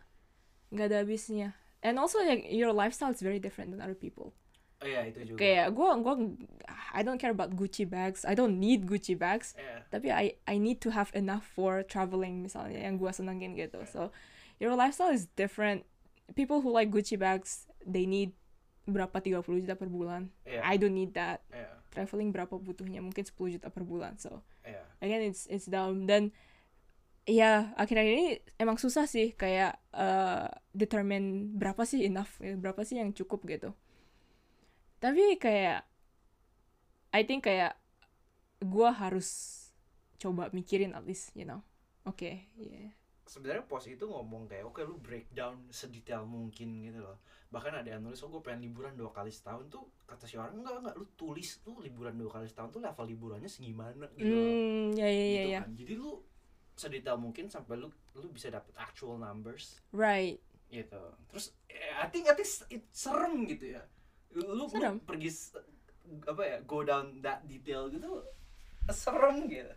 Nggak 0.76 0.86
ada 0.92 0.98
habisnya. 1.04 1.50
And 1.80 1.96
also 1.96 2.20
like 2.20 2.44
your 2.52 2.76
lifestyle 2.76 3.16
is 3.16 3.24
very 3.24 3.40
different 3.40 3.72
than 3.72 3.80
other 3.80 3.96
people. 3.96 4.36
Oh 4.78 4.86
iya 4.86 5.08
itu 5.08 5.24
juga. 5.24 5.40
Kayak 5.40 5.68
gua 5.72 5.96
gua 6.04 6.16
I 6.92 7.02
don't 7.08 7.16
care 7.18 7.32
about 7.32 7.56
Gucci 7.56 7.88
bags. 7.88 8.28
I 8.28 8.36
don't 8.36 8.60
need 8.60 8.84
Gucci 8.86 9.16
bags. 9.16 9.56
Iya. 9.56 9.88
tapi 9.88 10.08
I 10.12 10.36
I 10.46 10.60
need 10.60 10.84
to 10.84 10.92
have 10.92 11.08
enough 11.16 11.48
for 11.48 11.80
traveling 11.88 12.44
misalnya 12.44 12.84
yang 12.84 13.00
gua 13.00 13.16
senengin 13.16 13.56
gitu. 13.56 13.88
So 13.88 14.12
your 14.60 14.76
lifestyle 14.76 15.16
is 15.16 15.32
different. 15.40 15.88
People 16.36 16.60
who 16.60 16.76
like 16.76 16.92
Gucci 16.92 17.16
bags 17.16 17.66
they 17.88 18.04
need 18.04 18.36
berapa 18.88 19.20
30 19.20 19.44
juta 19.44 19.76
per 19.76 19.92
bulan 19.92 20.32
Iya. 20.48 20.64
I 20.64 20.76
don't 20.80 20.96
need 20.96 21.12
that 21.14 21.44
Iya. 21.52 21.76
traveling 21.92 22.32
berapa 22.32 22.56
butuhnya 22.56 23.04
mungkin 23.04 23.22
10 23.28 23.36
juta 23.60 23.68
per 23.68 23.84
bulan 23.84 24.16
so 24.16 24.42
Iya. 24.64 24.82
again 25.04 25.22
it's 25.28 25.46
it's 25.52 25.68
dumb 25.68 26.08
dan 26.08 26.32
ya 27.28 27.76
akhir-akhir 27.76 28.14
ini 28.16 28.28
emang 28.56 28.80
susah 28.80 29.04
sih 29.04 29.36
kayak 29.36 29.76
eh, 29.92 30.48
determine 30.72 31.52
berapa 31.60 31.84
sih 31.84 32.08
enough 32.08 32.40
ya, 32.40 32.56
berapa 32.56 32.80
sih 32.88 32.96
yang 32.98 33.12
cukup 33.12 33.44
gitu 33.44 33.76
tapi 35.04 35.36
kayak 35.38 35.84
I 37.12 37.22
think 37.28 37.46
kayak 37.46 37.76
gua 38.64 38.90
harus 38.96 39.60
coba 40.18 40.50
mikirin 40.50 40.98
at 40.98 41.06
least 41.06 41.30
you 41.38 41.46
know 41.46 41.62
oke 42.08 42.24
yeah. 42.24 42.90
Sebenarnya 43.28 43.68
pos 43.68 43.86
itu 43.86 44.04
ngomong 44.04 44.48
kayak 44.48 44.66
oke 44.66 44.80
lu 44.82 44.96
breakdown 44.98 45.68
sedetail 45.70 46.24
mungkin 46.24 46.82
gitu 46.82 47.04
loh. 47.04 47.20
Bahkan 47.48 47.84
ada 47.84 47.90
yang 47.92 48.02
nulis 48.02 48.20
oh 48.24 48.32
gue 48.32 48.40
pengen 48.40 48.68
liburan 48.68 48.96
dua 48.96 49.12
kali 49.12 49.30
setahun 49.30 49.68
tuh 49.68 49.84
kata 50.04 50.24
si 50.24 50.40
orang 50.40 50.56
enggak 50.58 50.80
enggak 50.80 50.96
lu 50.96 51.06
tulis 51.14 51.60
tuh 51.62 51.80
liburan 51.80 52.16
dua 52.16 52.32
kali 52.32 52.48
setahun 52.48 52.72
tuh 52.72 52.82
level 52.82 53.06
liburannya 53.06 53.48
segimana 53.48 54.08
gitu 54.16 54.32
loh. 54.32 54.48
Hmm 54.48 54.86
ya 54.96 55.08
ya 55.08 55.12
ya 55.12 55.28
gitu 55.28 55.52
ya. 55.52 55.60
kan. 55.62 55.70
Jadi 55.76 55.94
lu 55.96 56.12
sedetail 56.78 57.18
mungkin 57.20 57.46
sampai 57.48 57.76
lu 57.76 57.88
lu 58.16 58.28
bisa 58.32 58.48
dapet 58.48 58.72
actual 58.76 59.20
numbers. 59.20 59.84
Right. 59.92 60.40
Gitu. 60.68 61.04
Terus 61.28 61.52
eh, 61.68 61.96
I 62.00 62.08
think 62.08 62.28
I 62.28 62.36
think 62.36 62.48
it 62.70 62.84
serem 62.92 63.44
gitu 63.46 63.76
ya. 63.76 63.84
Lu, 64.36 64.56
lu 64.56 64.64
Serem. 64.68 65.00
pergi 65.04 65.30
s- 65.32 65.56
apa 66.24 66.40
ya 66.40 66.58
go 66.64 66.88
down 66.88 67.20
that 67.20 67.44
detail 67.44 67.92
gitu 67.92 68.24
serem 68.88 69.48
gitu. 69.48 69.72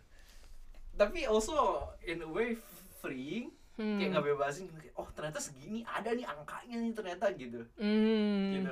Tapi 0.95 1.23
also 1.23 1.87
in 2.03 2.21
a 2.21 2.29
way 2.29 2.55
freeing 3.01 3.49
hmm. 3.75 3.97
kayak 3.97 4.09
nggak 4.13 4.25
bebasin 4.29 4.69
kayak, 4.77 4.93
oh 4.95 5.09
ternyata 5.11 5.41
segini 5.41 5.81
ada 5.83 6.13
nih 6.13 6.25
angkanya 6.25 6.75
nih 6.77 6.93
ternyata 6.93 7.25
gitu 7.33 7.61
Hmm. 7.81 8.61
gitu 8.61 8.71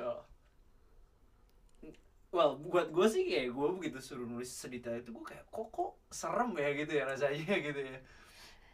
well 2.30 2.54
buat 2.62 2.94
gue 2.94 3.06
sih 3.10 3.26
kayak 3.26 3.50
gue 3.50 3.68
begitu 3.74 3.98
suruh 3.98 4.22
nulis 4.22 4.46
sedetail 4.46 5.02
itu 5.02 5.10
gue 5.10 5.24
kayak 5.26 5.50
kok 5.50 5.66
kok 5.74 5.98
serem 6.14 6.54
ya 6.54 6.68
gitu 6.78 6.92
ya 6.94 7.04
rasanya 7.10 7.54
gitu 7.66 7.80
ya 7.82 7.98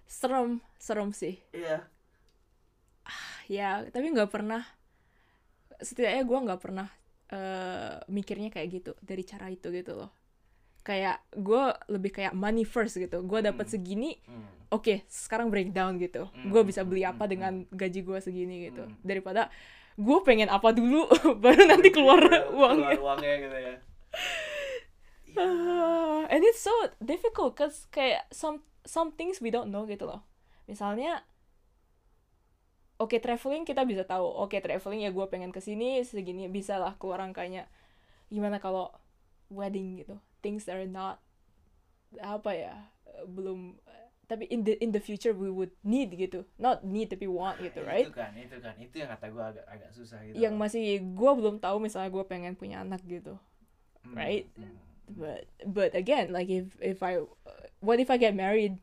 serem 0.04 0.60
serem 0.76 1.10
sih 1.16 1.40
Iya. 1.56 1.88
ya 3.48 3.70
tapi 3.88 4.12
nggak 4.12 4.28
pernah 4.28 4.60
setidaknya 5.80 6.22
gue 6.28 6.38
nggak 6.46 6.60
pernah 6.60 6.88
eh, 7.32 7.96
mikirnya 8.12 8.52
kayak 8.52 8.68
gitu 8.70 8.92
dari 9.00 9.24
cara 9.24 9.48
itu 9.48 9.72
gitu 9.72 9.96
loh 9.96 10.10
kayak 10.86 11.18
gue 11.34 11.62
lebih 11.90 12.14
kayak 12.14 12.30
money 12.32 12.62
first 12.62 12.94
gitu. 12.94 13.26
Gue 13.26 13.42
dapat 13.42 13.66
Hmm. 13.66 13.74
segini 13.74 14.22
Hmm. 14.22 14.46
oke 14.70 15.02
sekarang 15.10 15.50
breakdown 15.50 15.98
gitu. 15.98 16.30
Hmm, 16.30 16.46
gue 16.48 16.62
bisa 16.62 16.86
beli 16.86 17.02
apa 17.02 17.26
dengan 17.26 17.66
gaji 17.68 18.00
gue 18.00 18.18
segini 18.22 18.70
gitu. 18.70 18.86
Daripada 19.02 19.50
gue 19.98 20.18
pengen 20.22 20.46
apa 20.46 20.70
dulu 20.70 21.10
baru 21.42 21.66
nanti 21.66 21.90
keluar 21.90 22.22
uangnya. 22.54 22.94
Keluar 22.94 23.18
uangnya 23.18 23.34
gitu 23.42 23.56
ya. 23.58 23.74
Ah, 25.36 26.24
and 26.32 26.40
it's 26.40 26.64
so 26.64 26.72
difficult 26.96 27.52
cause 27.52 27.84
kayak 27.92 28.24
some 28.32 28.64
some 28.88 29.12
things 29.12 29.36
we 29.36 29.52
don't 29.52 29.68
know 29.68 29.84
gitu 29.84 30.08
loh. 30.08 30.24
Misalnya 30.64 31.28
oke 32.96 33.20
traveling 33.20 33.68
kita 33.68 33.84
bisa 33.84 34.08
tahu 34.08 34.24
oke 34.24 34.56
traveling 34.56 35.04
ya 35.04 35.12
gue 35.12 35.26
pengen 35.28 35.52
ke 35.52 35.60
sini 35.60 36.00
segini 36.00 36.48
bisa 36.48 36.80
lah 36.80 36.96
keluar 36.96 37.20
angkanya 37.20 37.68
gimana 38.32 38.56
kalau 38.56 38.88
wedding 39.52 40.00
gitu 40.00 40.16
things 40.40 40.64
that 40.64 40.76
are 40.76 40.88
not 40.88 41.20
apa 42.18 42.50
ya 42.52 42.74
belum 43.26 43.76
tapi 44.26 44.42
in 44.50 44.66
the 44.66 44.74
in 44.82 44.90
the 44.90 44.98
future 44.98 45.30
we 45.30 45.46
would 45.46 45.70
need 45.86 46.10
gitu 46.10 46.42
not 46.58 46.82
need 46.82 47.06
tapi 47.06 47.30
want 47.30 47.62
gitu 47.62 47.78
right 47.86 48.10
Itu 48.10 48.14
kan, 48.14 48.34
itu 48.34 48.58
kan. 48.58 48.74
Itu 48.74 48.98
yang 48.98 49.10
kata 49.14 49.30
gue 49.30 49.44
agak 49.54 49.64
agak 49.70 49.90
susah 49.94 50.18
gitu. 50.26 50.34
yang 50.34 50.58
masih 50.58 50.98
gue 50.98 51.30
belum 51.38 51.62
tahu 51.62 51.78
misalnya 51.78 52.10
gue 52.10 52.24
pengen 52.26 52.58
punya 52.58 52.82
anak 52.82 53.02
gitu 53.06 53.38
Hmm, 54.02 54.14
right? 54.14 54.46
hmm. 54.54 54.78
but 55.18 55.46
but 55.66 55.90
again 55.94 56.30
like 56.30 56.46
if 56.46 56.74
if 56.78 57.02
I 57.02 57.22
what 57.82 57.98
if 57.98 58.06
I 58.06 58.18
get 58.18 58.38
married 58.38 58.78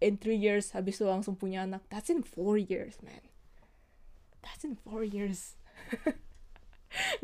in 0.00 0.16
three 0.20 0.36
years 0.36 0.76
habis 0.76 1.00
itu 1.00 1.08
langsung 1.08 1.36
punya 1.36 1.64
anak 1.64 1.84
that's 1.88 2.12
in 2.12 2.20
four 2.20 2.56
years 2.60 3.00
man 3.00 3.24
that's 4.44 4.64
in 4.64 4.76
four 4.76 5.04
years 5.04 5.56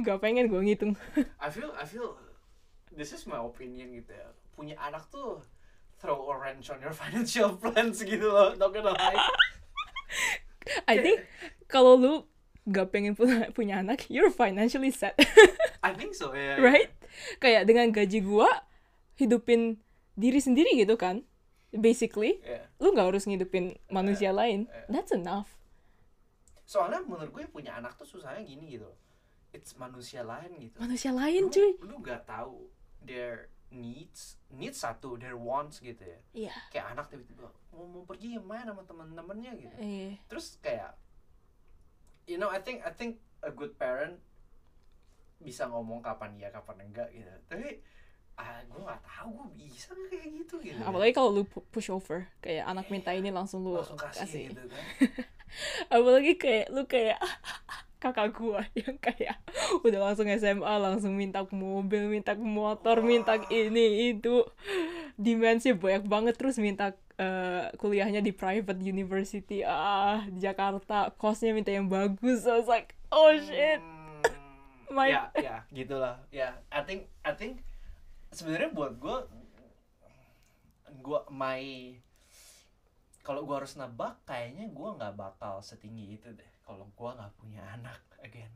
Gak 0.04 0.20
pengen 0.20 0.48
gue 0.52 0.60
ngitung 0.60 0.96
I 1.40 1.48
feel 1.48 1.72
I 1.76 1.84
feel 1.88 2.16
this 2.94 3.10
is 3.10 3.26
my 3.26 3.38
opinion 3.38 3.92
gitu 3.92 4.10
ya. 4.10 4.28
Punya 4.52 4.74
anak 4.78 5.10
tuh 5.10 5.42
throw 5.98 6.30
a 6.30 6.34
wrench 6.34 6.68
on 6.68 6.78
your 6.78 6.94
financial 7.02 7.54
plans 7.54 8.00
gitu 8.00 8.26
loh. 8.26 8.54
Not 8.54 8.70
gonna 8.70 8.92
lie. 8.92 9.18
I 10.90 10.96
think 10.96 11.20
kalau 11.66 11.94
lu 11.94 12.14
gak 12.64 12.88
pengen 12.88 13.12
punya, 13.12 13.52
punya 13.52 13.84
anak 13.84 14.08
you're 14.08 14.32
financially 14.32 14.88
set 14.88 15.12
I 15.84 15.92
think 15.92 16.16
so 16.16 16.32
ya. 16.32 16.56
right 16.56 16.88
kayak 17.36 17.68
dengan 17.68 17.92
gaji 17.92 18.24
gua 18.24 18.48
hidupin 19.20 19.76
diri 20.16 20.40
sendiri 20.40 20.72
gitu 20.72 20.96
kan 20.96 21.20
basically 21.70 22.40
Yeah. 22.40 22.64
lu 22.80 22.96
nggak 22.96 23.12
harus 23.12 23.28
ngidupin 23.28 23.76
manusia 23.92 24.32
lain 24.32 24.64
eh. 24.72 24.88
that's 24.88 25.12
enough 25.12 25.52
Soalnya 26.64 27.04
menurut 27.04 27.28
gue 27.28 27.44
punya 27.44 27.76
anak 27.76 27.92
tuh 27.94 28.08
susahnya 28.08 28.40
gini 28.40 28.80
gitu. 28.80 28.88
It's 29.52 29.76
manusia 29.76 30.24
lain 30.24 30.48
gitu. 30.56 30.80
manusia 30.80 31.12
lain 31.12 31.46
Lu- 31.46 31.52
cuy 31.52 31.70
Lu 31.84 32.00
gak 32.00 32.24
tahu 32.24 32.72
their 33.04 33.48
needs, 33.70 34.38
needs 34.50 34.78
satu, 34.80 35.18
their 35.18 35.34
wants 35.34 35.82
gitu 35.82 36.00
ya. 36.00 36.20
iya. 36.32 36.54
Kayak 36.70 36.94
anak 36.94 37.06
tiba-tiba 37.10 37.50
mau 37.74 37.86
mau 37.90 38.02
pergi 38.06 38.38
main 38.38 38.62
sama 38.64 38.86
teman-temannya 38.86 39.52
gitu. 39.58 39.76
eh 39.82 40.14
terus 40.30 40.62
kayak 40.62 40.94
you 42.24 42.38
know 42.38 42.46
I 42.46 42.62
think 42.62 42.86
I 42.86 42.94
think 42.94 43.18
a 43.42 43.50
good 43.50 43.74
parent 43.74 44.22
bisa 45.42 45.66
ngomong 45.68 46.00
kapan 46.00 46.38
iya 46.38 46.48
kapan 46.54 46.86
enggak 46.86 47.10
gitu. 47.10 47.28
Tapi 47.50 47.82
ah 48.34 48.58
gue 48.66 48.80
nggak 48.82 49.02
tahu 49.06 49.28
gue 49.30 49.48
bisa 49.62 49.94
nggak 49.94 50.10
kayak 50.10 50.28
gitu 50.42 50.54
gitu 50.58 50.82
apalagi 50.82 51.14
kalau 51.14 51.30
lu 51.30 51.46
pu- 51.46 51.62
push 51.70 51.86
over 51.86 52.26
kayak 52.42 52.66
anak 52.66 52.90
minta 52.90 53.14
ini 53.14 53.30
langsung 53.30 53.62
lu 53.62 53.78
langsung 53.78 53.94
kasih, 53.94 54.26
kasih. 54.26 54.42
gitu 54.50 54.62
kan. 54.66 54.84
Apalagi 55.94 56.34
kayak 56.34 56.66
lu 56.74 56.82
kayak 56.90 57.22
kakak 58.04 58.36
gua 58.36 58.60
yang 58.76 59.00
kayak 59.00 59.40
udah 59.80 60.12
langsung 60.12 60.28
SMA 60.28 60.74
langsung 60.76 61.16
minta 61.16 61.40
mobil 61.48 62.12
minta 62.12 62.36
motor 62.36 63.00
minta 63.00 63.40
ini 63.48 64.12
itu. 64.12 64.44
Dimensi 65.16 65.72
banyak 65.72 66.04
banget 66.04 66.34
terus 66.36 66.60
minta 66.60 66.92
eh, 67.16 67.72
kuliahnya 67.80 68.20
di 68.20 68.36
private 68.36 68.84
university. 68.84 69.64
Ah 69.64 70.28
di 70.28 70.44
Jakarta. 70.44 71.16
Kosnya 71.16 71.56
minta 71.56 71.72
yang 71.72 71.88
bagus. 71.88 72.44
I 72.44 72.60
was 72.60 72.68
like 72.68 72.92
oh 73.08 73.32
shit. 73.32 73.80
Hmm, 73.80 74.94
My- 74.96 75.08
ya 75.08 75.32
ya 75.40 75.56
gitulah. 75.72 76.20
Ya 76.28 76.60
I 76.68 76.84
think 76.84 77.08
I 77.24 77.32
think 77.32 77.64
sebenarnya 78.34 78.74
buat 78.74 78.98
gue 79.00 79.18
gue 81.00 81.20
my 81.30 81.62
kalau 83.24 83.48
gue 83.48 83.56
harus 83.56 83.74
nebak 83.80 84.20
kayaknya 84.28 84.68
gue 84.68 84.88
nggak 85.00 85.14
bakal 85.16 85.64
setinggi 85.64 86.20
itu 86.20 86.28
deh 86.34 86.53
kalau 86.64 86.88
gue 86.88 87.10
nggak 87.12 87.32
punya 87.36 87.62
anak 87.70 88.00
again. 88.20 88.50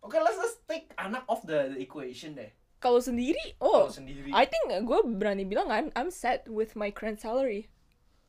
Oke 0.00 0.18
let's 0.18 0.38
just 0.38 0.62
take 0.64 0.90
anak 0.96 1.22
off 1.26 1.42
the, 1.42 1.74
the 1.74 1.78
equation 1.78 2.32
deh. 2.32 2.50
Kalau 2.78 2.98
sendiri 2.98 3.54
oh 3.58 3.86
sendiri. 3.86 4.30
I 4.30 4.42
think 4.42 4.66
gue 4.70 4.98
berani 5.12 5.42
bilang 5.42 5.68
I'm 5.68 5.90
I'm 5.92 6.10
set 6.10 6.46
with 6.46 6.74
my 6.74 6.90
current 6.90 7.18
salary. 7.18 7.70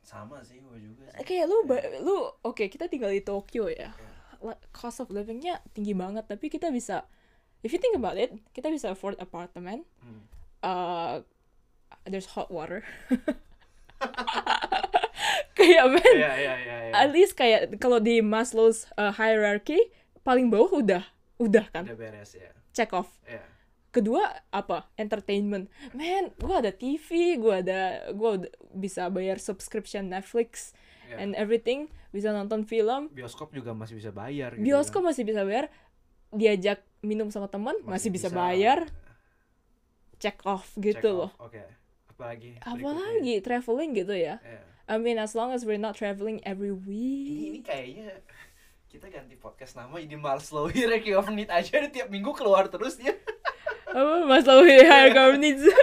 Sama 0.02 0.42
sih 0.42 0.60
gue 0.60 0.78
juga 0.78 1.10
sih. 1.10 1.24
Kayak 1.24 1.46
lu 1.48 1.58
ba- 1.64 1.90
lu 1.98 2.16
oke 2.42 2.68
kita 2.68 2.86
tinggal 2.86 3.10
di 3.10 3.22
Tokyo 3.22 3.70
ya. 3.70 3.94
La- 4.44 4.60
cost 4.70 5.00
of 5.00 5.08
livingnya 5.08 5.64
tinggi 5.72 5.96
banget 5.96 6.28
tapi 6.28 6.52
kita 6.52 6.68
bisa 6.68 7.08
if 7.64 7.72
you 7.72 7.80
think 7.80 7.96
about 7.96 8.20
it 8.20 8.36
kita 8.52 8.68
bisa 8.68 8.92
afford 8.92 9.16
apartment 9.18 9.88
Hmm. 10.04 10.28
uh, 10.60 11.24
there's 12.04 12.28
hot 12.36 12.52
water 12.52 12.84
kayak 15.58 15.86
man 15.88 16.14
Iya 16.14 16.32
iya 16.34 16.54
iya. 16.56 16.76
iya. 16.84 16.94
at 16.94 17.10
least 17.10 17.34
kayak 17.34 17.78
kalau 17.78 17.98
di 17.98 18.20
Maslow's 18.20 18.86
uh, 18.94 19.12
hierarchy 19.12 19.80
paling 20.22 20.48
bawah 20.48 20.72
udah 20.76 21.04
udah 21.38 21.66
kan 21.70 21.84
Udah 21.86 21.98
beres 21.98 22.34
ya. 22.34 22.52
check 22.72 22.92
off 22.92 23.10
Iya. 23.24 23.42
kedua 23.90 24.24
apa 24.50 24.90
entertainment 24.96 25.68
man 25.92 26.34
gua 26.38 26.60
ada 26.60 26.72
TV 26.72 27.08
gua 27.36 27.60
ada 27.60 27.80
gua 28.12 28.38
udah 28.38 28.52
bisa 28.72 29.08
bayar 29.08 29.38
subscription 29.38 30.08
Netflix 30.08 30.74
Iya. 31.06 31.20
and 31.20 31.32
everything 31.36 31.88
bisa 32.10 32.30
nonton 32.30 32.64
film 32.64 33.10
Bioskop 33.10 33.52
juga 33.52 33.74
masih 33.74 33.98
bisa 33.98 34.10
bayar. 34.10 34.56
gitu 34.56 34.64
bioskop 34.64 35.02
kan. 35.02 35.08
masih 35.12 35.24
bisa 35.24 35.42
bayar 35.44 35.68
diajak 36.30 36.80
minum 37.00 37.28
sama 37.28 37.46
teman 37.46 37.76
masih, 37.84 38.10
bisa, 38.10 38.32
bayar 38.32 38.88
check 40.16 40.40
off 40.44 40.72
Check 40.74 40.98
gitu 40.98 41.10
off. 41.20 41.36
loh 41.36 41.46
Oke. 41.46 41.62
Apalagi? 42.08 42.56
apalagi 42.62 43.36
traveling 43.42 43.92
gitu 43.94 44.14
ya 44.14 44.40
Iya. 44.40 44.62
I 44.84 44.98
mean 44.98 45.16
as 45.16 45.32
long 45.32 45.52
as 45.52 45.64
we're 45.64 45.80
not 45.80 45.96
traveling 45.96 46.44
every 46.44 46.70
Ini 46.70 46.76
ini 46.76 46.84
week. 46.84 47.64
kayaknya 47.64 48.20
kita 48.88 49.08
ganti 49.08 49.36
podcast 49.36 49.74
nama 49.74 49.96
ini 49.98 50.14
Maslow 50.14 50.68
Hierarchy 50.68 51.16
of 51.18 51.26
Need 51.28 51.50
aja. 51.50 51.80
Deh 51.80 51.90
tiap 51.90 52.08
minggu 52.08 52.32
keluar 52.34 52.68
terus 52.68 52.96
dia. 52.96 53.16
apa 53.86 54.26
masalah 54.26 54.66
higher 54.66 55.14
our 55.14 55.38
needs 55.38 55.62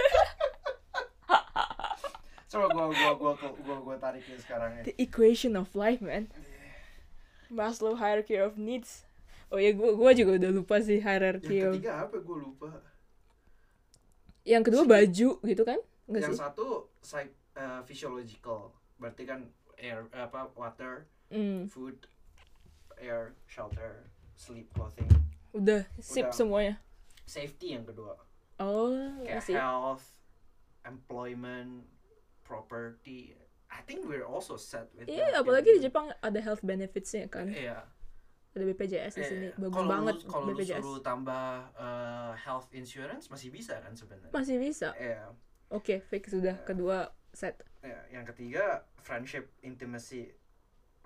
Coba 2.51 2.67
gua 2.67 2.85
gua 2.91 3.11
gua 3.15 3.31
gua 3.33 3.49
gua, 3.55 3.77
gua 3.79 3.95
tarikin 3.95 4.35
sekarang 4.35 4.75
ya. 4.75 4.83
the 4.83 4.95
equation 4.99 5.55
of 5.55 5.71
life 5.71 6.03
man. 6.03 6.27
Maslow 7.47 7.95
hierarchy 7.95 8.35
of 8.35 8.59
needs. 8.59 9.07
Oh 9.47 9.55
ya 9.55 9.71
gua 9.71 9.95
gua 9.95 10.11
juga 10.11 10.35
udah 10.35 10.51
lupa 10.51 10.79
sih 10.79 10.99
hierarchy 10.99 11.57
Yang 11.57 11.67
of 11.67 11.73
ketiga 11.79 11.93
apa? 12.03 12.15
Gua 12.19 12.37
lupa. 12.37 12.69
yang 14.43 14.61
kedua 14.61 14.83
baju 14.83 15.29
gitu 15.39 15.63
kan? 15.63 15.79
Enggak 16.05 16.21
Yang 16.27 16.33
sih? 16.35 16.41
satu 16.43 16.67
psych, 16.99 17.31
uh, 17.55 17.79
physiological. 17.87 18.75
Berarti 19.01 19.25
kan 19.25 19.49
air 19.75 20.05
apa 20.13 20.45
water, 20.53 21.09
Hmm, 21.27 21.65
food, 21.65 22.05
air, 22.95 23.33
shelter, 23.45 24.05
sleep, 24.35 24.69
clothing. 24.71 25.09
udah 25.51 25.83
sip 25.97 26.29
Udah. 26.29 26.31
semuanya 26.31 26.75
Safety 27.25 27.73
yang 27.73 27.83
kedua. 27.83 28.15
oh 28.55 28.93
kayak 29.19 29.43
health, 29.49 30.05
employment, 30.85 31.83
property. 32.41 33.33
I 33.67 33.79
think 33.81 34.03
we're 34.03 34.23
also 34.23 34.55
set 34.55 34.91
with 34.93 35.07
Iya, 35.07 35.31
that, 35.31 35.41
apalagi 35.41 35.79
di. 35.79 35.87
Jepang 35.87 36.11
ada 36.13 36.39
health 36.39 36.59
benefitsnya 36.61 37.25
kan. 37.25 37.47
Iya. 37.47 37.87
Ada 38.51 38.63
BPJS 38.65 39.13
di 39.15 39.23
iya. 39.23 39.29
sini. 39.31 39.47
Bagus 39.55 39.71
Kalau 39.71 39.81
lu- 39.81 39.91
banget 39.95 40.15
Kalau 40.27 40.45
BPJS. 40.51 40.81
suruh 40.83 40.99
tambah 41.01 41.45
uh, 41.73 42.31
health 42.37 42.67
insurance 42.71 43.31
masih 43.31 43.47
bisa 43.47 43.79
kan 43.79 43.95
sebenarnya. 43.95 44.27
Masih 44.29 44.59
bisa. 44.59 44.91
Iya. 44.93 45.31
Oke, 45.67 46.03
fix 46.03 46.29
sudah 46.29 46.59
kedua 46.61 47.15
set. 47.31 47.59
Iya. 47.81 47.99
Yang 48.19 48.35
ketiga 48.35 48.85
friendship, 48.99 49.51
intimacy, 49.63 50.31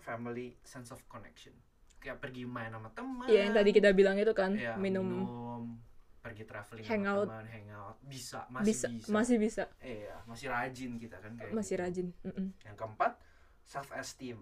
family, 0.01 0.57
sense 0.61 0.91
of 0.91 1.01
connection. 1.09 1.53
Kayak 2.01 2.21
pergi 2.21 2.45
main 2.45 2.69
sama 2.69 2.89
teman. 2.93 3.25
Iya, 3.25 3.49
yang 3.49 3.53
tadi 3.57 3.69
kita 3.73 3.89
bilang 3.97 4.17
itu 4.21 4.33
kan, 4.37 4.53
Iya, 4.53 4.77
minum, 4.77 5.07
pergi 6.21 6.45
traveling 6.45 6.85
hangout. 6.85 7.29
sama 7.29 7.41
teman, 7.41 7.47
hangout. 7.49 7.95
Bisa, 8.05 8.39
masih 8.49 8.65
bisa, 8.69 8.87
bisa. 8.93 9.09
masih 9.09 9.37
bisa. 9.41 9.63
Iya, 9.81 10.15
masih 10.29 10.47
rajin 10.53 10.91
kita 11.01 11.17
kan 11.17 11.31
kayak 11.33 11.53
Masih 11.53 11.75
gitu. 11.77 11.83
rajin. 11.85 12.07
Mm-mm. 12.21 12.47
Yang 12.61 12.75
keempat, 12.77 13.11
self 13.65 13.89
esteem. 13.97 14.39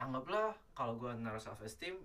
Anggaplah 0.00 0.56
kalau 0.72 0.96
gue 0.96 1.12
naruh 1.20 1.40
self 1.40 1.60
esteem 1.60 2.00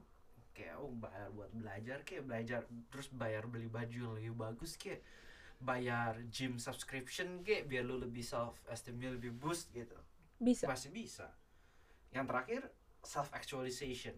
kayak 0.55 0.79
oh 0.79 0.87
bayar 0.95 1.27
buat 1.35 1.51
belajar 1.51 1.99
kayak 2.07 2.23
belajar 2.23 2.63
terus 2.87 3.11
bayar 3.11 3.43
beli 3.43 3.67
baju 3.67 3.91
yang 3.91 4.15
lebih 4.15 4.33
bagus 4.39 4.79
kayak 4.79 5.03
bayar 5.57 6.19
gym 6.27 6.57
subscription 6.57 7.41
kayak 7.41 7.65
biar 7.65 7.81
lu 7.81 7.97
lebih 7.97 8.21
self 8.21 8.59
esteemnya 8.67 9.11
lebih 9.11 9.31
boost 9.31 9.71
gitu 9.71 9.95
Bisa. 10.35 10.65
masih 10.65 10.89
bisa 10.89 11.31
yang 12.11 12.25
terakhir 12.25 12.67
self 13.01 13.31
actualization 13.31 14.15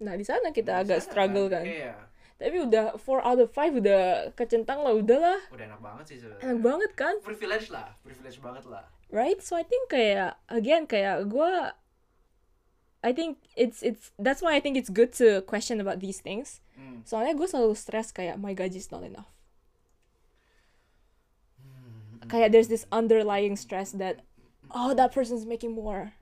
Nah, 0.00 0.16
di 0.16 0.24
sana 0.24 0.48
kita 0.48 0.80
agak 0.80 1.04
struggle 1.04 1.52
kan. 1.52 1.60
iya 1.60 1.92
Tapi 2.40 2.56
udah 2.64 2.96
4 2.96 3.20
out 3.20 3.36
of 3.36 3.52
5 3.52 3.84
udah 3.84 4.32
kecentang 4.32 4.80
lah, 4.80 4.96
udahlah. 4.96 5.36
udah 5.52 5.64
enak 5.68 5.76
banget 5.76 6.04
sih 6.08 6.16
sebenarnya 6.16 6.40
Enak 6.40 6.60
banget 6.64 6.90
kan? 6.96 7.14
privilege 7.20 7.68
lah 7.68 7.92
privilege 8.00 8.40
banget 8.40 8.64
lah 8.64 8.88
Right? 9.12 9.44
So 9.44 9.60
I 9.60 9.64
think 9.66 9.92
kayak 9.92 10.40
again 10.48 10.88
kayak 10.88 11.28
gua 11.28 11.76
I 13.00 13.12
think 13.12 13.40
it's 13.56 13.80
it's 13.80 14.12
that's 14.16 14.40
why 14.40 14.56
I 14.56 14.60
think 14.60 14.76
it's 14.76 14.88
good 14.88 15.12
to 15.16 15.40
question 15.42 15.80
about 15.80 16.00
these 16.00 16.20
things. 16.20 16.60
hmm. 16.72 17.00
Soalnya 17.04 17.32
gue 17.32 17.48
selalu 17.48 17.72
stress 17.72 18.08
kayak 18.08 18.36
my 18.36 18.52
gaji 18.52 18.76
is 18.76 18.88
not 18.88 19.00
enough. 19.00 19.28
Kayak 22.30 22.54
there's 22.54 22.70
this 22.70 22.86
underlying 22.94 23.58
stress 23.58 23.90
that 23.98 24.22
oh 24.70 24.94
that 24.94 25.10
person's 25.10 25.44
making 25.44 25.74
more. 25.74 26.14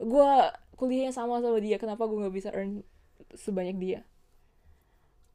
Gua 0.00 0.50
kuliahnya 0.74 1.14
sama 1.14 1.38
sama 1.38 1.60
dia, 1.62 1.78
kenapa 1.78 2.08
gue 2.08 2.18
nggak 2.18 2.34
bisa 2.34 2.50
earn 2.50 2.82
sebanyak 3.36 3.78
dia? 3.78 4.00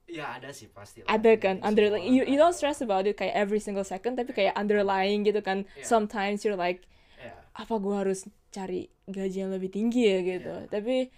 ya 0.10 0.42
ada 0.42 0.50
sih 0.50 0.66
pasti 0.74 1.06
lah. 1.06 1.22
Ada 1.22 1.38
kan 1.38 1.62
semua 1.62 1.70
underlying 1.70 2.10
you, 2.10 2.26
you 2.26 2.34
don't 2.34 2.58
stress 2.58 2.82
about 2.82 3.06
it 3.06 3.14
kayak 3.14 3.38
every 3.38 3.62
single 3.62 3.86
second 3.86 4.18
tapi 4.18 4.34
kayak 4.34 4.58
underlying 4.58 5.22
gitu 5.22 5.38
kan. 5.46 5.70
Yeah. 5.78 5.86
Sometimes 5.86 6.42
you're 6.42 6.58
like 6.58 6.90
Iya. 7.20 7.36
apa 7.62 7.74
gue 7.78 7.96
harus 7.96 8.20
cari 8.50 8.88
gaji 9.06 9.44
yang 9.46 9.52
lebih 9.52 9.70
tinggi 9.70 10.08
ya 10.08 10.20
gitu 10.24 10.56
Iya. 10.56 10.72
tapi 10.72 11.12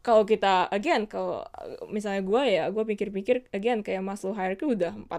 kalau 0.00 0.22
kita 0.24 0.70
again 0.70 1.04
kalau 1.04 1.44
misalnya 1.90 2.22
gue 2.24 2.42
ya 2.46 2.64
gue 2.70 2.84
pikir-pikir 2.94 3.50
again 3.52 3.82
kayak 3.84 4.00
Maslow 4.00 4.32
hierarchy 4.32 4.64
udah 4.64 4.94
4 4.96 5.10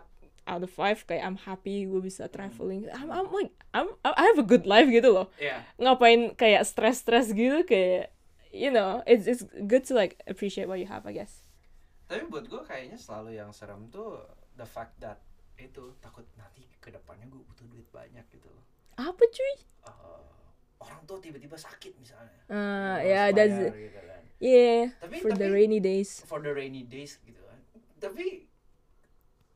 out 0.47 0.62
of 0.62 0.71
5 0.73 1.06
kayak 1.06 1.21
I'm 1.21 1.38
happy 1.38 1.86
gue 1.86 2.01
bisa 2.01 2.25
traveling. 2.27 2.89
I'm, 2.89 3.10
I'm 3.10 3.27
like 3.30 3.54
I'm 3.71 3.93
I 4.01 4.25
have 4.25 4.41
a 4.41 4.45
good 4.45 4.65
life 4.65 4.88
gitu 4.88 5.12
loh. 5.12 5.27
Iya. 5.38 5.62
ngapain 5.77 6.34
kayak 6.34 6.65
stress-stress 6.65 7.32
gitu 7.32 7.62
kayak 7.63 8.10
you 8.49 8.67
know 8.67 8.99
it's 9.06 9.25
it's 9.25 9.45
good 9.63 9.86
to 9.86 9.93
like 9.93 10.19
appreciate 10.25 10.65
what 10.65 10.82
you 10.82 10.89
have 10.89 11.06
I 11.06 11.13
guess. 11.13 11.45
Tapi 12.06 12.27
buat 12.27 12.45
gue 12.45 12.62
kayaknya 12.62 12.97
selalu 12.97 13.38
yang 13.38 13.49
serem 13.51 13.88
tuh 13.88 14.19
the 14.54 14.65
fact 14.65 14.99
that 14.99 15.21
itu 15.56 15.93
takut 15.99 16.25
nanti 16.36 16.65
ke 16.77 16.89
depannya 16.89 17.30
gue 17.30 17.39
butuh 17.39 17.65
duit 17.69 17.88
banyak 17.89 18.25
gitu 18.27 18.49
loh. 18.49 18.65
Apa 18.97 19.23
cuy? 19.23 19.54
Eh, 19.88 20.25
orang 20.82 21.01
tuh 21.06 21.21
tiba-tiba 21.21 21.54
sakit 21.54 21.93
misalnya. 21.95 22.41
Uh, 22.49 22.97
ya 22.99 23.30
harus 23.30 23.36
that's 23.38 23.58
bayar 23.62 23.77
gitu 23.77 23.99
kan. 24.01 24.21
yeah 24.41 24.82
Tapi- 24.99 25.21
for 25.21 25.32
the 25.32 25.45
tapi- 25.45 25.54
rainy 25.54 25.80
days. 25.80 26.12
for 26.25 26.41
the 26.41 26.49
rainy 26.49 26.82
days 26.82 27.21
gitu 27.21 27.39
kan. 27.39 27.60
Tapi 28.01 28.49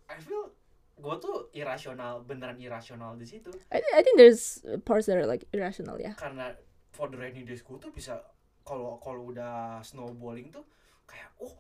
I 0.06 0.16
feel 0.22 0.54
gue 0.96 1.16
tuh 1.20 1.52
irasional 1.52 2.24
beneran 2.24 2.56
irasional 2.56 3.20
di 3.20 3.28
situ. 3.28 3.52
I, 3.68 3.84
I 3.96 4.02
think 4.02 4.16
there's 4.16 4.64
parts 4.88 5.12
that 5.12 5.20
are 5.20 5.28
like 5.28 5.44
irrational 5.52 6.00
ya 6.00 6.16
karena 6.16 6.56
for 6.96 7.12
the 7.12 7.20
rainy 7.20 7.44
days 7.44 7.60
gue 7.60 7.76
tuh 7.76 7.92
bisa 7.92 8.24
kalau 8.64 8.96
kalau 9.04 9.28
udah 9.30 9.84
snowballing 9.84 10.50
tuh 10.50 10.64
kayak 11.04 11.30
oh 11.44 11.52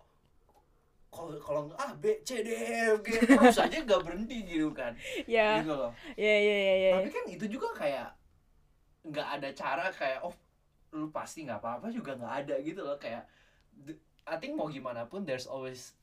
kalau 1.12 1.36
kalau 1.40 1.62
nggak 1.68 1.80
A 1.80 1.88
B 1.96 2.06
C 2.24 2.44
D 2.44 2.50
E 2.52 2.96
F 2.96 3.00
G 3.04 3.08
terus 3.40 3.60
aja 3.60 3.78
nggak 3.84 4.02
berhenti 4.04 4.44
gitu 4.44 4.72
kan. 4.76 4.96
Ya. 5.28 5.64
Gitu 5.64 5.72
loh. 5.72 5.92
Ya 6.20 6.36
ya 6.40 6.58
ya 6.60 6.76
ya 6.76 6.92
tapi 7.00 7.10
kan 7.12 7.26
itu 7.28 7.46
juga 7.48 7.72
kayak 7.76 8.10
nggak 9.06 9.28
ada 9.40 9.50
cara 9.56 9.86
kayak 9.92 10.20
oh 10.24 10.36
lu 10.96 11.12
pasti 11.12 11.44
nggak 11.44 11.60
apa-apa 11.60 11.88
juga 11.92 12.16
nggak 12.20 12.34
ada 12.44 12.56
gitu 12.64 12.84
loh. 12.84 13.00
Kayak 13.00 13.28
I 14.26 14.36
think 14.40 14.56
mau 14.60 14.68
gimana 14.68 15.08
pun 15.08 15.24
there's 15.24 15.48
always 15.48 15.96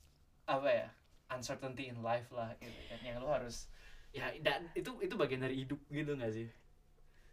apa 0.48 0.68
ya 0.68 0.88
uncertainty 1.34 1.88
in 1.88 1.98
life 2.04 2.28
lah 2.30 2.52
gitu 2.60 2.80
kan 2.88 3.00
yang 3.02 3.16
lu 3.20 3.28
harus 3.28 3.68
ya 4.12 4.28
dan 4.44 4.68
itu 4.76 4.92
itu 5.00 5.14
bagian 5.16 5.40
dari 5.40 5.64
hidup 5.64 5.80
gitu 5.88 6.12
nggak 6.16 6.34
sih 6.34 6.48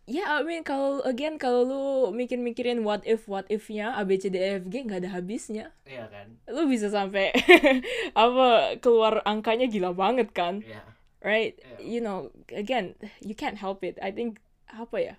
Ya, 0.10 0.26
I 0.26 0.42
mean 0.42 0.66
kalau 0.66 1.06
again 1.06 1.38
kalau 1.38 1.62
lu 1.62 1.86
mikir-mikirin 2.18 2.82
what 2.82 3.06
if 3.06 3.30
what 3.30 3.46
if-nya 3.46 3.94
A 3.94 4.02
B 4.02 4.18
C 4.18 4.34
D 4.34 4.42
E 4.42 4.58
F 4.58 4.66
G 4.66 4.82
nggak 4.82 5.06
ada 5.06 5.14
habisnya. 5.14 5.70
Iya 5.86 6.10
kan 6.10 6.34
Lu 6.50 6.66
bisa 6.66 6.90
sampai 6.90 7.30
apa 8.18 8.82
keluar 8.82 9.22
angkanya 9.22 9.70
gila 9.70 9.94
banget 9.94 10.34
kan, 10.34 10.66
Iya 10.66 10.82
right? 11.24 11.60
Iya. 11.62 11.78
You 11.78 12.02
know, 12.02 12.34
again 12.50 12.96
you 13.22 13.36
can't 13.36 13.60
help 13.60 13.84
it. 13.84 14.00
I 14.02 14.12
think 14.12 14.40
apa 14.72 14.98
ya? 14.98 15.16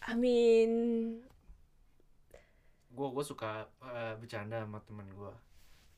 I 0.00 0.16
mean, 0.16 0.70
gue 2.90 3.08
gue 3.12 3.24
suka 3.24 3.68
eh, 3.84 4.14
bercanda 4.16 4.64
sama 4.64 4.80
temen 4.88 5.06
gue 5.12 5.32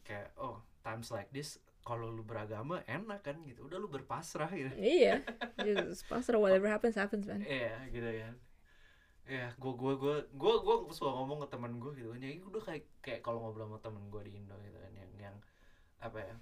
kayak 0.02 0.34
oh 0.34 0.58
times 0.82 1.08
like 1.14 1.30
this 1.30 1.58
kalau 1.82 2.14
lu 2.14 2.22
beragama 2.22 2.86
enak 2.86 3.26
kan 3.26 3.36
gitu 3.42 3.66
udah 3.66 3.78
lu 3.82 3.90
berpasrah 3.90 4.50
gitu 4.54 4.70
iya, 4.78 5.18
just 5.66 6.06
pasrah 6.06 6.38
whatever 6.38 6.70
happens 6.70 6.94
happens 6.94 7.26
man. 7.26 7.42
Iya 7.42 7.74
gitu 7.90 8.06
kan. 8.06 8.34
Iya, 9.22 9.48
gue 9.54 9.72
gue 9.78 9.94
gue 9.98 10.16
gue 10.34 10.54
gue 10.62 10.94
suka 10.94 11.10
ngomong 11.14 11.46
ke 11.46 11.48
teman 11.54 11.78
gue 11.78 11.90
gitu 11.94 12.10
kan. 12.14 12.22
Ya 12.22 12.30
udah 12.42 12.62
kayak 12.62 12.84
kayak 13.02 13.20
kalau 13.22 13.42
ngobrol 13.42 13.70
sama 13.70 13.78
temen 13.82 14.02
gue 14.10 14.22
di 14.26 14.32
Indo 14.34 14.54
gitu 14.62 14.78
kan 14.78 14.92
yang 14.94 15.10
yang 15.18 15.36
apa 16.02 16.18
ya? 16.22 16.36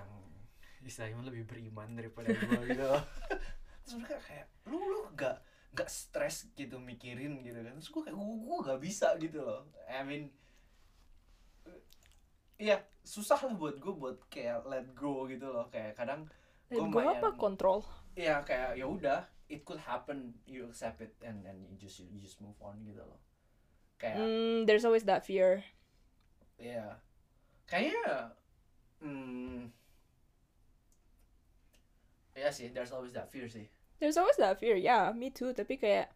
Yang 0.00 0.08
istilahnya 0.84 1.24
lebih 1.24 1.48
beriman 1.48 1.96
daripada 1.96 2.28
gue 2.32 2.60
gitu. 2.72 2.88
Terus 3.84 3.94
mereka 4.00 4.20
kayak 4.24 4.46
lu 4.68 4.80
lu 4.80 5.00
gak 5.16 5.40
gak 5.74 5.88
stres 5.88 6.48
gitu 6.56 6.76
mikirin 6.80 7.40
gitu 7.40 7.60
kan. 7.60 7.72
Terus 7.76 7.88
gue 7.92 8.02
kayak 8.08 8.16
gue 8.16 8.36
gue 8.40 8.58
gak 8.68 8.80
bisa 8.80 9.08
gitu 9.20 9.44
loh. 9.44 9.68
I 9.88 10.00
mean 10.04 10.32
Iya, 12.58 12.76
susah 13.02 13.38
lah 13.44 13.54
buat 13.58 13.76
gue 13.82 13.94
buat 13.94 14.16
kayak 14.30 14.66
let 14.70 14.86
go 14.94 15.26
gitu 15.26 15.50
loh. 15.50 15.66
Kayak 15.70 15.98
kadang 15.98 16.30
Let 16.70 16.80
Gua 16.80 16.90
go 16.90 17.00
apa 17.12 17.28
kontrol? 17.36 17.80
ya 18.14 18.46
kayak 18.46 18.78
ya 18.78 18.86
udah 18.86 19.20
it 19.50 19.66
could 19.66 19.82
happen 19.82 20.38
you 20.46 20.62
accept 20.70 21.02
it 21.02 21.12
and 21.20 21.42
and 21.44 21.66
you 21.66 21.74
just 21.74 21.98
you 21.98 22.18
just 22.22 22.38
move 22.38 22.54
on 22.62 22.78
gitu 22.86 23.02
loh 23.02 23.18
kayak 23.98 24.16
Hmm, 24.18 24.64
there's 24.70 24.86
always 24.86 25.02
that 25.04 25.26
fear. 25.26 25.66
ya 26.54 27.02
kayaknya 27.66 28.30
hmm, 29.02 29.66
ya 32.34 32.50
sih 32.50 32.70
there's 32.70 32.90
always 32.94 33.12
that 33.14 33.30
fear 33.30 33.46
sih 33.50 33.66
There's 34.02 34.18
always 34.18 34.36
that 34.42 34.58
fear, 34.58 34.74
yeah, 34.76 35.14
me 35.14 35.30
too. 35.30 35.54
Tapi 35.54 35.78
kayak, 35.78 36.10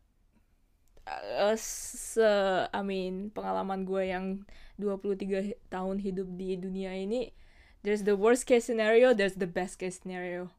uh, 1.20 1.56
se, 1.56 2.24
I 2.68 2.82
mean, 2.82 3.30
pengalaman 3.30 3.82
gue 3.82 4.08
yang 4.08 4.44
23 4.76 5.18
hi- 5.52 5.58
tahun 5.68 5.98
hidup 5.98 6.28
di 6.34 6.54
dunia 6.54 6.94
ini, 6.94 7.34
there's 7.82 8.02
the 8.02 8.14
worst 8.14 8.44
case 8.44 8.66
scenario, 8.66 9.10
there's 9.12 9.36
the 9.36 9.48
best 9.48 9.78
case 9.78 9.98
scenario. 9.98 10.50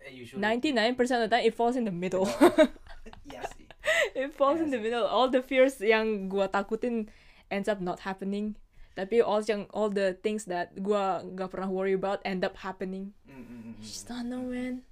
Eh, 0.00 0.22
usually 0.22 0.38
99% 0.38 0.94
of 1.16 1.26
the 1.26 1.30
time, 1.30 1.42
it 1.42 1.54
falls 1.54 1.74
in 1.74 1.82
the 1.82 1.94
middle. 1.94 2.26
iya 3.28 3.42
sih 3.54 3.66
it 4.14 4.34
falls 4.34 4.58
in 4.58 4.70
Iya 4.70 4.74
the 4.74 4.80
sih. 4.80 4.86
middle. 4.86 5.06
All 5.06 5.30
the 5.30 5.42
fears 5.42 5.78
yang 5.78 6.26
gue 6.26 6.46
takutin 6.48 7.06
ends 7.50 7.66
up 7.66 7.78
not 7.78 8.02
happening. 8.02 8.54
Tapi 8.96 9.20
all 9.20 9.44
yang 9.44 9.68
all 9.76 9.92
the 9.92 10.16
things 10.24 10.48
that 10.48 10.72
gue 10.74 11.04
gak 11.36 11.52
pernah 11.52 11.68
worry 11.68 11.92
about 11.92 12.18
end 12.24 12.42
up 12.42 12.56
happening. 12.64 13.12
Mm, 13.28 13.36
mm, 13.36 13.44
mm, 13.44 13.60
mm. 13.76 13.82
Just 13.84 14.08
don't 14.08 14.26
know, 14.26 14.48
man. 14.48 14.82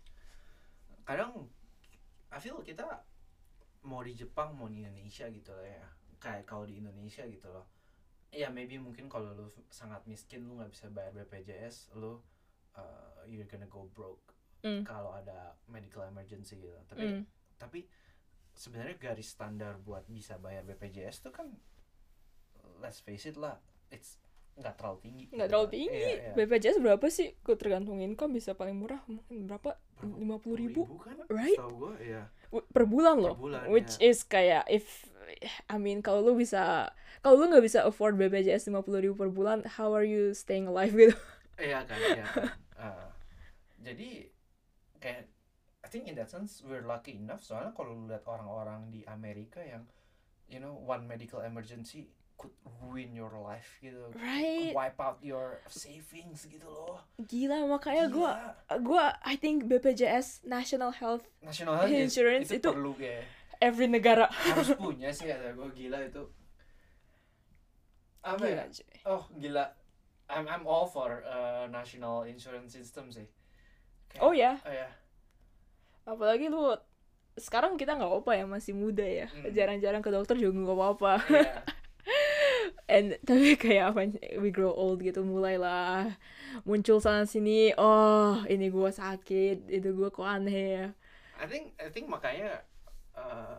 kadang 1.05 1.49
I 2.29 2.39
feel 2.39 2.61
kita 2.61 2.85
mau 3.85 4.01
di 4.01 4.13
Jepang 4.13 4.57
mau 4.57 4.67
di 4.67 4.81
Indonesia 4.81 5.29
gitu 5.29 5.53
lah 5.53 5.65
ya 5.65 5.87
kayak 6.17 6.45
kalau 6.45 6.65
di 6.65 6.81
Indonesia 6.81 7.23
gitu 7.25 7.49
loh 7.49 7.69
ya 8.29 8.49
maybe 8.49 8.77
mungkin 8.77 9.07
kalau 9.07 9.31
lu 9.31 9.47
sangat 9.69 10.03
miskin 10.05 10.43
lu 10.45 10.59
nggak 10.59 10.73
bisa 10.73 10.89
bayar 10.89 11.13
BPJS 11.15 11.95
lu 11.95 12.19
uh, 12.75 13.21
you're 13.25 13.47
gonna 13.47 13.69
go 13.69 13.87
broke 13.93 14.33
Mm. 14.65 14.81
kalau 14.81 15.13
ada 15.13 15.53
medical 15.69 16.01
emergency 16.03 16.57
gitu 16.57 16.73
tapi 16.89 17.05
Mm. 17.05 17.23
tapi 17.61 17.85
sebenarnya 18.57 18.97
garis 18.97 19.29
standar 19.29 19.77
buat 19.77 20.09
bisa 20.09 20.41
bayar 20.41 20.65
BPJS 20.65 21.21
tuh 21.21 21.37
kan 21.37 21.53
let's 22.81 23.05
face 23.05 23.29
it 23.29 23.37
lah 23.37 23.61
it's 23.93 24.17
nggak 24.55 24.73
terlalu 24.79 24.99
tinggi 25.03 25.25
nggak 25.29 25.37
gitu 25.37 25.53
terlalu 25.53 25.69
tinggi. 25.69 25.99
Iya, 26.01 26.17
iya. 26.17 26.33
BPJS 26.33 26.79
berapa 26.79 27.07
sih? 27.11 27.35
Gue 27.43 27.57
tergantung 27.59 27.99
income 28.01 28.33
bisa 28.33 28.55
paling 28.55 28.79
murah 28.79 29.03
mungkin 29.05 29.45
berapa? 29.45 29.77
Lima 30.01 30.39
puluh 30.39 30.57
ribu 30.63 30.87
kan 30.97 31.19
right? 31.29 31.59
Iya 31.59 31.69
W- 31.69 31.99
per 32.71 32.85
bulan 32.87 33.19
loh. 33.19 33.35
Per 33.35 33.43
bulan, 33.51 33.63
Which 33.73 33.99
ya. 33.99 34.15
is 34.15 34.23
kayak 34.23 34.69
if 34.71 35.09
I 35.67 35.77
mean 35.81 36.05
kalau 36.05 36.23
lu 36.23 36.39
bisa 36.39 36.93
kalau 37.25 37.41
lu 37.41 37.49
nggak 37.51 37.65
bisa 37.65 37.83
afford 37.89 38.15
BPJS 38.21 38.69
lima 38.69 38.85
puluh 38.85 39.01
ribu 39.03 39.15
per 39.17 39.33
bulan, 39.33 39.65
how 39.81 39.91
are 39.97 40.07
you 40.07 40.31
staying 40.37 40.69
alive 40.71 40.93
gitu? 40.95 41.17
Iya 41.59 41.87
kan, 41.87 41.99
iya 41.99 42.27
kan. 42.29 42.51
Ah. 42.75 43.07
jadi 43.81 44.29
kayak 44.99 45.31
I 45.81 45.89
think 45.89 46.11
in 46.11 46.19
that 46.19 46.29
sense 46.29 46.61
we're 46.67 46.83
lucky 46.85 47.15
enough 47.17 47.41
soalnya 47.41 47.71
kalau 47.71 47.95
lu 47.95 48.11
lihat 48.11 48.27
orang-orang 48.27 48.91
di 48.91 49.07
Amerika 49.07 49.63
yang 49.63 49.87
you 50.51 50.59
know 50.59 50.75
one 50.75 51.07
medical 51.07 51.41
emergency 51.41 52.11
could 52.35 52.53
ruin 52.83 53.11
your 53.11 53.31
life 53.41 53.79
gitu, 53.79 54.11
Right. 54.13 54.71
wipe 54.71 54.99
out 54.99 55.17
your 55.21 55.63
savings 55.65 56.45
gitu 56.45 56.67
loh. 56.67 57.01
Gila 57.17 57.65
makanya 57.65 58.07
gue 58.07 58.31
gue 58.81 59.05
I 59.23 59.35
think 59.35 59.65
BPJS 59.65 60.43
National 60.45 60.91
Health 60.91 61.25
national 61.41 61.79
health 61.79 61.91
Insurance 61.91 62.51
itu, 62.51 62.59
itu- 62.61 62.71
perlu 62.71 62.93
kayak 62.93 63.25
every 63.59 63.87
negara. 63.87 64.27
harus 64.29 64.75
punya 64.83 65.09
sih 65.09 65.27
kata 65.27 65.53
gue 65.53 65.69
gila 65.73 65.99
itu. 66.03 66.23
Apa 68.21 68.45
ya? 68.45 68.53
Gila, 68.57 68.65
cuy. 68.73 68.97
Oh 69.05 69.23
gila. 69.35 69.65
I'm 70.25 70.45
I'm 70.47 70.65
all 70.65 70.85
for 70.85 71.21
uh, 71.23 71.69
national 71.69 72.25
insurance 72.25 72.73
system 72.73 73.09
sih. 73.09 73.29
Kayak- 74.09 74.23
Oh 74.23 74.33
ya, 74.33 74.57
Oh 74.61 74.73
ya. 74.73 74.89
apalagi 76.05 76.49
lu 76.49 76.73
sekarang 77.35 77.75
kita 77.75 77.93
nggak 77.93 78.13
apa 78.15 78.33
ya 78.33 78.45
masih 78.45 78.73
muda 78.73 79.03
ya 79.03 79.27
Hmm. 79.27 79.51
jarang-jarang 79.51 79.99
ke 79.99 80.09
dokter 80.09 80.37
juga 80.37 80.55
nggak 80.55 80.77
apa-apa 80.77 81.13
Iya. 81.27 81.51
and 82.91 83.17
tapi 83.29 83.57
kayak 83.57 83.95
apa 83.95 84.01
we 84.39 84.53
grow 84.53 84.73
old 84.73 85.01
gitu 85.01 85.25
mulailah 85.25 86.15
muncul 86.69 87.01
sana 87.01 87.25
sini 87.25 87.73
oh 87.77 88.45
ini 88.49 88.69
gua 88.69 88.93
sakit 88.93 89.69
itu 89.69 89.89
gua 89.97 90.13
kok 90.13 90.29
aneh 90.29 90.65
ya 90.77 90.87
I 91.41 91.47
think 91.51 91.75
I 91.81 91.91
think 91.91 92.07
makanya 92.07 92.63
uh, 93.19 93.59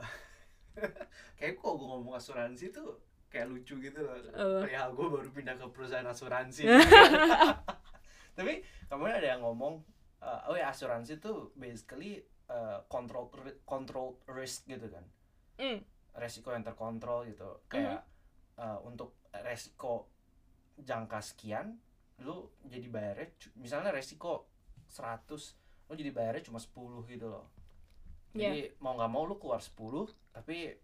kayak 1.39 1.59
kok 1.59 1.73
gue 1.75 1.87
ngomong 1.87 2.15
asuransi 2.15 2.71
tuh 2.71 2.99
kayak 3.31 3.51
lucu 3.51 3.75
gitu 3.83 3.99
loh. 3.99 4.15
Apa? 4.15 4.63
Perihal 4.63 4.95
gue 4.95 5.07
baru 5.11 5.29
pindah 5.31 5.55
ke 5.59 5.67
perusahaan 5.71 6.07
asuransi. 6.07 6.63
Tapi 8.37 8.63
kemarin 8.87 9.15
ada 9.19 9.29
yang 9.35 9.41
ngomong 9.43 9.83
uh, 10.23 10.47
oh 10.51 10.55
ya 10.55 10.71
asuransi 10.71 11.19
tuh 11.19 11.51
basically 11.59 12.23
uh, 12.51 12.83
control 12.87 13.31
control 13.67 14.19
risk 14.31 14.67
gitu 14.67 14.87
kan. 14.87 15.03
Hmm. 15.59 15.83
Resiko 16.15 16.55
yang 16.55 16.63
terkontrol 16.63 17.27
gitu. 17.27 17.59
Kayak 17.67 18.07
uh, 18.57 18.79
untuk 18.83 19.15
resiko 19.43 20.07
jangka 20.75 21.19
sekian 21.23 21.79
lu 22.23 22.47
jadi 22.63 22.87
bayarnya 22.87 23.27
misalnya 23.59 23.91
resiko 23.91 24.47
100 24.87 25.27
lu 25.87 25.93
jadi 25.93 26.11
bayarnya 26.11 26.47
cuma 26.47 26.59
10 26.59 26.71
gitu 27.11 27.27
loh. 27.27 27.47
Jadi 28.35 28.75
mau 28.83 28.95
nggak 28.95 29.11
mau 29.11 29.23
lu 29.23 29.35
keluar 29.39 29.59
10 29.59 29.75
tapi 30.31 30.75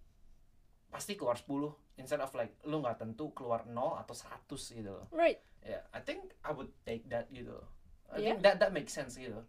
pasti 0.92 1.16
keluar 1.16 1.40
10 1.40 2.00
instead 2.00 2.20
of 2.20 2.32
like 2.36 2.56
lu 2.68 2.80
nggak 2.80 3.00
tentu 3.00 3.32
keluar 3.32 3.64
0 3.68 4.00
atau 4.00 4.16
100 4.16 4.78
gitu 4.78 4.92
loh. 4.92 5.08
Right. 5.12 5.40
Ya 5.64 5.84
I 5.96 6.00
think 6.04 6.36
I 6.44 6.52
would 6.52 6.72
take 6.84 7.08
that 7.08 7.32
gitu 7.32 7.56
loh. 7.56 7.68
I 8.12 8.20
Yeah. 8.20 8.36
think 8.36 8.44
that 8.44 8.60
that 8.60 8.72
makes 8.76 8.92
sense 8.92 9.16
gitu 9.16 9.40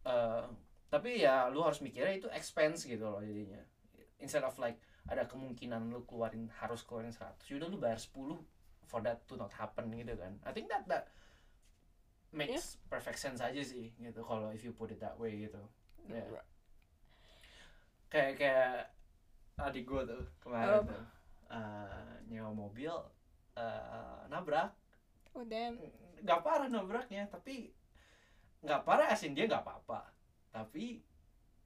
Eh, 0.00 0.44
tapi 0.88 1.20
ya 1.20 1.46
lu 1.52 1.60
harus 1.60 1.84
mikirnya 1.84 2.16
itu 2.16 2.28
expense 2.32 2.88
gitu 2.88 3.04
loh 3.04 3.20
jadinya. 3.20 3.60
Instead 4.18 4.42
of 4.42 4.56
like 4.56 4.80
ada 5.08 5.24
kemungkinan 5.24 5.88
lu 5.88 6.04
keluarin 6.04 6.50
harus 6.60 6.84
keluarin 6.84 7.14
100 7.14 7.40
yaudah 7.48 7.68
lu 7.70 7.78
bayar 7.80 7.96
10 7.96 8.12
for 8.84 9.00
that 9.06 9.22
to 9.30 9.38
not 9.38 9.54
happen 9.54 9.88
gitu 9.94 10.18
kan. 10.18 10.34
I 10.42 10.50
think 10.50 10.66
that 10.68 10.84
that 10.90 11.06
makes 12.30 12.78
perfect 12.86 13.18
sense 13.18 13.42
aja 13.42 13.62
sih 13.62 13.90
gitu 13.98 14.22
kalau 14.22 14.50
if 14.54 14.62
you 14.62 14.74
put 14.74 14.90
it 14.90 14.98
that 14.98 15.14
way 15.18 15.46
gitu. 15.46 15.62
Ya. 16.10 16.26
kayak 18.10 18.34
kayak 18.34 18.90
adik 19.54 19.86
gue 19.86 20.02
tuh 20.02 20.22
kemarin 20.42 20.82
Apa? 20.82 20.90
tuh 20.90 21.04
eh, 21.54 22.14
nyewa 22.26 22.50
mobil 22.50 22.90
eh, 23.54 24.20
nabrak. 24.26 24.74
Oh 25.34 25.46
damn. 25.46 25.78
Nggak 26.20 26.40
parah 26.42 26.66
nabraknya 26.66 27.30
tapi 27.30 27.70
nggak 28.60 28.82
parah 28.82 29.08
asin 29.14 29.32
dia 29.34 29.46
nggak 29.46 29.62
apa-apa. 29.62 30.10
Tapi 30.50 30.98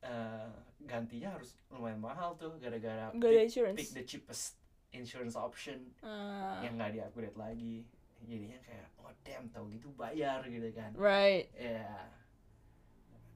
eh, 0.05 0.53
gantinya 0.85 1.33
harus 1.33 1.57
lumayan 1.69 1.99
mahal 1.99 2.37
tuh 2.37 2.53
gara-gara 2.61 3.09
gak 3.11 3.19
pick, 3.25 3.41
insurance 3.43 3.79
pick 3.81 3.91
the 3.91 4.05
cheapest 4.05 4.61
insurance 4.93 5.35
option 5.35 5.91
Ah, 6.05 6.61
yang 6.61 6.77
nggak 6.77 6.93
di-upgrade 6.93 7.35
lagi 7.35 7.89
jadinya 8.23 8.61
kayak 8.63 8.87
oh 9.01 9.11
damn 9.21 9.49
tau 9.49 9.65
gitu 9.67 9.89
bayar 9.95 10.45
gitu 10.45 10.69
kan 10.71 10.93
right 10.95 11.49
Yeah. 11.57 12.05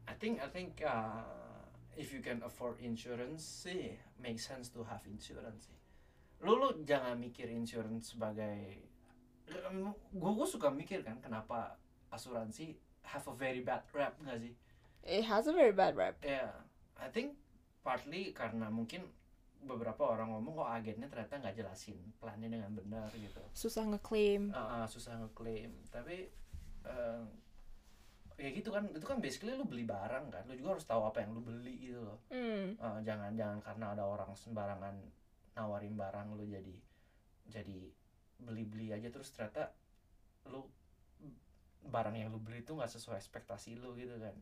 I 0.05 0.17
think 0.17 0.41
I 0.41 0.49
think 0.49 0.81
uh, 0.81 1.21
if 1.93 2.13
you 2.13 2.25
can 2.25 2.41
afford 2.41 2.81
insurance 2.81 3.45
sih 3.45 3.93
make 4.17 4.41
sense 4.41 4.73
to 4.73 4.81
have 4.85 5.05
insurance 5.05 5.69
sih. 5.69 5.77
Lu 6.41 6.57
lu 6.57 6.81
jangan 6.85 7.21
mikir 7.21 7.49
insurance 7.49 8.17
sebagai 8.17 8.81
gue 10.13 10.31
gue 10.33 10.49
suka 10.49 10.69
mikir 10.69 11.05
kan 11.05 11.21
kenapa 11.21 11.77
asuransi 12.09 12.77
have 13.05 13.25
a 13.29 13.35
very 13.37 13.61
bad 13.61 13.85
rap 13.93 14.17
nggak 14.21 14.41
sih? 14.41 14.53
It 15.09 15.25
has 15.25 15.49
a 15.49 15.53
very 15.53 15.73
bad 15.73 15.97
rap 15.97 16.21
Ya, 16.21 16.53
I 16.95 17.09
think 17.09 17.35
partly 17.81 18.31
karena 18.31 18.69
mungkin 18.69 19.09
beberapa 19.59 20.07
orang 20.07 20.31
ngomong 20.31 20.63
kok 20.63 20.71
agennya 20.71 21.09
ternyata 21.09 21.41
nggak 21.41 21.57
jelasin 21.57 21.99
plannya 22.23 22.47
dengan 22.47 22.71
benar 22.71 23.11
gitu. 23.11 23.43
susah 23.51 23.83
ngeklaim 23.89 24.55
Ah, 24.55 24.83
ah, 24.83 24.87
susah 24.87 25.19
ngeklaim 25.19 25.75
tapi 25.91 26.31
eh, 26.85 27.23
ya 28.39 28.49
gitu 28.55 28.71
kan 28.71 28.87
itu 28.87 29.03
kan 29.03 29.19
basically 29.19 29.51
lu 29.53 29.67
beli 29.67 29.83
barang 29.83 30.31
kan 30.31 30.47
lu 30.47 30.55
juga 30.55 30.79
harus 30.79 30.87
tahu 30.87 31.03
apa 31.03 31.27
yang 31.27 31.35
lu 31.35 31.43
beli 31.43 31.75
gitu 31.83 31.99
loh. 31.99 32.23
Hmm. 32.31 32.79
Ah, 32.79 33.03
jangan 33.03 33.35
jangan 33.35 33.59
karena 33.59 33.99
ada 33.99 34.07
orang 34.07 34.31
sembarangan 34.39 34.95
nawarin 35.59 35.99
barang 35.99 36.39
lu 36.39 36.47
jadi 36.47 36.77
jadi 37.51 37.79
beli 38.39 38.63
beli 38.63 38.87
aja 38.95 39.11
terus 39.11 39.35
ternyata 39.35 39.75
lu 40.47 40.63
barang 41.83 42.15
yang 42.15 42.31
lu 42.31 42.39
beli 42.39 42.63
itu 42.63 42.79
nggak 42.79 42.91
sesuai 42.91 43.19
ekspektasi 43.19 43.75
lu 43.75 43.99
gitu 43.99 44.15
kan 44.23 44.39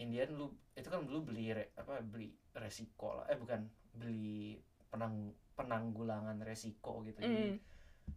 Indian 0.00 0.32
lu 0.32 0.48
itu 0.72 0.88
kan 0.88 1.04
lu 1.04 1.20
beli 1.20 1.52
re- 1.52 1.76
apa 1.76 2.00
beli 2.00 2.32
resiko 2.52 3.14
lah 3.14 3.28
eh 3.28 3.36
bukan 3.36 3.68
beli 3.92 4.56
penang 4.88 5.30
penanggulangan 5.52 6.40
resiko 6.40 7.04
gitu 7.04 7.20
jadi 7.20 7.52
Mm. 7.52 7.56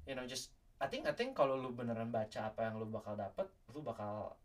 you 0.04 0.16
know 0.16 0.24
just 0.24 0.56
I 0.80 0.88
think 0.88 1.04
I 1.04 1.12
think 1.12 1.32
kalau 1.34 1.56
lu 1.56 1.72
beneran 1.72 2.08
baca 2.08 2.48
apa 2.48 2.64
yang 2.64 2.76
lu 2.76 2.88
bakal 2.88 3.14
dapet 3.14 3.46
lu 3.70 3.80
bakal 3.80 4.36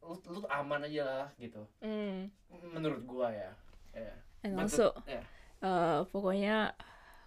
lu, 0.00 0.14
lu 0.26 0.40
aman 0.48 0.84
aja 0.84 1.02
lah 1.02 1.28
gitu 1.36 1.64
Hmm. 1.78 2.28
menurut 2.68 3.02
gua 3.04 3.30
ya 3.30 3.50
ya 3.92 4.14
and 4.42 4.54
But 4.54 4.68
also 4.68 4.92
the- 5.06 5.16
yeah. 5.16 5.24
eh, 5.60 6.00
pokoknya 6.04 6.74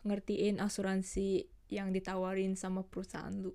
ngertiin 0.03 0.59
asuransi 0.59 1.47
yang 1.67 1.89
ditawarin 1.89 2.53
sama 2.53 2.83
perusahaan 2.83 3.33
lu 3.33 3.51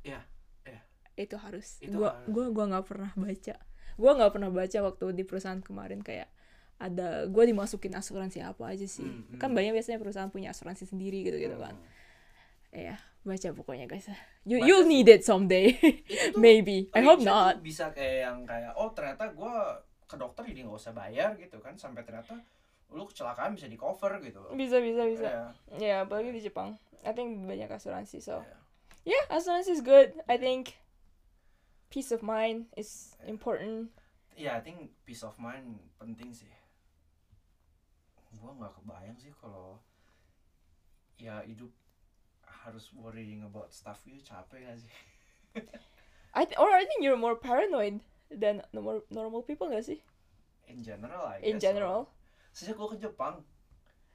Iya, 0.00 0.22
iya. 0.64 0.80
itu 1.14 1.36
harus 1.36 1.76
Itu 1.78 1.98
gua 1.98 2.14
harus. 2.14 2.28
gua 2.30 2.44
gua 2.50 2.64
nggak 2.70 2.86
pernah 2.86 3.12
baca 3.14 3.56
gua 4.00 4.16
nggak 4.16 4.32
pernah 4.32 4.48
baca 4.48 4.78
waktu 4.80 5.04
di 5.12 5.22
perusahaan 5.28 5.60
kemarin 5.60 6.00
kayak 6.00 6.32
ada 6.80 7.28
gua 7.28 7.44
dimasukin 7.44 7.92
asuransi 7.92 8.40
apa 8.40 8.72
aja 8.72 8.88
sih. 8.88 9.04
Hmm, 9.04 9.36
kan 9.36 9.52
banyak 9.52 9.76
biasanya 9.76 10.00
perusahaan 10.00 10.32
punya 10.32 10.56
asuransi 10.56 10.88
sendiri 10.88 11.20
gitu 11.20 11.36
gitu 11.36 11.60
kan. 11.60 11.76
Ya 12.72 12.96
baca 13.20 13.52
pokoknya 13.52 13.84
guys. 13.84 14.08
You 14.48 14.64
Baca 14.64 14.66
you'll 14.66 14.88
need 14.88 15.04
it 15.12 15.20
someday. 15.20 15.76
Maybe. 16.40 16.88
I 16.96 17.04
hope 17.04 17.20
not. 17.20 17.60
bisa 17.60 17.92
kayak 17.92 18.16
yang 18.24 18.48
kayak 18.48 18.72
oh 18.80 18.88
ternyata 18.96 19.28
gua 19.36 19.84
ke 20.08 20.16
dokter 20.16 20.42
jadi 20.48 20.64
nggak 20.64 20.80
usah 20.80 20.96
bayar 20.96 21.36
gitu 21.36 21.60
kan 21.60 21.76
sampai 21.76 22.02
ternyata 22.02 22.40
lu 22.90 23.06
kecelakaan 23.06 23.52
bisa 23.52 23.68
di 23.68 23.76
cover 23.76 24.16
gitu. 24.24 24.40
Loh 24.40 24.56
bisa 24.56 24.80
bisa 24.80 25.04
bisa. 25.04 25.28
Ya, 25.28 25.44
ya 25.76 25.96
apalagi 26.08 26.32
di 26.32 26.40
Jepang. 26.40 26.80
I 27.04 27.12
think 27.12 27.44
banyak 27.44 27.68
asuransi 27.68 28.24
so. 28.24 28.40
Ya. 28.40 28.60
yeah 29.04 29.24
asuransi 29.32 29.80
is 29.80 29.82
good 29.84 30.12
I 30.28 30.36
think 30.36 30.76
peace 31.90 32.14
of 32.14 32.22
mind 32.22 32.70
is 32.78 33.18
important. 33.26 33.90
Ya 34.38 34.56
I 34.56 34.62
think 34.62 34.94
peace 35.04 35.26
of 35.26 35.36
mind 35.36 35.76
penting 35.98 36.30
sih. 36.32 36.48
Gua 38.38 38.54
nggak 38.56 38.72
kebayang 38.80 39.18
sih 39.18 39.34
kalau 39.36 39.82
ya 41.20 41.44
hidup 41.44 41.68
harus 42.46 42.88
worrying 42.96 43.42
about 43.44 43.74
stuff 43.74 44.00
gitu 44.06 44.22
capek 44.24 44.64
gak 44.64 44.78
sih? 44.80 44.92
I 46.38 46.46
th- 46.46 46.56
or 46.56 46.70
I 46.70 46.86
think 46.86 47.02
you're 47.02 47.18
more 47.18 47.36
paranoid 47.36 48.00
than 48.30 48.62
normal 48.72 49.02
normal 49.10 49.42
people 49.42 49.68
gak 49.68 49.84
sih? 49.84 49.98
In 50.70 50.80
general 50.86 51.26
I 51.26 51.42
in 51.42 51.58
guess 51.58 51.60
so. 51.60 51.66
general. 51.66 51.98
Sejak 52.54 52.78
gua 52.78 52.88
ke 52.94 52.98
Jepang 53.02 53.42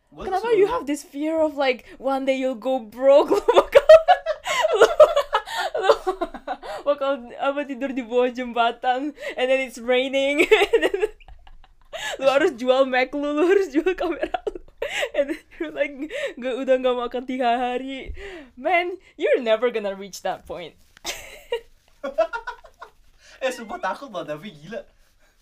gua 0.09 0.23
Kenapa 0.32 0.55
you 0.55 0.71
have 0.71 0.88
this 0.88 1.03
fear 1.03 1.43
of 1.43 1.59
like 1.59 1.84
one 1.99 2.23
day 2.23 2.39
you'll 2.39 2.57
go 2.57 2.80
broke 2.80 3.30
bakal 6.95 7.27
apa 7.35 7.67
tidur 7.67 7.91
di 7.91 7.99
bawah 8.01 8.31
jembatan 8.31 9.11
and 9.35 9.45
then 9.51 9.59
it's 9.59 9.77
raining. 9.77 10.47
Then 10.81 11.11
lu 12.19 12.27
harus 12.27 12.55
jual 12.55 12.87
Mac 12.87 13.11
lu 13.11 13.35
lu 13.35 13.43
harus 13.51 13.67
jual 13.71 13.91
kamera 13.95 14.31
lu. 14.47 14.59
And 15.15 15.35
then 15.35 15.41
you're 15.59 15.75
like 15.75 15.91
gak 16.39 16.55
udah 16.55 16.75
gak 16.79 16.95
makan 16.95 17.23
tiga 17.27 17.59
hari. 17.59 18.15
Man 18.55 18.95
you're 19.19 19.43
never 19.43 19.67
gonna 19.69 19.93
reach 19.93 20.23
that 20.23 20.47
point. 20.47 20.79
Eh 23.43 23.51
sumpah 23.51 23.77
takut 23.77 24.09
banget 24.09 24.39
tapi 24.39 24.47
gila. 24.55 24.81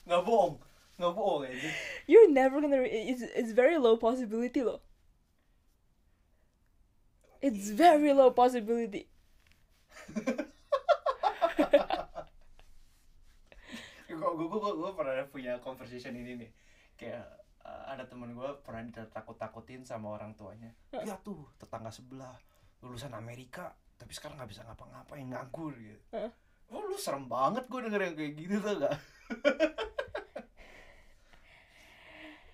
Nggak 0.09 0.21
bohong 0.25 0.57
nggak 0.97 1.13
bohong 1.13 1.45
aja. 1.45 1.69
You're 2.09 2.27
never 2.33 2.57
gonna 2.59 2.83
it's 2.83 3.21
it's 3.21 3.53
very 3.53 3.77
low 3.77 3.95
possibility 3.95 4.65
loh. 4.65 4.81
It's 7.39 7.69
very 7.69 8.11
low 8.11 8.33
possibility 8.33 9.07
gue 14.63 14.71
gue 14.79 14.91
pernah 14.95 15.27
punya 15.27 15.59
conversation 15.59 16.15
ini 16.15 16.39
nih 16.39 16.51
kayak 16.95 17.27
uh, 17.67 17.91
ada 17.91 18.07
temen 18.07 18.31
gue 18.31 18.49
pernah 18.63 18.79
ditakut 18.87 19.35
takutin 19.35 19.83
sama 19.83 20.15
orang 20.15 20.31
tuanya 20.39 20.71
ya 21.03 21.19
tuh 21.19 21.51
tetangga 21.59 21.91
sebelah 21.91 22.31
lulusan 22.79 23.11
Amerika 23.11 23.75
tapi 23.99 24.15
sekarang 24.15 24.39
nggak 24.39 24.55
bisa 24.55 24.63
ngapa-ngapain 24.63 25.27
nganggur 25.27 25.75
gitu 25.75 25.99
oh 26.71 26.79
lu 26.79 26.95
serem 26.95 27.27
banget 27.27 27.67
gue 27.67 27.79
denger 27.83 28.01
yang 28.07 28.15
kayak 28.15 28.33
gitu 28.39 28.55
tuh 28.63 28.75
gak 28.79 28.95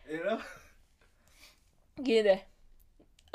you 0.10 0.26
know 0.26 0.41
Gini 1.99 2.24
deh. 2.24 2.41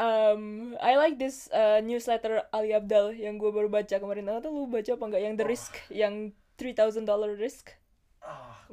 Um, 0.00 0.72
I 0.80 0.96
like 0.96 1.20
this 1.20 1.52
uh, 1.52 1.84
newsletter 1.84 2.48
Ali 2.50 2.72
Abdal 2.74 3.12
yang 3.14 3.36
gue 3.36 3.52
baru 3.52 3.68
baca 3.68 4.00
kemarin. 4.00 4.26
Tuh 4.40 4.50
lu 4.50 4.66
baca 4.66 4.88
apa 4.88 5.04
enggak? 5.04 5.22
Yang 5.22 5.34
The 5.36 5.44
Oh. 5.44 5.50
Risk, 5.52 5.72
yang 5.92 6.14
$3,000 6.56 7.04
Risk. 7.36 7.76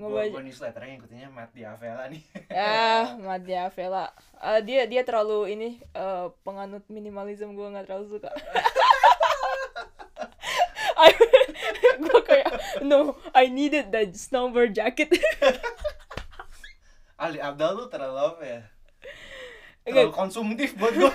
Gue 0.02 0.10
ngebaca 0.10 0.34
gue 0.34 0.44
newsletternya 0.50 0.90
ngikutinnya 0.98 1.30
Matt 1.30 1.52
Diavela 1.54 2.10
nih. 2.10 2.24
Ya 2.50 3.14
Madya 3.22 3.70
Vela 3.70 4.10
Eh, 4.42 4.60
dia 4.66 4.90
dia 4.90 5.06
terlalu 5.06 5.54
ini 5.54 5.70
eh, 5.94 6.28
penganut 6.42 6.82
minimalism 6.90 7.54
gue 7.54 7.68
nggak 7.70 7.86
terlalu 7.86 8.18
suka. 8.18 8.34
Gue 12.02 12.22
kayak 12.26 12.82
no 12.86 13.18
I 13.34 13.50
needed 13.50 13.90
that 13.94 14.14
snowboard 14.14 14.74
jacket. 14.78 15.10
Ali 17.18 17.38
Abdal 17.38 17.86
tuh 17.86 17.88
terlalu 17.90 18.18
apa 18.18 18.44
ya? 18.46 18.62
Terlalu 19.86 20.14
konsumtif 20.14 20.78
buat 20.78 20.94
gue 20.94 21.14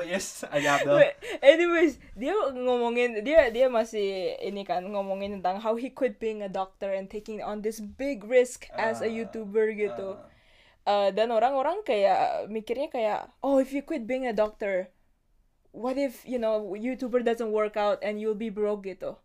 but 0.00 0.08
yes 0.08 0.40
Ali 0.48 0.64
Abdal 0.64 0.96
Wait, 0.96 1.14
anyways 1.44 2.00
dia 2.16 2.32
ngomongin 2.56 3.20
dia 3.20 3.52
dia 3.52 3.68
masih 3.68 4.40
ini 4.40 4.64
kan 4.64 4.80
ngomongin 4.80 5.36
tentang 5.36 5.60
how 5.60 5.76
he 5.76 5.92
quit 5.92 6.16
being 6.16 6.40
a 6.40 6.48
doctor 6.48 6.88
and 6.88 7.12
taking 7.12 7.44
on 7.44 7.60
this 7.60 7.84
big 7.84 8.24
risk 8.24 8.64
as 8.72 9.04
a 9.04 9.08
Ah, 9.08 9.12
youtuber 9.12 9.68
gitu. 9.76 10.16
Ah, 10.16 10.28
Uh, 10.80 11.12
dan 11.12 11.28
orang-orang 11.28 11.84
kayak 11.84 12.48
mikirnya 12.48 12.88
kayak 12.88 13.20
oh 13.44 13.60
if 13.60 13.68
you 13.76 13.84
quit 13.84 14.08
being 14.08 14.24
a 14.24 14.32
doctor 14.32 14.88
what 15.76 16.00
if 16.00 16.24
you 16.24 16.40
know 16.40 16.72
youtuber 16.72 17.20
doesn't 17.20 17.52
work 17.52 17.76
out 17.76 18.00
and 18.00 18.16
you'll 18.16 18.34
be 18.34 18.48
broke 18.48 18.88
gitu. 18.88 19.20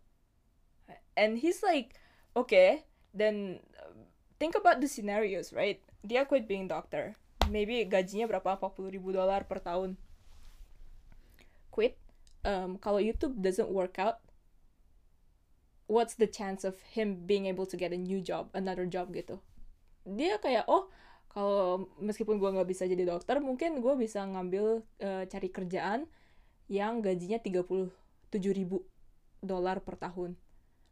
And 1.16 1.40
he's 1.40 1.64
like 1.64 1.96
okay 2.36 2.84
then 3.16 3.64
uh, 3.80 3.96
think 4.36 4.52
about 4.52 4.84
the 4.84 4.86
scenarios 4.86 5.56
right? 5.56 5.80
Dia 6.04 6.28
quit 6.28 6.44
being 6.44 6.68
doctor. 6.68 7.16
Maybe 7.48 7.80
gajinya 7.88 8.28
berapa? 8.28 8.60
40 8.60 8.92
ribu 8.92 9.16
dolar 9.16 9.48
per 9.48 9.64
tahun 9.64 9.96
quit 11.76 12.00
um, 12.48 12.80
kalau 12.80 12.96
YouTube 12.96 13.36
doesn't 13.36 13.68
work 13.68 14.00
out 14.00 14.24
what's 15.90 16.14
the 16.14 16.26
chance 16.26 16.62
of 16.66 16.78
him 16.94 17.26
being 17.26 17.46
able 17.46 17.66
to 17.66 17.76
get 17.76 17.92
a 17.92 17.98
new 17.98 18.22
job 18.22 18.50
another 18.54 18.86
job 18.86 19.10
gitu? 19.14 19.42
Dia 20.06 20.38
kayak 20.38 20.64
oh 20.70 20.90
kalau 21.30 21.90
meskipun 22.00 22.38
gua 22.40 22.54
nggak 22.54 22.70
bisa 22.70 22.88
jadi 22.88 23.06
dokter 23.06 23.42
mungkin 23.42 23.84
gue 23.84 23.94
bisa 23.98 24.24
ngambil 24.24 24.80
eh, 25.02 25.28
cari 25.28 25.48
kerjaan 25.52 26.08
yang 26.66 27.04
gajinya 27.04 27.38
37 27.38 27.92
ribu 28.56 28.82
dolar 29.44 29.84
per 29.84 30.00
tahun 30.00 30.34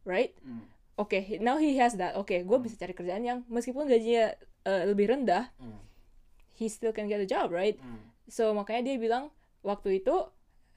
right? 0.07 0.37
Hmm, 0.45 0.63
oke 0.95 1.17
now 1.41 1.57
he 1.59 1.75
has 1.81 1.97
that. 1.99 2.15
Oke 2.15 2.45
gue 2.45 2.57
bisa 2.61 2.77
cari 2.77 2.93
kerjaan 2.93 3.23
yang 3.25 3.39
meskipun 3.49 3.89
gajinya 3.89 4.37
eh, 4.63 4.83
lebih 4.87 5.11
rendah 5.11 5.49
hmm, 5.59 5.81
he 6.55 6.69
still 6.71 6.95
can 6.95 7.09
get 7.09 7.19
a 7.19 7.27
job 7.27 7.51
right? 7.51 7.75
Hmm. 7.81 8.13
so 8.29 8.53
makanya 8.55 8.93
dia 8.93 8.95
bilang 9.01 9.33
waktu 9.65 9.99
itu 9.99 10.29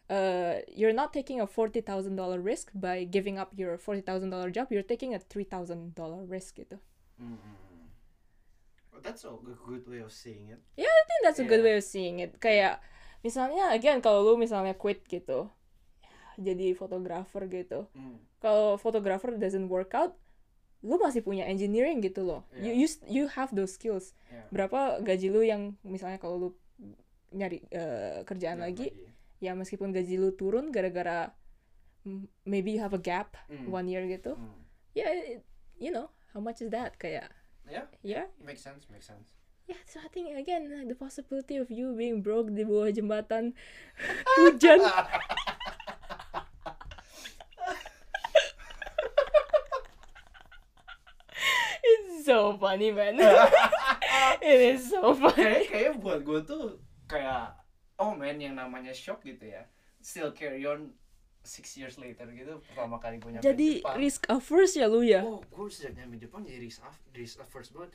uh, 0.08 0.60
you're 0.68 0.92
not 0.92 1.12
taking 1.12 1.40
a 1.40 1.46
forty 1.46 1.80
thousand 1.80 2.16
dollar 2.16 2.40
risk 2.40 2.68
by 2.74 3.04
giving 3.04 3.36
up 3.36 3.52
your 3.54 3.76
forty 3.76 4.00
thousand 4.00 4.30
dollar 4.30 4.48
job. 4.48 4.68
You're 4.68 4.86
taking 4.86 5.14
a 5.14 5.20
three 5.20 5.44
thousand 5.44 5.94
dollar 5.94 6.24
risk 6.24 6.56
gitu. 6.56 6.76
Hmm, 7.16 7.36
hmm, 7.36 7.56
hmm. 7.56 7.86
Well, 8.92 9.02
that's 9.02 9.22
a 9.22 9.32
good, 9.38 9.86
way 9.86 10.02
of 10.02 10.10
seeing 10.10 10.50
it. 10.50 10.60
I 10.74 11.02
think 11.06 11.20
that's 11.22 11.38
a 11.38 11.46
good 11.46 11.62
Yeah. 11.62 11.68
way 11.70 11.74
of 11.78 11.86
seeing 11.86 12.18
it. 12.18 12.36
Kayak 12.38 12.82
misalnya 13.22 13.70
again 13.70 13.98
kalau 13.98 14.22
lu 14.22 14.34
misalnya 14.34 14.74
quit 14.74 15.02
gitu 15.06 15.50
jadi 16.38 16.70
fotografer 16.72 17.50
gitu. 17.50 17.90
Hmm, 17.92 18.22
kalau 18.38 18.78
fotografer 18.78 19.34
doesn't 19.34 19.66
work 19.66 19.90
out 19.92 20.14
lu 20.78 20.94
masih 20.94 21.26
punya 21.26 21.42
engineering 21.42 21.98
gitu 21.98 22.22
loh. 22.22 22.46
You, 22.54 22.70
Yeah. 22.70 22.74
you 22.78 22.86
s- 22.86 23.02
you 23.10 23.24
have 23.34 23.50
those 23.50 23.74
skills. 23.74 24.14
Yeah. 24.30 24.46
berapa 24.54 25.02
gaji 25.02 25.34
lu 25.34 25.42
yang 25.42 25.74
misalnya 25.82 26.22
kalau 26.22 26.38
lu 26.38 26.48
nyari 27.34 27.66
eh, 27.68 28.22
kerjaan 28.22 28.62
Jangan 28.62 28.70
lagi 28.70 28.86
ya 29.38 29.54
meskipun 29.54 29.90
gaji 29.90 30.18
lu 30.18 30.30
turun 30.32 30.68
gara-gara 30.68 31.30
mm, 32.02 32.26
maybe 32.44 32.74
you 32.74 32.80
have 32.80 32.92
a 32.92 33.00
gap 33.00 33.38
Hmm, 33.46 33.70
one 33.70 33.86
year 33.86 34.02
gitu. 34.04 34.34
Hmm. 34.34 34.58
ya 34.92 35.06
it- 35.08 35.46
you 35.78 35.90
know 35.90 36.10
how 36.34 36.40
much 36.40 36.58
is 36.58 36.68
that? 36.68 36.98
Kayak 36.98 37.30
yeah 37.64 37.86
ya. 38.02 38.26
Makes 38.40 38.62
sense 38.62 38.88
makes 38.90 39.06
sense. 39.06 39.36
Ya 39.68 39.76
so 39.84 40.00
I 40.00 40.08
think 40.08 40.32
again 40.32 40.66
the 40.88 40.96
possibility 40.96 41.60
of 41.60 41.68
you 41.68 41.92
being 41.92 42.24
broke 42.24 42.50
di 42.50 42.64
bawah 42.64 42.88
jembatan 42.88 43.52
hujan. 44.40 44.80
It's 51.82 52.26
so 52.26 52.56
funny 52.58 52.90
man. 52.90 53.18
It 54.42 54.60
is 54.74 54.90
so 54.90 55.14
funny. 55.14 55.34
kayak 55.34 55.70
kayak 55.70 55.92
buat 56.02 56.20
gue 56.22 56.40
tuh 56.46 56.78
kayak 57.10 57.54
oh 57.98 58.14
man 58.14 58.38
yang 58.38 58.54
namanya 58.54 58.94
shock 58.94 59.22
gitu 59.22 59.50
ya. 59.50 59.66
Still 59.98 60.30
carry 60.32 60.62
on 60.64 60.94
six 61.42 61.78
years 61.80 61.96
later 61.96 62.28
gitu 62.28 62.60
pertama 62.70 63.00
kali 63.00 63.16
gue 63.16 63.30
nyampe 63.32 63.46
jadi 63.46 63.80
Jepang. 63.80 63.96
risk 63.96 64.22
averse 64.28 64.74
ya 64.76 64.86
lu 64.90 65.00
ya? 65.00 65.24
Oh 65.24 65.40
gue 65.40 65.66
sejak 65.70 65.96
nyampe 65.96 66.20
Jepang 66.20 66.44
jadi 66.44 66.60
risk 66.60 66.80
af 66.84 66.96
risk 67.14 67.40
averse 67.40 67.70
banget. 67.72 67.92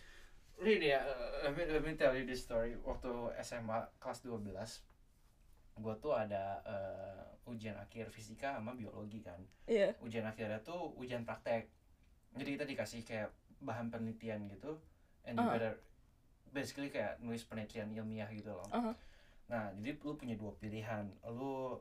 Ini 0.63 0.95
ya 0.95 0.99
uh, 1.01 1.49
let, 1.49 1.53
me, 1.53 1.63
let 1.69 1.83
me 1.83 1.93
tell 1.93 2.13
you 2.13 2.23
this 2.25 2.41
story. 2.41 2.73
Waktu 2.81 3.09
SMA 3.41 3.77
kelas 3.99 4.25
12 4.25 4.47
gue 5.73 5.95
tuh 5.97 6.13
ada 6.13 6.61
uh, 6.63 7.49
ujian 7.49 7.73
akhir 7.75 8.09
fisika 8.09 8.57
sama 8.57 8.73
biologi 8.73 9.21
kan. 9.21 9.41
Iya. 9.65 9.97
ujian 10.01 10.23
akhirnya 10.23 10.61
tuh 10.61 10.93
ujian 10.97 11.25
praktek. 11.25 11.69
Jadi 12.33 12.49
kita 12.57 12.65
dikasih 12.65 13.01
kayak 13.05 13.29
bahan 13.61 13.87
penelitian 13.89 14.49
gitu 14.49 14.77
and 15.23 15.37
you 15.37 15.43
Uh-huh. 15.45 15.53
better 15.55 15.73
basically 16.53 16.89
kayak 16.89 17.17
nulis 17.21 17.41
penelitian 17.45 17.89
ilmiah 17.93 18.29
gitu 18.29 18.49
loh. 18.53 18.65
Uh-huh. 18.69 18.93
Nah 19.51 19.69
jadi 19.77 19.99
lu 20.01 20.15
punya 20.15 20.35
dua 20.35 20.51
pilihan. 20.57 21.05
Lu 21.29 21.79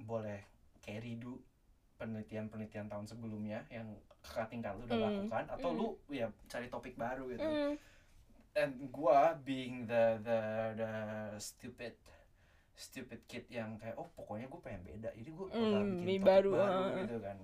boleh 0.00 0.40
kayak 0.82 1.04
redo 1.04 1.38
penelitian 1.96 2.50
penelitian 2.50 2.90
tahun 2.90 3.06
sebelumnya 3.06 3.62
yang 3.70 3.86
kakak 4.22 4.50
tingkat 4.50 4.74
lu 4.74 4.82
udah 4.86 4.98
Hmm, 4.98 5.06
lakukan 5.06 5.44
atau 5.46 5.70
hmm. 5.70 5.78
lu 5.78 5.88
ya 6.10 6.26
cari 6.50 6.66
topik 6.66 6.94
baru 6.98 7.30
gitu. 7.30 7.42
Mm. 7.46 7.74
and 8.52 8.92
gua 8.92 9.32
being 9.40 9.88
the 9.88 10.20
the 10.20 10.38
the 10.76 10.90
stupid 11.40 11.96
stupid 12.76 13.24
kid 13.24 13.48
yang 13.48 13.80
kayak 13.80 13.96
oh 13.96 14.08
pokoknya 14.12 14.44
gue 14.50 14.60
pengen 14.60 14.82
beda. 14.84 15.08
Jadi 15.16 15.30
gue 15.30 15.46
bakal 15.48 15.62
Hmm, 15.62 16.04
bikin 16.04 16.20
topik 16.20 16.26
baru, 16.26 16.50
baru, 16.52 16.68
ah. 16.68 16.96
gitu 17.00 17.16
kan. 17.22 17.38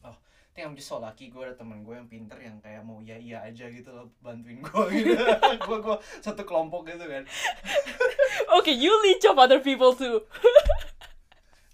Oh 0.00 0.16
think 0.54 0.64
I'm 0.64 0.74
just 0.74 0.88
so 0.88 0.98
lucky 0.98 1.28
gue 1.28 1.42
ada 1.44 1.54
temen 1.54 1.84
gue 1.84 1.94
yang 1.94 2.08
pinter 2.08 2.38
yang 2.38 2.58
kayak 2.58 2.82
mau 2.82 2.98
iya 2.98 3.14
iya 3.14 3.38
aja 3.44 3.68
gitu 3.68 3.90
loh 3.92 4.10
bantuin 4.18 4.58
gue 4.58 4.84
gitu. 4.90 5.12
Gue 5.66 5.78
gue 5.78 5.96
satu 6.18 6.42
kelompok 6.42 6.88
gitu 6.88 7.04
kan 7.04 7.22
Okay, 8.58 8.74
you 8.74 8.92
leech 9.02 9.24
off 9.26 9.38
other 9.38 9.58
people 9.58 9.94
too. 9.94 10.22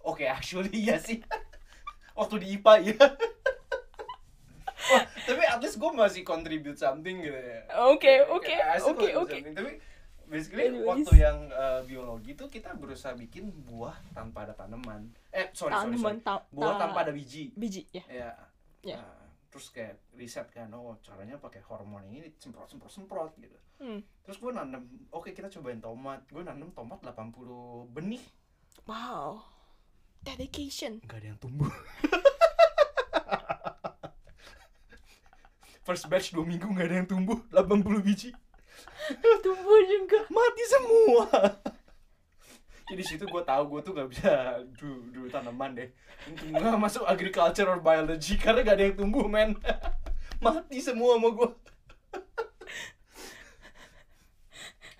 oke 0.04 0.20
actually 0.20 0.68
iya 0.84 1.00
sih 1.00 1.24
waktu 2.12 2.36
di 2.38 2.46
IPA 2.54 2.72
ya 2.84 2.96
Wah, 4.84 5.00
tapi 5.24 5.40
at 5.40 5.56
least 5.64 5.80
gue 5.80 5.90
masih 5.90 6.20
contribute 6.20 6.76
something 6.76 7.24
gitu 7.24 7.32
ya 7.32 7.64
Oke, 7.88 8.20
oke, 8.28 8.52
oke, 8.84 9.06
oke. 9.16 9.36
tapi 9.56 9.80
basically 10.28 10.68
Anyways. 10.68 11.08
waktu 11.08 11.12
yang 11.16 11.48
uh, 11.48 11.80
biologi 11.88 12.36
tuh 12.36 12.52
kita 12.52 12.76
berusaha 12.76 13.16
bikin 13.16 13.48
buah 13.64 13.96
tanpa 14.12 14.44
ada 14.44 14.52
tanaman 14.52 15.08
eh 15.32 15.48
sorry 15.56 15.72
sorry, 15.72 15.96
sorry. 15.96 15.96
Tanaman 15.96 16.16
ta- 16.20 16.44
buah 16.52 16.76
ta- 16.76 16.80
tanpa 16.84 16.98
ada 17.08 17.12
biji 17.16 17.48
biji 17.56 17.88
ya. 17.90 18.04
ya 18.06 18.30
Ya. 18.84 19.00
Nah, 19.00 19.23
terus 19.54 19.70
kayak 19.70 20.02
riset 20.12 20.50
kan 20.50 20.66
oh 20.68 20.98
caranya 20.98 21.38
pakai 21.38 21.62
hormon 21.62 22.02
ini 22.04 22.26
semprot 22.34 22.66
semprot 22.66 22.90
semprot 22.90 23.32
gitu 23.38 23.54
Hmm. 23.74 24.02
terus 24.22 24.38
gue 24.38 24.50
nanam 24.50 24.82
oke 25.10 25.30
kita 25.30 25.46
cobain 25.48 25.78
tomat 25.78 26.22
gue 26.26 26.40
nanam 26.40 26.70
tomat 26.70 26.98
80 27.00 27.34
benih 27.90 28.22
Wow. 28.84 29.42
Dedication. 30.20 30.98
nggak 31.00 31.14
ada 31.16 31.28
yang 31.28 31.38
tumbuh 31.38 31.70
first 35.82 36.06
batch 36.06 36.32
dua 36.32 36.42
minggu 36.42 36.64
nggak 36.64 36.86
ada 36.86 36.96
yang 36.96 37.08
tumbuh 37.08 37.38
80 37.50 37.74
biji 38.00 38.30
Tumbuh 39.40 39.80
juga. 39.84 40.18
mati 40.28 40.64
semua 40.66 41.26
jadi 42.84 43.02
situ 43.02 43.24
gue 43.24 43.42
tahu 43.42 43.62
gue 43.66 43.80
tuh 43.80 43.92
nggak 43.92 44.08
bisa 44.08 44.30
dulu 44.74 44.96
dulu 45.10 45.26
tanaman 45.28 45.72
deh 45.74 45.88
nggak 46.46 46.76
masuk 46.76 47.04
agriculture 47.04 47.66
or 47.66 47.78
biology 47.78 48.36
karena 48.36 48.60
gak 48.62 48.76
ada 48.76 48.84
yang 48.84 48.96
tumbuh 48.96 49.24
men 49.24 49.56
mati 50.44 50.78
semua 50.78 51.16
sama 51.16 51.28
gue 51.30 51.48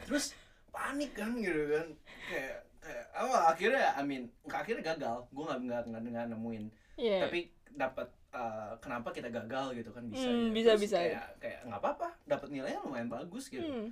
terus 0.04 0.36
panik 0.68 1.12
kan 1.12 1.32
gitu 1.34 1.62
kan 1.70 1.86
kayak 2.26 2.56
kayak 2.78 3.04
apa 3.10 3.36
akhirnya 3.48 3.84
I 3.94 4.02
mean 4.02 4.22
akhirnya 4.46 4.84
gagal 4.86 5.24
gue 5.26 5.44
nggak 5.44 5.60
nggak 5.62 5.82
nggak 5.88 6.02
nggak 6.06 6.26
nemuin 6.30 6.64
Iya. 6.94 7.26
tapi 7.26 7.50
dapat 7.74 8.06
uh, 8.30 8.78
kenapa 8.78 9.10
kita 9.10 9.26
gagal 9.28 9.74
gitu 9.74 9.90
kan 9.90 10.06
bisa 10.06 10.24
Hmm, 10.24 10.46
ya. 10.46 10.54
bisa, 10.54 10.70
Terus 10.70 10.82
bisa. 10.86 10.96
kayak 11.00 11.26
kayak 11.38 11.58
nggak 11.66 11.80
apa-apa 11.80 12.08
dapat 12.22 12.48
nilainya 12.48 12.80
lumayan 12.80 13.10
bagus 13.10 13.48
gitu 13.48 13.66
Hmm. 13.66 13.90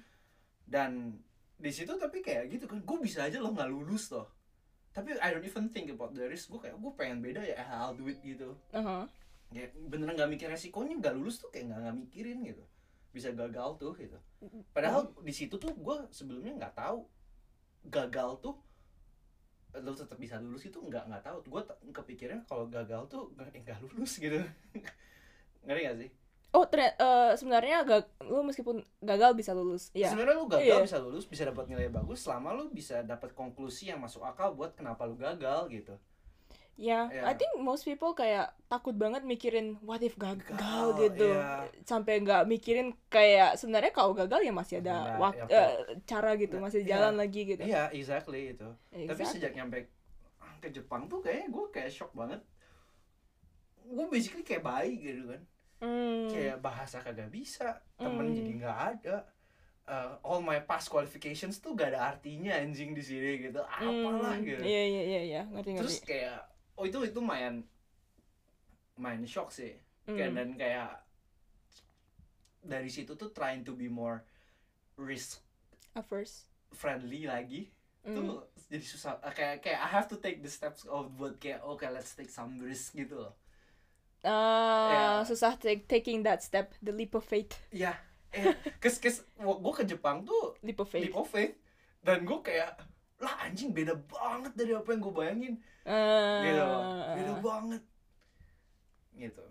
dan 0.64 1.18
di 1.62 1.70
situ 1.70 1.94
tapi 1.94 2.18
kayak 2.20 2.50
gitu 2.50 2.66
kan. 2.66 2.82
Gue 2.82 2.98
bisa 2.98 3.24
aja 3.30 3.38
loh 3.38 3.54
nggak 3.54 3.70
lulus 3.70 4.10
loh 4.10 4.42
tapi 4.92 5.16
I 5.16 5.32
don't 5.32 5.44
even 5.44 5.72
think 5.72 5.88
about 5.88 6.12
the 6.12 6.28
risk. 6.28 6.52
Gue 6.52 6.60
kayak 6.60 6.76
gue 6.76 6.92
pengen 6.92 7.24
beda 7.24 7.40
ya 7.40 7.56
I'll 7.64 7.96
do 7.96 8.06
it 8.12 8.20
gitu. 8.20 8.54
Aha. 8.76 9.08
ya 9.52 9.68
beneran 9.84 10.16
nggak 10.16 10.32
mikir 10.32 10.48
resikonya 10.48 10.96
nggak 10.96 11.12
lulus 11.12 11.36
tuh 11.36 11.52
kayak 11.52 11.68
nggak 11.72 11.80
nggak 11.84 11.96
mikirin 12.08 12.38
gitu. 12.44 12.64
Bisa 13.12 13.32
gagal 13.32 13.76
tuh 13.80 13.92
gitu. 13.96 14.16
Padahal 14.72 15.12
di 15.20 15.32
situ 15.32 15.56
tuh 15.60 15.72
gue 15.76 15.96
sebelumnya 16.12 16.56
nggak 16.56 16.76
tahu. 16.76 17.04
Gagal 17.88 18.40
tuh 18.40 18.56
lo 19.72 19.92
tetap 19.96 20.20
bisa 20.20 20.36
lulus 20.36 20.68
itu 20.68 20.76
nggak 20.76 21.08
nggak 21.08 21.24
tahu. 21.24 21.36
Gue 21.48 21.62
kepikirnya 21.92 22.44
kalau 22.44 22.68
gagal 22.68 23.08
tuh 23.08 23.32
nggak 23.36 23.48
eh, 23.56 23.60
nggak 23.64 23.78
lulus 23.88 24.20
gitu. 24.20 24.40
Ngerti 25.64 25.80
gak 25.88 25.96
sih 26.00 26.10
oh 26.52 26.64
ternyata 26.64 26.96
eh, 26.96 27.32
sebenarnya 27.34 27.76
gak, 27.82 28.02
lu 28.24 28.44
meskipun 28.44 28.76
gagal 29.00 29.32
bisa 29.32 29.52
lulus 29.52 29.88
ya 29.92 30.12
sebenarnya 30.12 30.36
lu 30.36 30.46
gagal 30.46 30.78
Iya. 30.78 30.84
bisa 30.84 30.98
lulus 31.00 31.24
bisa 31.24 31.42
dapat 31.44 31.64
nilai 31.66 31.88
bagus 31.88 32.20
selama 32.20 32.52
lu 32.52 32.68
bisa 32.68 33.00
dapat 33.02 33.32
konklusi 33.32 33.88
yang 33.88 33.98
masuk 33.98 34.20
akal 34.20 34.52
buat 34.52 34.72
kenapa 34.72 35.04
lu 35.04 35.16
gagal 35.16 35.68
gitu 35.68 35.96
ya 36.72 37.08
Iya. 37.08 37.24
I 37.24 37.36
think 37.36 37.52
most 37.56 37.84
people 37.84 38.12
kayak 38.12 38.52
takut 38.66 38.96
banget 38.96 39.24
mikirin 39.24 39.76
what 39.80 40.00
if 40.00 40.16
gagal 40.16 40.56
Gagal, 40.56 40.86
gitu 41.04 41.28
iya. 41.32 41.68
sampai 41.84 42.20
nggak 42.20 42.48
mikirin 42.48 42.96
kayak 43.08 43.56
sebenarnya 43.56 43.92
kalau 43.92 44.12
gagal 44.12 44.40
ya 44.40 44.52
masih 44.52 44.80
ada 44.80 45.16
Nah, 45.16 45.18
waktu 45.20 45.52
ya, 45.52 45.64
cara 46.04 46.32
gitu 46.36 46.56
Nah, 46.56 46.68
masih 46.68 46.80
iya. 46.84 46.88
jalan 46.96 47.14
lagi 47.16 47.40
gitu 47.44 47.60
iya 47.60 47.92
exactly 47.92 48.52
itu 48.52 48.68
tapi 48.88 49.04
Exactly. 49.04 49.32
sejak 49.36 49.52
nyampe 49.52 49.88
ke 50.60 50.68
Jepang 50.68 51.08
tuh 51.08 51.20
kayaknya 51.20 51.48
gue 51.48 51.64
kayak 51.68 51.90
shock 51.90 52.12
banget 52.12 52.40
gue 53.82 54.06
basically 54.08 54.40
kayak 54.42 54.62
bayi 54.62 54.96
gitu 54.96 55.28
kan 55.28 55.42
Hmm. 55.82 56.30
kayak 56.30 56.58
bahasa 56.58 56.98
kagak 56.98 57.26
bisa 57.28 57.66
temen 57.92 58.22
Hmm. 58.24 58.36
jadi 58.36 58.52
nggak 58.56 58.78
ada 58.92 59.16
Uh, 59.82 60.14
all 60.22 60.38
my 60.38 60.62
past 60.62 60.86
qualifications 60.86 61.58
tuh 61.58 61.74
gak 61.74 61.90
ada 61.90 62.06
artinya 62.08 62.54
anjing 62.54 62.94
di 62.94 63.02
sini 63.02 63.42
gitu 63.42 63.58
apalah 63.60 64.38
Hmm, 64.38 64.46
gitu 64.46 64.62
Iya 64.62 64.82
iya 64.86 65.02
iya 65.02 65.22
iya 65.24 65.42
ngerti 65.44 65.70
terus 65.74 65.98
ngerti. 65.98 66.06
kayak 66.08 66.38
oh 66.72 66.86
itu 66.86 66.98
itu 67.02 67.18
main 67.18 67.66
main 68.94 69.26
shock 69.26 69.50
sih 69.50 69.74
Kayak- 70.04 70.30
Hmm. 70.30 70.38
dan 70.38 70.48
kayak 70.54 70.90
dari 72.62 72.86
situ 72.86 73.12
tuh 73.12 73.30
trying 73.30 73.62
to 73.62 73.74
be 73.74 73.90
more 73.90 74.22
risk 74.94 75.42
first. 76.00 76.46
friendly 76.70 77.26
lagi 77.26 77.66
Hmm. 78.00 78.14
tuh 78.16 78.30
jadi 78.68 78.82
susah 78.82 79.18
Uh, 79.18 79.30
kayak 79.30 79.60
kayak 79.60 79.78
I 79.78 79.88
have 79.90 80.06
to 80.06 80.16
take 80.16 80.40
the 80.40 80.48
steps 80.48 80.82
of 80.84 81.10
buat 81.12 81.36
kayak 81.36 81.58
oke 81.60 81.82
let's 81.84 82.14
take 82.14 82.30
some 82.30 82.54
risk 82.56 82.94
gitu 82.94 83.18
loh 83.20 83.34
Ah, 84.22 84.88
Ya. 84.88 85.06
susah 85.26 85.58
take, 85.58 85.84
taking 85.84 86.22
that 86.22 86.38
step, 86.40 86.70
the 86.78 86.90
leap 86.90 87.12
of 87.12 87.22
faith, 87.22 87.58
ya 87.68 87.90
eh 88.30 88.54
kes 88.78 88.96
kes 88.96 89.26
gue 89.36 89.72
ke 89.72 89.84
Jepang 89.84 90.22
tuh 90.22 90.56
leap 90.62 90.78
of 90.78 90.88
faith. 90.88 91.04
leap 91.04 91.14
of 91.14 91.26
faith. 91.26 91.52
Dan 92.00 92.22
gue 92.22 92.38
kayak 92.38 92.80
lah 93.18 93.34
anjing 93.42 93.70
beda 93.70 93.94
banget 93.94 94.52
dari 94.54 94.72
apa 94.72 94.88
yang 94.88 95.00
gue 95.00 95.14
bayangin. 95.14 95.54
Ah, 95.84 96.42
gitu. 96.42 96.66
Beda 97.14 97.34
banget. 97.38 97.82
Gitu. 99.12 99.44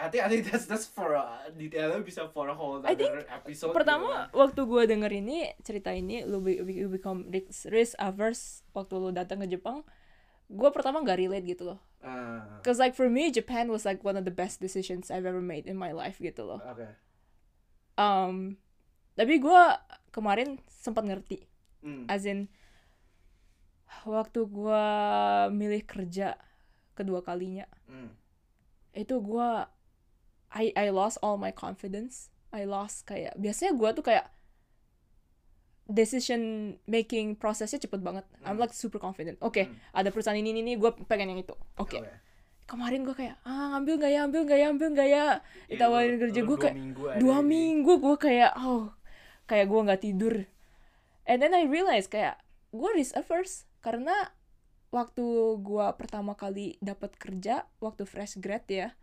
I 0.00 0.08
think, 0.08 0.22
I 0.24 0.28
think 0.30 0.42
that's 0.48 0.64
that's 0.64 0.86
for 0.86 1.12
a, 1.12 1.50
detailnya 1.52 2.00
bisa 2.00 2.24
for 2.32 2.48
a 2.48 2.56
whole 2.56 2.80
I 2.80 2.96
think 2.96 3.12
episode 3.28 3.76
Pertama, 3.76 4.32
waktu 4.32 4.64
gue 4.64 4.82
denger 4.86 5.12
ini 5.12 5.52
cerita 5.60 5.92
ini, 5.92 6.24
lu, 6.24 6.40
be- 6.40 6.56
you 6.62 6.88
become 6.88 7.28
risk, 7.28 7.68
risk 7.68 7.92
averse 8.00 8.64
waktu 8.72 8.96
lu 8.96 9.10
datang 9.12 9.44
ke 9.44 9.50
Jepang. 9.50 9.84
Gue 10.50 10.70
pertama 10.74 10.98
gak 11.00 11.22
relate 11.22 11.46
gitu 11.46 11.62
loh. 11.62 11.80
Ah, 12.02 12.58
Cause 12.60 12.82
like 12.82 12.96
for 12.96 13.06
me, 13.06 13.30
Japan 13.30 13.70
was 13.70 13.86
like 13.86 14.02
one 14.02 14.16
of 14.16 14.26
the 14.26 14.32
best 14.32 14.58
decisions 14.58 15.06
I've 15.08 15.28
ever 15.28 15.38
made 15.38 15.68
in 15.68 15.78
my 15.78 15.94
life 15.94 16.18
gitu 16.18 16.42
loh. 16.42 16.58
oke 16.58 16.88
Um, 17.94 18.56
tapi 19.12 19.36
gue 19.36 19.62
kemarin 20.10 20.56
sempat 20.66 21.04
ngerti, 21.04 21.44
Hmm. 21.84 22.08
as 22.08 22.24
in 22.24 22.48
waktu 24.02 24.48
gue 24.48 24.84
milih 25.52 25.84
kerja 25.84 26.40
kedua 26.94 27.20
kalinya, 27.20 27.68
Hmm. 27.84 28.16
itu 28.92 29.20
gue 29.20 29.48
I 30.50 30.72
I 30.74 30.88
lost 30.90 31.20
all 31.20 31.36
my 31.36 31.52
confidence. 31.52 32.32
I 32.50 32.64
lost 32.66 33.04
kayak 33.04 33.36
biasanya 33.36 33.76
gue 33.76 33.90
tuh 33.92 34.02
kayak 34.02 34.26
decision 35.90 36.40
making 36.84 37.34
prosesnya 37.34 37.76
cepet 37.76 37.98
banget. 37.98 38.22
I'm 38.40 38.54
Hmm. 38.54 38.62
like 38.62 38.72
super 38.72 38.96
confident. 38.96 39.36
Oke, 39.40 39.66
Hmm. 39.66 39.74
ada 39.90 40.08
perusahaan 40.08 40.34
ini 40.34 40.54
ini, 40.54 40.74
gue 40.74 40.88
pengen 41.04 41.28
yang 41.28 41.40
itu. 41.40 41.52
Oke. 41.76 41.98
Oke. 41.98 42.10
Kemarin 42.64 43.02
gue 43.02 43.12
kayak 43.12 43.34
ah 43.42 43.74
ngambil 43.74 43.98
nggak 43.98 44.12
ya, 44.12 44.20
ambil 44.22 44.40
nggak 44.44 44.56
ya, 44.56 44.66
ambil 44.68 44.88
nggak 44.88 45.08
ya. 45.08 45.16
Iya, 45.18 45.26
Ditawarin 45.68 46.14
lu- 46.14 46.22
kerja 46.22 46.40
gue 46.40 46.56
kayak 46.56 46.76
minggu 46.76 47.02
dua 47.18 47.36
di- 47.36 47.46
minggu 47.48 47.92
gue 47.98 48.16
kayak 48.16 48.52
oh 48.56 48.94
kayak 49.44 49.66
gue 49.66 49.80
nggak 49.82 50.00
tidur. 50.00 50.34
And 51.26 51.38
then 51.38 51.50
I 51.50 51.66
realize 51.66 52.06
kayak 52.06 52.38
gue 52.70 52.90
risk 52.92 53.12
averse 53.12 53.66
karena 53.80 54.30
waktu 54.88 55.22
gue 55.56 55.86
pertama 55.94 56.34
kali 56.34 56.78
dapat 56.78 57.14
kerja 57.14 57.66
waktu 57.78 58.02
fresh 58.02 58.38
grad 58.38 58.62
ya, 58.66 58.94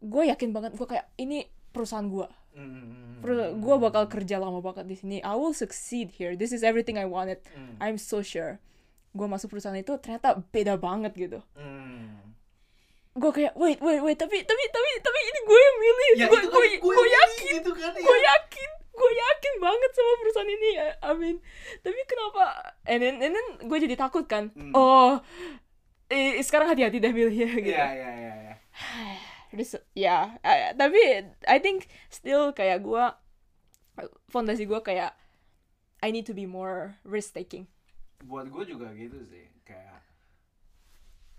gue 0.00 0.22
yakin 0.24 0.50
banget 0.50 0.74
gue 0.74 0.86
kayak 0.86 1.06
ini 1.16 1.46
perusahaan 1.70 2.06
gue, 2.06 2.26
Hmm. 2.54 3.20
gue 3.58 3.76
bakal 3.78 4.06
kerja 4.06 4.38
lama 4.38 4.62
banget 4.62 4.86
di 4.86 4.96
sini. 4.96 5.16
I 5.20 5.34
will 5.34 5.52
succeed 5.52 6.14
here. 6.14 6.34
This 6.34 6.50
is 6.50 6.62
everything 6.62 6.96
I 6.96 7.04
wanted. 7.04 7.42
Hmm. 7.50 7.74
I'm 7.78 7.96
so 7.98 8.22
sure. 8.22 8.62
Gue 9.10 9.26
masuk 9.26 9.50
perusahaan 9.50 9.74
itu 9.74 9.94
ternyata 9.98 10.38
beda 10.50 10.78
banget 10.78 11.12
gitu. 11.14 11.40
Hmm. 11.52 12.34
Gue 13.12 13.30
kayak 13.34 13.58
wait 13.58 13.82
wait 13.82 13.98
wait 13.98 14.18
tapi 14.18 14.42
tapi 14.42 14.62
tapi 14.70 14.90
tapi 15.02 15.18
ini 15.20 15.38
gue 15.42 15.58
yang 15.58 15.76
milih. 15.78 16.08
Ya, 16.14 16.26
gue 16.26 16.38
itu 16.38 16.48
kan 16.48 16.58
gue 16.58 16.66
gue 16.78 16.94
gue 16.94 17.08
yakin 17.10 17.52
gitu 17.58 17.70
kan 17.74 17.90
ya. 17.92 18.02
gue 18.02 18.18
yakin 18.22 18.68
gue 18.98 19.12
yakin 19.14 19.54
banget 19.62 19.90
sama 19.94 20.12
perusahaan 20.18 20.50
ini 20.50 20.68
ya 20.74 20.86
I 20.98 21.12
mean 21.14 21.36
tapi 21.82 21.98
kenapa 22.02 22.42
and 22.82 22.98
then, 22.98 23.14
and 23.22 23.30
then 23.30 23.46
gue 23.62 23.78
jadi 23.78 23.94
takut 23.94 24.26
kan 24.26 24.50
Hmm. 24.58 24.74
oh 24.74 25.22
eh, 26.10 26.42
sekarang 26.42 26.74
hati-hati 26.74 26.98
deh 26.98 27.14
milih 27.14 27.30
ya 27.30 27.50
gitu 27.52 27.78
Iya 27.78 27.88
iya 27.94 28.10
iya 28.10 28.54
iya. 29.48 29.56
Terus, 29.56 29.70
ya 29.96 30.18
eh, 30.44 30.72
tapi 30.76 31.00
I 31.48 31.58
think 31.58 31.88
still 32.12 32.52
kayak 32.52 32.84
gue 32.84 33.04
fondasi 34.28 34.68
gue 34.68 34.80
kayak 34.80 35.16
I 35.98 36.14
need 36.14 36.28
to 36.30 36.34
be 36.36 36.46
more 36.46 36.94
risk 37.02 37.34
taking 37.34 37.66
buat 38.22 38.46
gue 38.50 38.64
juga 38.66 38.90
gitu 38.94 39.18
sih 39.24 39.46
kayak 39.62 40.02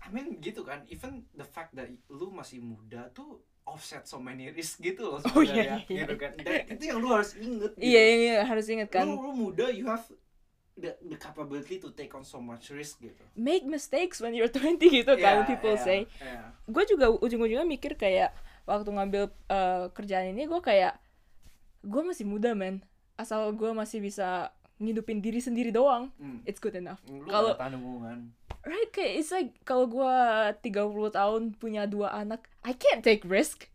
I 0.00 0.08
mean 0.12 0.40
gitu 0.40 0.64
kan 0.64 0.84
even 0.88 1.28
the 1.36 1.44
fact 1.44 1.76
that 1.76 1.88
lu 2.08 2.32
masih 2.32 2.60
muda 2.60 3.12
tuh 3.12 3.44
offset 3.68 4.08
so 4.08 4.16
many 4.18 4.48
risk 4.50 4.80
gitu 4.80 5.04
loh 5.06 5.20
Oh, 5.36 5.44
iya, 5.44 5.52
sebenarnya 5.52 5.62
iya, 5.62 5.76
iya. 5.86 6.00
gitu 6.04 6.14
kan 6.16 6.32
dan 6.40 6.54
itu 6.72 6.84
yang 6.88 6.98
lu 6.98 7.08
harus 7.12 7.30
inget 7.36 7.72
gitu. 7.76 7.84
iya 7.84 8.02
iya 8.02 8.36
harus 8.48 8.66
ingat 8.66 8.88
kan 8.88 9.04
lu, 9.06 9.20
lu 9.20 9.32
muda 9.36 9.68
you 9.70 9.86
have 9.86 10.02
the, 10.80 10.96
the 11.04 11.14
capability 11.14 11.76
to 11.76 11.92
take 11.92 12.10
on 12.10 12.24
so 12.24 12.40
much 12.40 12.72
risk 12.72 12.98
gitu. 12.98 13.20
Make 13.36 13.62
mistakes 13.62 14.18
when 14.18 14.32
you're 14.32 14.48
20 14.48 14.80
gitu 14.80 15.12
kan 15.14 15.44
Iya, 15.44 15.46
people 15.46 15.76
iya, 15.76 15.84
say. 15.84 16.00
iya. 16.18 16.56
gue 16.64 16.84
juga 16.88 17.12
ujung-ujungnya 17.12 17.62
mikir 17.62 17.94
kayak 17.94 18.32
waktu 18.64 18.88
ngambil 18.88 19.22
eh, 19.46 19.84
kerjaan 19.92 20.32
ini 20.32 20.48
gue 20.48 20.60
kayak 20.60 20.96
gue 21.80 22.02
masih 22.02 22.24
muda 22.24 22.52
men. 22.52 22.80
Asal 23.14 23.52
gue 23.52 23.70
masih 23.70 24.00
bisa 24.00 24.48
ngidupin 24.80 25.20
diri 25.20 25.38
sendiri 25.38 25.68
doang 25.68 26.08
Hmm. 26.16 26.40
it's 26.44 26.56
good 26.56 26.72
enough. 26.72 26.98
Lu 27.04 27.28
Kalau- 27.28 27.52
tanggungan. 27.54 28.32
Right 28.60 28.88
kayak 28.90 29.12
it's 29.16 29.28
like 29.30 29.56
kalau 29.64 29.84
gue 29.84 30.14
30 30.60 30.72
tahun 31.10 31.42
punya 31.56 31.84
dua 31.84 32.12
anak 32.14 32.44
I 32.60 32.72
can't 32.72 33.00
take 33.00 33.24
risk. 33.24 33.68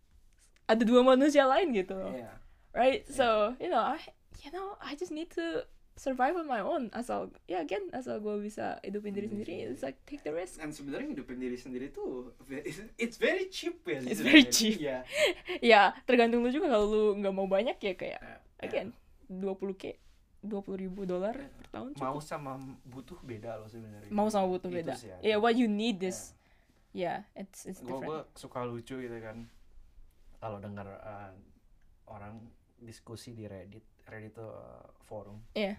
Ada 0.66 0.82
dua 0.82 1.02
manusia 1.02 1.46
lain 1.46 1.74
gitu. 1.74 1.94
Iya. 1.96 2.42
right 2.76 3.08
so 3.08 3.56
you 3.56 3.72
know 3.72 3.80
I 3.80 3.96
you 4.44 4.52
know 4.52 4.76
I 4.84 4.94
just 4.94 5.08
need 5.10 5.32
to 5.40 5.64
survive 5.96 6.36
on 6.36 6.46
my 6.46 6.60
own. 6.60 6.92
Asal 6.92 7.32
ya 7.48 7.64
again 7.64 7.88
asal 7.96 8.20
gue 8.20 8.36
bisa 8.44 8.80
hidupin 8.84 9.16
diri 9.16 9.32
sendiri 9.32 9.72
it's 9.72 9.82
like 9.82 9.96
take 10.04 10.22
the 10.28 10.32
risk. 10.36 10.60
Dan 10.60 10.76
sebenarnya 10.76 11.16
hidupin 11.16 11.40
diri 11.40 11.56
sendiri 11.56 11.90
tuh 11.90 12.36
it's 13.00 13.16
very 13.16 13.48
cheap 13.48 13.80
ya 13.88 14.04
It's 14.04 14.20
very 14.20 14.44
cheap. 14.48 14.84
Iya. 14.84 15.08
ya 15.74 15.82
tergantung 16.04 16.44
lu 16.44 16.52
juga. 16.52 16.68
Kalau 16.68 16.86
lu 16.92 17.04
nggak 17.20 17.34
mau 17.34 17.48
banyak 17.48 17.80
ya 17.80 17.94
kayak 17.96 18.20
Iya. 18.22 18.38
again 18.60 18.88
20 19.32 19.56
k 19.76 19.98
20 20.46 20.78
ribu 20.78 21.10
dolar 21.10 21.34
per 21.34 21.68
tahun 21.74 21.98
mau 21.98 22.22
cukup. 22.22 22.22
sama 22.22 22.54
butuh 22.86 23.18
beda 23.26 23.58
loh 23.58 23.70
sebenarnya. 23.72 24.12
Mau 24.14 24.30
sama 24.30 24.46
butuh 24.52 24.70
beda. 24.70 24.94
ya. 25.00 25.18
yeah 25.34 25.38
what 25.40 25.56
you 25.58 25.66
need 25.66 25.98
is 26.06 26.36
yeah 26.94 27.26
it's 27.34 27.66
it's 27.66 27.82
gue 27.82 27.90
different. 27.90 28.28
suka 28.36 28.62
lucu 28.68 29.00
gitu 29.00 29.18
kan. 29.24 29.48
Kalau 30.38 30.62
dengar 30.62 30.86
uh, 31.02 31.34
orang 32.06 32.38
diskusi 32.78 33.34
di 33.34 33.50
Reddit 33.50 33.82
Reddit 34.06 34.38
tuh 34.38 34.50
uh, 34.50 34.86
forum 35.06 35.42
yeah 35.58 35.78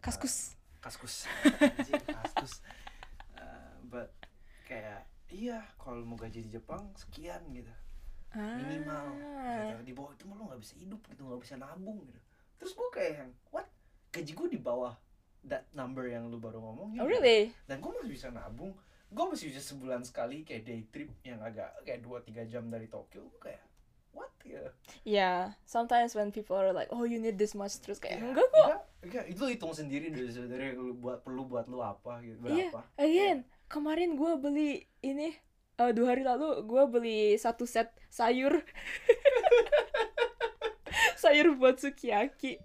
kaskus. 0.00 0.54
kaskus. 0.78 1.14
Anjing, 1.78 2.02
kaskus. 2.06 2.62
Uh, 3.34 3.74
but 3.90 4.14
kayak 4.64 5.04
iya 5.28 5.64
kalau 5.76 6.00
mau 6.06 6.16
gaji 6.16 6.46
di 6.46 6.50
Jepang 6.54 6.94
sekian 6.94 7.42
gitu. 7.50 7.70
Minimal. 8.36 9.04
Ah. 9.24 9.72
gitu. 9.72 9.82
di 9.88 9.92
bawah 9.96 10.12
itu 10.12 10.24
lo 10.28 10.44
nggak 10.52 10.60
bisa 10.60 10.74
hidup 10.76 11.00
gitu 11.08 11.22
nggak 11.26 11.40
bisa 11.42 11.54
nabung 11.58 11.98
gitu. 12.06 12.20
Terus 12.60 12.72
gue 12.74 12.88
kayak 12.94 13.12
yang 13.24 13.30
what? 13.50 13.66
Gaji 14.08 14.32
gue 14.32 14.48
di 14.48 14.60
bawah 14.60 14.94
that 15.44 15.68
number 15.76 16.08
yang 16.08 16.28
lu 16.28 16.40
baru 16.40 16.60
ngomongin 16.60 17.00
oh 17.02 17.06
gitu. 17.08 17.12
really? 17.18 17.52
Dan 17.66 17.82
gue 17.82 17.90
masih 17.90 18.12
bisa 18.12 18.28
nabung. 18.30 18.72
Gue 19.08 19.24
masih 19.24 19.48
bisa 19.48 19.60
sebulan 19.64 20.04
sekali 20.04 20.44
kayak 20.44 20.62
day 20.68 20.84
trip 20.92 21.10
yang 21.24 21.40
agak 21.40 21.72
kayak 21.84 22.04
2-3 22.04 22.52
jam 22.52 22.64
dari 22.68 22.86
Tokyo 22.86 23.24
gue 23.28 23.40
kayak 23.40 23.62
what 24.18 24.34
ya 24.42 24.64
yeah 25.06 25.38
sometimes 25.62 26.12
when 26.12 26.28
people 26.28 26.52
are 26.52 26.74
like 26.74 26.90
oh 26.90 27.06
you 27.06 27.16
need 27.16 27.38
this 27.38 27.54
much 27.54 27.78
terus 27.78 27.96
kayak 27.96 28.18
Ya, 28.18 28.26
enggak 28.26 28.42
kok. 28.44 28.58
enggak, 28.58 28.80
enggak, 29.00 29.24
itu 29.30 29.42
hitung 29.46 29.70
sendiri 29.70 30.10
sebenarnya 30.26 30.74
lu 30.74 30.92
buat 30.92 31.22
perlu 31.22 31.46
buat 31.46 31.70
lu 31.70 31.78
apa 31.78 32.18
gitu 32.20 32.34
Iya, 32.42 32.74
berapa. 32.74 32.80
again 32.98 33.38
kemarin 33.66 34.18
gue 34.18 34.32
beli 34.36 34.70
ini 35.00 35.30
eh, 35.78 35.92
dua 35.94 36.12
hari 36.12 36.26
lalu 36.26 36.66
gue 36.66 36.82
beli 36.88 37.20
satu 37.36 37.62
set 37.62 37.94
sayur. 38.08 38.58
Sayur 41.16 41.54
buat 41.54 41.78
sukiyaki. 41.78 42.58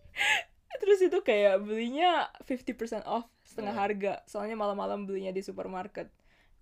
Terus 0.77 0.99
itu 1.01 1.17
kayak 1.21 1.61
belinya 1.61 2.29
50% 2.45 3.01
off 3.03 3.25
setengah 3.41 3.73
Iya. 3.73 3.81
harga. 3.81 4.13
Soalnya 4.25 4.53
malam-malam 4.53 5.05
belinya 5.05 5.29
di 5.29 5.41
supermarket. 5.41 6.09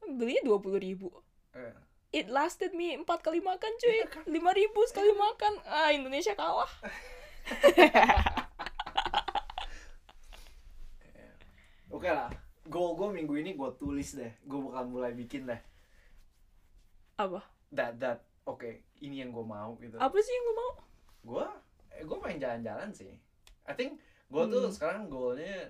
Belinya 0.02 0.42
dua 0.44 0.58
puluh 0.58 0.80
ribu 0.80 1.12
it 2.12 2.28
lasted 2.28 2.72
me 2.72 2.94
empat 2.94 3.20
kali 3.22 3.40
makan 3.40 3.72
cuy 3.78 3.98
Iya 3.98 4.08
kan? 4.08 4.24
lima 4.26 4.52
ribu 4.52 4.84
sekali 4.86 5.12
makan 5.12 5.54
ah 5.66 5.90
Indonesia 5.90 6.34
kalah 6.34 6.68
Oke 11.92 12.08
lah, 12.08 12.32
goal 12.66 12.96
gue 12.96 13.10
minggu 13.14 13.36
ini 13.36 13.52
gue 13.54 13.70
tulis 13.76 14.16
deh. 14.16 14.32
Gue 14.42 14.60
bakal 14.62 14.88
mulai 14.88 15.12
bikin 15.12 15.44
deh. 15.46 15.60
apa 17.14 17.38
That 17.70 18.00
that 18.00 18.20
oke 18.44 18.66
ini 18.98 19.22
yang 19.22 19.30
gue 19.30 19.46
mau 19.46 19.78
gitu. 19.78 19.94
apa 19.96 20.18
sih 20.18 20.32
yang 20.32 20.44
lo 20.44 20.54
mau 20.56 20.72
Gue 21.22 21.46
eh, 21.92 22.02
gue 22.02 22.18
main 22.18 22.34
jalan-jalan 22.36 22.90
sih. 22.90 23.14
I 23.64 23.74
think 23.74 24.02
gue 24.26 24.44
tuh 24.48 24.64
Hmm. 24.64 24.74
sekarang 24.74 25.04
goalnya 25.06 25.70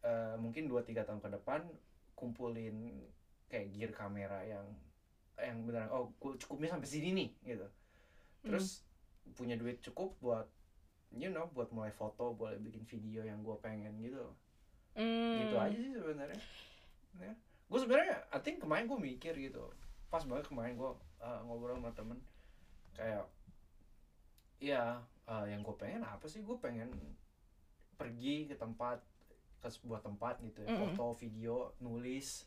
eh, 0.00 0.34
mungkin 0.36 0.68
2-3 0.68 1.02
tahun 1.02 1.18
ke 1.18 1.28
depan 1.32 1.66
kumpulin 2.14 3.02
kayak 3.48 3.72
gear 3.72 3.90
kamera 3.90 4.44
yang 4.44 4.62
yang 5.42 5.66
beneran 5.66 5.90
oh 5.90 6.14
gue 6.22 6.38
cukupnya 6.38 6.72
sampai 6.72 6.88
sini 6.88 7.08
nih 7.12 7.28
gitu. 7.54 7.66
Terus 8.46 8.86
punya 9.34 9.54
duit 9.58 9.82
cukup 9.82 10.14
buat 10.22 10.46
you 11.12 11.28
know 11.28 11.50
buat 11.52 11.68
mulai 11.74 11.92
foto, 11.92 12.32
boleh 12.32 12.56
bikin 12.62 12.86
video 12.86 13.26
yang 13.26 13.42
gue 13.42 13.56
pengen 13.60 13.98
gitu. 14.00 14.30
Hmm. 14.92 15.40
gitu 15.40 15.56
aja 15.56 15.72
sih 15.72 15.92
sebenarnya 15.96 16.40
ya. 17.16 17.32
gue 17.64 17.78
sebenarnya 17.80 18.16
I 18.28 18.38
think 18.44 18.60
kemarin 18.60 18.84
gue 18.84 19.00
mikir 19.00 19.32
gitu 19.40 19.72
pas 20.12 20.20
banget 20.28 20.52
kemarin 20.52 20.76
gue 20.76 20.90
uh, 21.24 21.40
ngobrol 21.48 21.80
sama 21.80 21.96
temen 21.96 22.20
kayak 22.92 23.24
ya 24.60 25.00
uh, 25.24 25.44
yang 25.48 25.64
gue 25.64 25.72
pengen 25.80 26.04
apa 26.04 26.28
sih 26.28 26.44
gue 26.44 26.56
pengen 26.60 26.92
pergi 27.96 28.52
ke 28.52 28.56
tempat 28.60 29.00
ke 29.64 29.68
sebuah 29.72 30.04
tempat 30.04 30.44
gitu 30.44 30.60
ya, 30.60 30.76
Mm-mm. 30.76 30.92
foto 30.92 31.16
video 31.16 31.72
nulis 31.80 32.44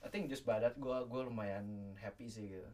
I 0.00 0.08
think 0.08 0.26
just 0.26 0.42
by 0.42 0.56
that 0.56 0.74
gue 0.74 0.96
gue 1.04 1.22
lumayan 1.22 1.64
happy 1.96 2.26
sih 2.26 2.48
gitu 2.48 2.70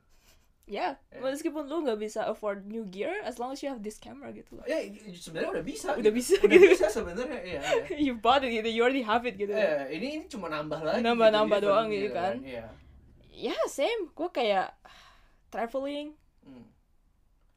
ya 0.67 0.99
Ya. 1.09 1.23
meskipun 1.23 1.71
lu 1.71 1.79
nggak 1.81 2.01
bisa 2.01 2.27
afford 2.27 2.67
new 2.67 2.83
gear 2.85 3.15
as 3.23 3.39
long 3.39 3.51
as 3.51 3.63
you 3.63 3.71
have 3.71 3.79
this 3.81 3.97
camera 3.97 4.31
gitu 4.31 4.59
loh 4.59 4.67
ya 4.67 4.83
sebenarnya 5.15 5.51
udah 5.55 5.65
bisa 5.65 5.89
Udah 5.95 6.03
gitu. 6.03 6.11
bisa 6.13 6.35
udah 6.37 6.59
gitu. 6.59 6.67
bisa 6.69 6.87
sebenarnya 6.91 7.41
ya, 7.41 7.61
ya. 7.63 7.83
you 8.11 8.19
bought 8.19 8.43
it 8.43 8.51
gitu 8.51 8.67
you 8.67 8.83
already 8.83 9.03
have 9.03 9.23
it 9.23 9.35
gitu 9.35 9.51
Eh, 9.51 9.95
ini 9.95 10.07
ini 10.13 10.25
cuma 10.27 10.51
nambah 10.51 10.83
lagi 10.83 11.07
Nambah-nambah 11.07 11.59
gitu, 11.61 11.67
doang 11.67 11.87
event 11.89 12.03
gitu 12.03 12.09
kan. 12.13 12.35
iya 12.43 12.67
ya 13.31 13.55
same 13.67 14.11
gue 14.11 14.29
kayak 14.29 14.75
traveling 15.49 16.19
Hmm. 16.43 16.67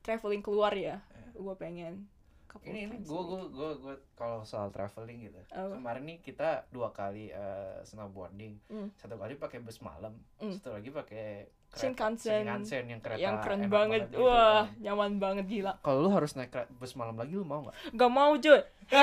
traveling 0.02 0.42
keluar 0.42 0.74
ya 0.74 1.02
Eh. 1.14 1.34
gue 1.34 1.56
pengen 1.56 2.06
couple 2.50 2.66
ini 2.68 2.80
ini 2.84 2.98
gue 3.00 3.22
gue 3.24 3.42
gue 3.48 3.70
gue 3.78 3.96
kalau 4.14 4.42
soal 4.42 4.68
traveling 4.70 5.24
gitu. 5.24 5.38
Apa? 5.48 5.78
kemarin 5.78 6.04
nih 6.04 6.18
kita 6.20 6.66
dua 6.68 6.90
kali 6.90 7.30
eh, 7.30 7.78
snowboarding. 7.84 8.58
Hmm. 8.66 8.90
satu 8.96 9.16
kali 9.16 9.36
pakai 9.36 9.60
bus 9.60 9.80
malam 9.80 10.18
Hmm. 10.36 10.50
satu 10.52 10.74
lagi 10.74 10.90
pakai 10.90 11.46
Shinkansen. 11.70 12.42
Shinkansen 12.42 12.84
yang 12.88 12.98
kereta 12.98 13.22
yang 13.22 13.38
keren 13.40 13.62
enak 13.62 13.70
banget, 13.70 14.02
gitu 14.10 14.26
wah 14.26 14.66
kan. 14.66 14.82
nyaman 14.82 15.12
banget 15.16 15.46
gila. 15.46 15.78
Kalau 15.80 16.02
lu 16.02 16.10
harus 16.10 16.34
naik 16.34 16.50
bus 16.76 16.98
malam 16.98 17.14
lagi 17.14 17.32
lu 17.32 17.46
mau 17.46 17.62
nggak? 17.62 17.76
Gak 17.94 18.10
mau 18.12 18.34
cuy 18.34 18.62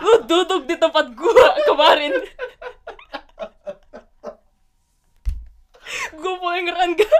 Lu 0.00 0.12
duduk 0.24 0.64
di 0.64 0.74
tempat 0.74 1.12
gua 1.12 1.46
kemarin. 1.62 2.16
Gua 6.14 6.34
boleh 6.38 6.60
ngerangga 6.62 7.10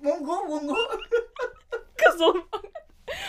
monggo 0.00 0.36
monggo 0.48 0.80
Kesel 1.92 2.32
banget 2.42 2.79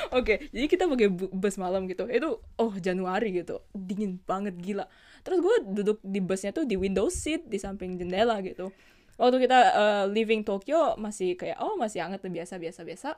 Oke, 0.09 0.49
jadi 0.49 0.65
kita 0.65 0.89
pakai 0.89 1.07
bu- 1.07 1.29
bus 1.29 1.55
malam 1.61 1.85
gitu. 1.85 2.09
Itu, 2.09 2.41
oh 2.57 2.73
Januari 2.77 3.29
gitu. 3.35 3.61
Dingin 3.71 4.17
banget, 4.25 4.57
gila. 4.57 4.89
Terus 5.21 5.37
gue 5.39 5.55
duduk 5.69 5.97
di 6.01 6.17
busnya 6.17 6.49
tuh 6.49 6.65
di 6.65 6.73
window 6.73 7.05
seat 7.13 7.45
Di 7.45 7.61
samping 7.61 8.01
jendela 8.01 8.41
gitu. 8.41 8.73
Waktu 9.21 9.37
kita 9.45 9.59
uh, 9.77 10.03
leaving 10.09 10.41
Tokyo 10.41 10.97
Masih 10.97 11.37
kayak, 11.37 11.61
oh 11.61 11.77
masih 11.77 12.01
hangat 12.01 12.25
tuh 12.25 12.33
biasa, 12.33 12.57
biasa, 12.57 12.81
biasa. 12.81 13.09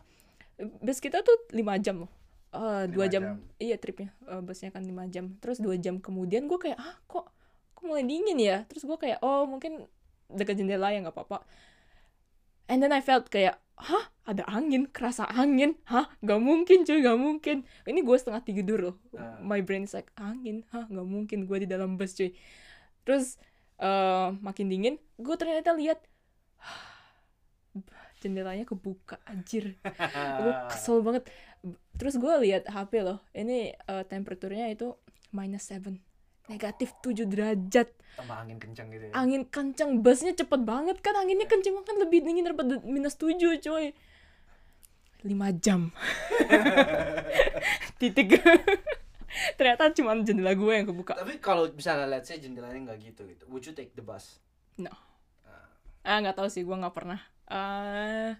Bus 0.83 0.99
kita 0.99 1.23
tuh 1.23 1.33
5 1.55 1.79
jam 1.79 2.03
loh. 2.03 2.11
Eh, 2.53 2.85
dua 2.93 3.09
Lima 3.09 3.13
jam. 3.13 3.21
jam. 3.23 3.35
iya 3.57 3.75
tripnya 3.81 4.13
Eh, 4.29 4.41
busnya 4.45 4.69
kan 4.69 4.85
5 4.85 5.09
jam. 5.09 5.33
Terus 5.41 5.57
dua 5.57 5.73
jam 5.81 5.97
kemudian 5.97 6.45
gue 6.45 6.59
kayak 6.61 6.77
ah 6.77 7.01
kok 7.09 7.25
kok 7.73 7.81
mulai 7.81 8.05
dingin 8.05 8.37
ya? 8.37 8.61
Terus 8.69 8.85
gue 8.85 8.93
kayak 8.93 9.25
oh 9.25 9.49
mungkin 9.49 9.89
dekat 10.29 10.61
jendela 10.61 10.93
ya 10.93 11.01
nggak 11.01 11.13
apa-apa 11.13 11.45
and 12.67 12.79
then 12.83 12.91
I 12.95 13.01
felt 13.03 13.27
kayak 13.29 13.59
hah? 13.79 14.05
Ada 14.23 14.47
angin? 14.47 14.87
Kerasa 14.87 15.27
angin? 15.27 15.75
Hah? 15.83 16.07
Nggak 16.23 16.39
mungkin 16.39 16.77
cuy 16.87 17.03
nggak 17.03 17.19
mungkin. 17.19 17.57
Ini 17.83 17.99
gue 17.99 18.15
setengah 18.15 18.43
tidur 18.45 18.79
loh. 18.79 18.95
Ah. 19.19 19.35
my 19.43 19.59
brain 19.59 19.83
is 19.83 19.91
like 19.91 20.09
angin? 20.15 20.63
Hah? 20.71 20.87
Nggak 20.87 21.07
mungkin 21.07 21.39
gue 21.43 21.57
di 21.63 21.67
dalam 21.67 21.99
bus 21.99 22.15
cuy. 22.15 22.31
Terus 23.03 23.35
eh, 23.83 24.29
makin 24.39 24.71
dingin 24.71 24.95
gue 25.19 25.35
ternyata 25.35 25.75
lihat 25.75 25.99
jendelanya 28.23 28.63
kebuka 28.63 29.19
anjir. 29.27 29.75
Gue 30.39 30.53
kesel 30.71 31.03
banget. 31.03 31.27
Terus 31.99 32.15
gue 32.15 32.33
lihat 32.47 32.71
HP 32.71 33.03
loh. 33.03 33.19
Ini 33.35 33.75
eh, 33.75 34.03
temperaturnya 34.07 34.71
itu 34.71 34.95
minus 35.35 35.67
7 35.67 36.12
negatif 36.47 36.95
7 37.03 37.27
derajat. 37.27 37.87
Tambah 38.19 38.35
angin 38.35 38.57
kencang 38.61 38.87
gitu 38.93 39.09
ya? 39.09 39.13
Angin 39.15 39.43
kencang 39.47 40.03
busnya 40.03 40.33
cepet 40.35 40.61
banget 40.63 40.99
kan. 40.99 41.15
Anginnya 41.17 41.47
kencang 41.47 41.81
kan. 41.83 41.95
Lebih 41.97 42.23
dingin 42.23 42.45
daripada 42.45 42.79
minus 42.83 43.15
7 43.15 43.37
coy 43.63 43.95
5 45.23 45.63
jam. 45.63 45.89
Titik. 47.99 48.37
Ternyata 49.57 49.89
cuma 49.97 50.13
jendela 50.21 50.53
gue 50.53 50.73
yang 50.73 50.85
kebuka. 50.85 51.17
Tapi 51.17 51.41
kalau 51.41 51.65
misalnya 51.73 52.05
let's 52.05 52.29
say 52.29 52.37
jendelanya 52.37 52.93
nggak 52.93 52.99
gitu 53.01 53.25
gitu. 53.25 53.43
Would 53.49 53.65
you 53.65 53.73
take 53.73 53.95
the 53.97 54.05
bus? 54.05 54.37
Ah. 56.05 56.19
Nggak 56.21 56.37
tahu 56.37 56.47
sih. 56.51 56.61
Gue 56.61 56.77
nggak 56.77 56.93
pernah. 56.93 57.19
Ah 57.49 58.37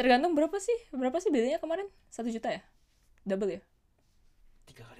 tergantung 0.00 0.32
berapa 0.32 0.56
sih? 0.56 0.72
Berapa 0.96 1.20
sih 1.20 1.28
bedanya 1.28 1.60
kemarin? 1.60 1.84
Satu 2.08 2.32
juta 2.32 2.48
ya? 2.48 2.64
Double 3.28 3.52
ya? 3.52 3.60
Tiga 4.64 4.88
kali 4.88 4.99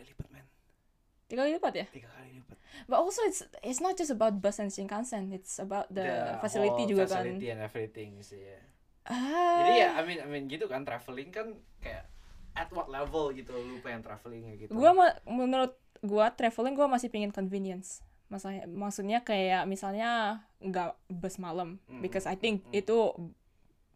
tiga 1.31 1.41
kali 1.41 1.55
lipat 1.55 1.75
ya 1.75 1.87
tiga 1.89 2.11
kali 2.11 2.29
lipat 2.37 2.59
But 2.87 2.99
also 2.99 3.23
it's 3.23 3.41
it's 3.63 3.79
not 3.79 3.95
just 3.95 4.11
about 4.11 4.39
bus 4.39 4.59
and 4.59 4.69
Shinkansen, 4.69 5.31
it's 5.31 5.59
about 5.59 5.87
the, 5.89 6.07
facility 6.39 6.87
whole 6.87 6.91
juga 6.91 7.05
facility 7.07 7.47
kan. 7.47 7.55
and 7.55 7.61
everything 7.63 8.11
sih 8.21 8.43
ya 8.43 8.59
Ah. 9.03 9.65
jadi 9.65 9.73
ya 9.77 9.89
I 9.97 10.03
mean 10.03 10.19
I 10.19 10.29
mean 10.29 10.45
gitu 10.47 10.67
kan 10.67 10.83
traveling 10.83 11.31
kan 11.31 11.55
kayak 11.79 12.07
at 12.53 12.69
what 12.71 12.87
level 12.87 13.31
gitu 13.31 13.51
lu 13.51 13.79
pengen 13.81 14.03
traveling 14.03 14.55
gitu 14.57 14.71
gua 14.71 14.93
menurut 15.25 15.73
gua 16.01 16.31
traveling 16.31 16.75
gua 16.75 16.87
masih 16.87 17.09
pengen 17.09 17.31
convenience. 17.31 18.03
Maksudnya 18.29 18.63
maksudnya 18.67 19.19
kayak 19.21 19.67
misalnya 19.67 20.39
nggak 20.59 20.95
bus 21.11 21.37
malam 21.37 21.83
Mm, 21.87 21.99
because 22.01 22.25
I 22.25 22.35
think 22.35 22.63
mm. 22.65 22.79
itu 22.79 22.97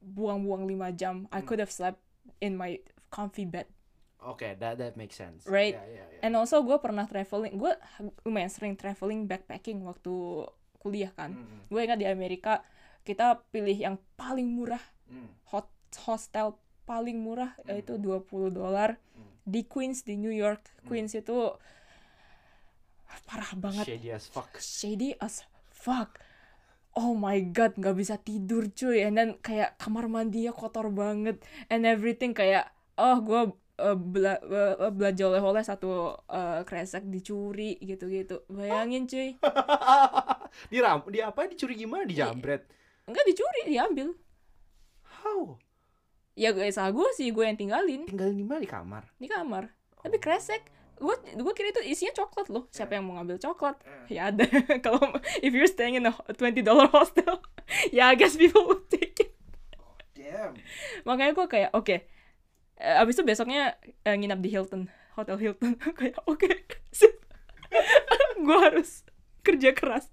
buang-buang 0.01 0.67
5 0.67 0.91
jam. 0.93 1.17
I 1.31 1.41
Mm. 1.41 1.47
could 1.47 1.61
have 1.61 1.71
slept 1.71 2.01
in 2.39 2.55
my 2.55 2.81
comfy 3.09 3.45
bed. 3.45 3.71
Oke, 4.25 4.57
that 4.57 4.77
that 4.77 4.95
makes 4.95 5.15
sense. 5.15 5.45
Right. 5.45 5.73
Yeah, 5.73 5.85
yeah, 5.95 6.07
yeah. 6.11 6.23
And 6.23 6.33
also 6.35 6.61
gue 6.61 6.77
pernah 6.77 7.05
traveling, 7.05 7.55
gue 7.55 7.73
lumayan 8.23 8.49
sering 8.49 8.75
traveling 8.75 9.25
backpacking 9.25 9.81
waktu 9.81 10.49
kuliah 10.79 11.13
kan. 11.13 11.33
Mm, 11.33 11.69
Gue 11.69 11.81
ingat 11.83 11.97
di 11.97 12.07
Amerika 12.07 12.65
kita 13.01 13.45
pilih 13.49 13.75
yang 13.75 13.97
paling 14.15 14.49
murah 14.49 14.81
mm, 15.07 15.49
hot 15.49 15.69
hostel 16.03 16.57
paling 16.83 17.17
murah 17.17 17.53
Hmm. 17.59 17.69
yaitu 17.71 17.97
20 17.97 18.25
dolar 18.51 18.97
Hmm. 19.13 19.29
di 19.43 19.61
Queens 19.63 20.01
di 20.01 20.17
New 20.17 20.33
York. 20.33 20.61
Hmm. 20.81 20.85
Queens 20.87 21.13
itu 21.13 21.53
parah 23.25 23.53
banget 23.55 23.85
Shady 23.87 24.11
as 24.11 24.25
fuck. 24.27 24.51
shady 24.57 25.11
as 25.19 25.45
fuck. 25.71 26.19
Oh 26.95 27.13
my 27.13 27.43
god, 27.43 27.75
nggak 27.75 27.97
bisa 27.97 28.15
tidur 28.17 28.71
cuy. 28.71 29.03
And 29.03 29.15
then 29.15 29.31
kayak 29.39 29.75
kamar 29.77 30.07
mandinya 30.07 30.51
kotor 30.51 30.89
banget 30.89 31.43
and 31.67 31.83
everything 31.85 32.31
kayak 32.31 32.71
oh 32.95 33.19
gue 33.19 33.51
bela 33.75 34.39
uh, 34.39 34.91
belanja 34.95 35.27
oleh-oleh 35.27 35.65
satu 35.67 36.15
uh, 36.31 36.61
kresek 36.63 37.03
dicuri 37.11 37.75
gitu-gitu. 37.83 38.47
Bayangin 38.47 39.11
cuy. 39.11 39.35
di 40.73 40.79
ram, 40.79 41.03
di 41.11 41.19
apa? 41.19 41.51
Dicuri 41.51 41.75
gimana? 41.75 42.07
Iya. 42.07 42.31
Dijambret. 42.31 42.63
Enggak 43.11 43.25
dicuri, 43.27 43.61
diambil. 43.67 44.09
How? 45.23 45.59
Ya 46.35 46.51
gue 46.51 46.67
salah 46.71 46.91
gue 46.91 47.09
sih, 47.15 47.31
gue 47.31 47.47
yang 47.47 47.55
tinggalin 47.55 48.11
Tinggalin 48.11 48.35
di 48.35 48.43
mana 48.43 48.59
di 48.59 48.71
kamar? 48.71 49.03
di 49.19 49.27
kamar. 49.31 49.71
Tapi 50.03 50.19
kresek. 50.19 50.63
Gue 50.95 51.19
gue 51.19 51.53
kira 51.59 51.75
itu 51.75 51.83
isinya 51.83 52.15
coklat 52.15 52.47
loh. 52.55 52.71
Siapa 52.71 52.95
yang 52.95 53.11
mau 53.11 53.19
ngambil 53.19 53.43
coklat? 53.43 53.83
Ya 54.07 54.31
ada. 54.31 54.47
Kalau 54.85 55.03
if 55.43 55.51
you're 55.51 55.71
staying 55.71 55.99
in 55.99 56.07
a 56.07 56.15
20 56.15 56.63
dollar 56.63 56.87
hostel, 56.91 57.43
ya 57.97 58.11
I 58.11 58.15
guess 58.15 58.39
people 58.39 58.67
would 58.71 58.87
take 58.87 59.19
it. 59.19 59.35
Damn. 60.15 60.55
Makanya 61.03 61.35
gue 61.35 61.47
kayak 61.51 61.71
oke. 61.75 62.14
Eh, 62.77 62.97
abis 62.99 63.15
itu 63.15 63.25
besoknya 63.25 63.75
eh, 64.03 64.17
nginap 64.17 64.39
di 64.39 64.51
Hilton, 64.51 64.87
Hotel 65.15 65.39
Hilton. 65.39 65.79
kayak 65.99 66.19
oke. 66.27 66.51
sip. 66.91 67.15
gue 68.45 68.59
harus 68.61 69.03
kerja 69.43 69.75
keras 69.75 70.07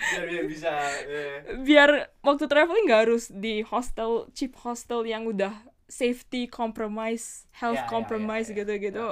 Biar 0.00 0.24
biar 0.26 0.44
bisa. 0.46 0.70
eh. 1.04 1.60
biar 1.60 1.90
waktu 2.20 2.48
traveling 2.48 2.88
gak 2.88 3.04
harus 3.04 3.28
di 3.28 3.60
hostel 3.60 4.30
cheap 4.32 4.56
hostel 4.56 5.04
yang 5.04 5.26
udah 5.26 5.52
safety 5.84 6.46
compromise, 6.46 7.44
health 7.52 7.76
Ya, 7.76 7.84
ya, 7.84 7.86
ya, 7.86 7.92
compromise 7.92 8.48
ya. 8.48 8.62
gitu-gitu. 8.62 9.06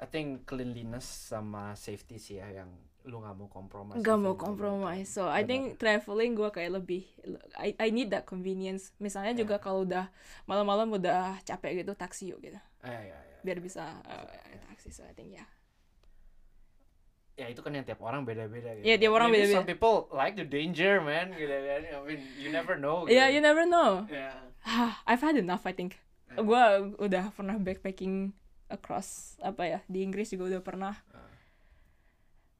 I 0.00 0.06
think 0.08 0.48
cleanliness 0.48 1.04
sama 1.04 1.76
safety 1.76 2.16
sih 2.16 2.40
ya 2.40 2.64
yang 2.64 2.70
lu 3.10 3.18
nggak 3.18 3.34
mau 3.34 3.48
kompromi 3.50 3.90
Gak 3.98 4.16
mau 4.16 4.32
compromise. 4.32 5.10
So 5.10 5.26
I 5.26 5.42
think 5.42 5.76
traveling 5.76 6.32
gue 6.32 6.46
kayak 6.48 6.78
lebih 6.78 7.02
I 7.58 7.74
I 7.76 7.90
need 7.90 8.08
that 8.08 8.24
convenience. 8.24 8.94
Misalnya 8.96 9.34
juga 9.34 9.58
Yeah. 9.58 9.62
kalau 9.62 9.82
udah 9.82 10.06
malam-malam 10.46 10.94
udah 10.94 11.42
capek 11.42 11.82
gitu 11.82 11.92
taksi 11.92 12.30
yuk 12.30 12.40
gitu. 12.40 12.56
eh, 12.80 12.88
ya, 12.88 13.18
ya. 13.18 13.38
Biar 13.42 13.58
bisa 13.58 13.82
uh, 14.06 14.24
taksi. 14.70 14.88
So 14.88 15.02
I 15.02 15.12
think 15.12 15.34
ya. 15.34 15.42
ya 17.34 17.48
itu 17.48 17.60
kan 17.60 17.72
yang 17.72 17.82
tiap 17.82 17.98
orang 18.00 18.22
beda-beda 18.22 18.76
gitu. 18.76 18.84
Iya, 18.84 18.94
tiap 18.96 19.12
orang 19.16 19.32
beda-beda. 19.32 19.56
some 19.56 19.64
people 19.64 19.96
like 20.12 20.36
the 20.36 20.44
danger 20.44 21.00
man 21.00 21.32
gitu 21.32 21.48
kan 21.48 21.82
I 21.82 21.98
mean 22.04 22.20
you 22.36 22.52
never 22.52 22.76
know 22.76 23.08
Yeah, 23.08 23.26
gitu. 23.26 23.34
you 23.34 23.40
never 23.40 23.64
know. 23.64 24.04
Ya. 24.06 24.36
I've 25.08 25.24
had 25.24 25.34
enough 25.34 25.64
I 25.64 25.72
think. 25.72 25.96
Yeah. 26.30 26.44
Gue 26.44 26.62
udah 27.00 27.32
pernah 27.32 27.56
backpacking 27.56 28.36
across 28.68 29.34
apa 29.40 29.66
ya 29.66 29.78
di 29.88 30.04
Inggris 30.04 30.30
juga 30.30 30.46
udah 30.46 30.62
pernah. 30.62 30.94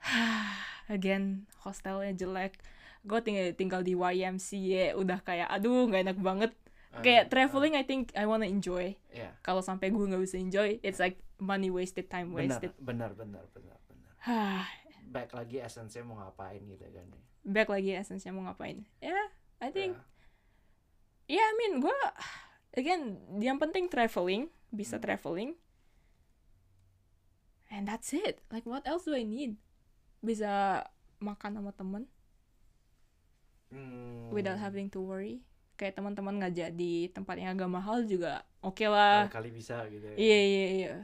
Again 0.89 1.47
hostelnya 1.61 2.13
jelek. 2.13 2.59
Gue 3.01 3.21
tinggal 3.21 3.53
tinggal 3.55 3.81
di 3.81 3.95
YMCA 3.95 4.93
udah 4.95 5.21
kayak 5.21 5.49
aduh 5.49 5.89
nggak 5.89 6.03
enak 6.11 6.19
banget. 6.21 6.53
Ah, 6.91 7.01
Kayak 7.01 7.23
ah, 7.23 7.29
traveling 7.31 7.75
I 7.79 7.85
think 7.87 8.11
I 8.19 8.27
wanna 8.27 8.51
enjoy. 8.51 8.99
ya 9.09 9.31
Kalau 9.41 9.63
sampai 9.63 9.89
gue 9.89 10.03
nggak 10.03 10.21
bisa 10.21 10.37
enjoy, 10.37 10.83
it's 10.83 10.99
like 10.99 11.23
money 11.39 11.71
wasted, 11.71 12.11
time 12.11 12.35
benar 12.35 12.59
wasted. 12.61 12.73
benar 12.77 13.11
benar 13.15 13.45
benar 13.55 13.79
benar 13.87 14.13
back 15.11 15.33
lagi 15.33 15.59
esensinya 15.59 16.05
mau 16.05 16.17
ngapain 16.21 16.61
gitu 16.61 16.85
kan 16.87 17.09
Back 17.41 17.73
lagi 17.73 17.97
essence-nya 17.97 18.37
mau 18.37 18.45
ngapain? 18.45 18.85
Ya, 19.01 19.11
yeah, 19.11 19.27
I 19.65 19.73
think 19.73 19.97
Ya. 21.27 21.41
yeah, 21.41 21.47
I 21.49 21.55
mean 21.57 21.81
gue 21.81 21.99
again 22.77 23.03
yang 23.41 23.57
penting 23.57 23.89
traveling 23.89 24.53
bisa 24.69 25.01
Hmm. 25.01 25.05
traveling 25.09 25.51
and 27.73 27.89
that's 27.89 28.13
it 28.13 28.45
like 28.53 28.69
what 28.69 28.85
else 28.85 29.09
do 29.09 29.17
I 29.17 29.25
need 29.25 29.57
bisa 30.21 30.85
makan 31.19 31.57
sama 31.57 31.73
temen 31.73 32.05
Hmm. 33.71 34.31
without 34.35 34.59
having 34.59 34.91
to 34.91 34.99
worry. 34.99 35.47
Kayak 35.79 35.97
teman-teman 35.97 36.43
ngajak 36.43 36.75
di 36.75 37.09
tempat 37.09 37.39
yang 37.39 37.55
agak 37.55 37.71
mahal 37.71 38.03
juga 38.05 38.45
oke 38.61 38.85
lah. 38.85 39.31
Kali 39.31 39.49
bisa 39.49 39.87
gitu 39.89 40.05
ya. 40.05 40.17
iya 40.19 40.39
iya 40.43 40.67
iya. 40.69 40.95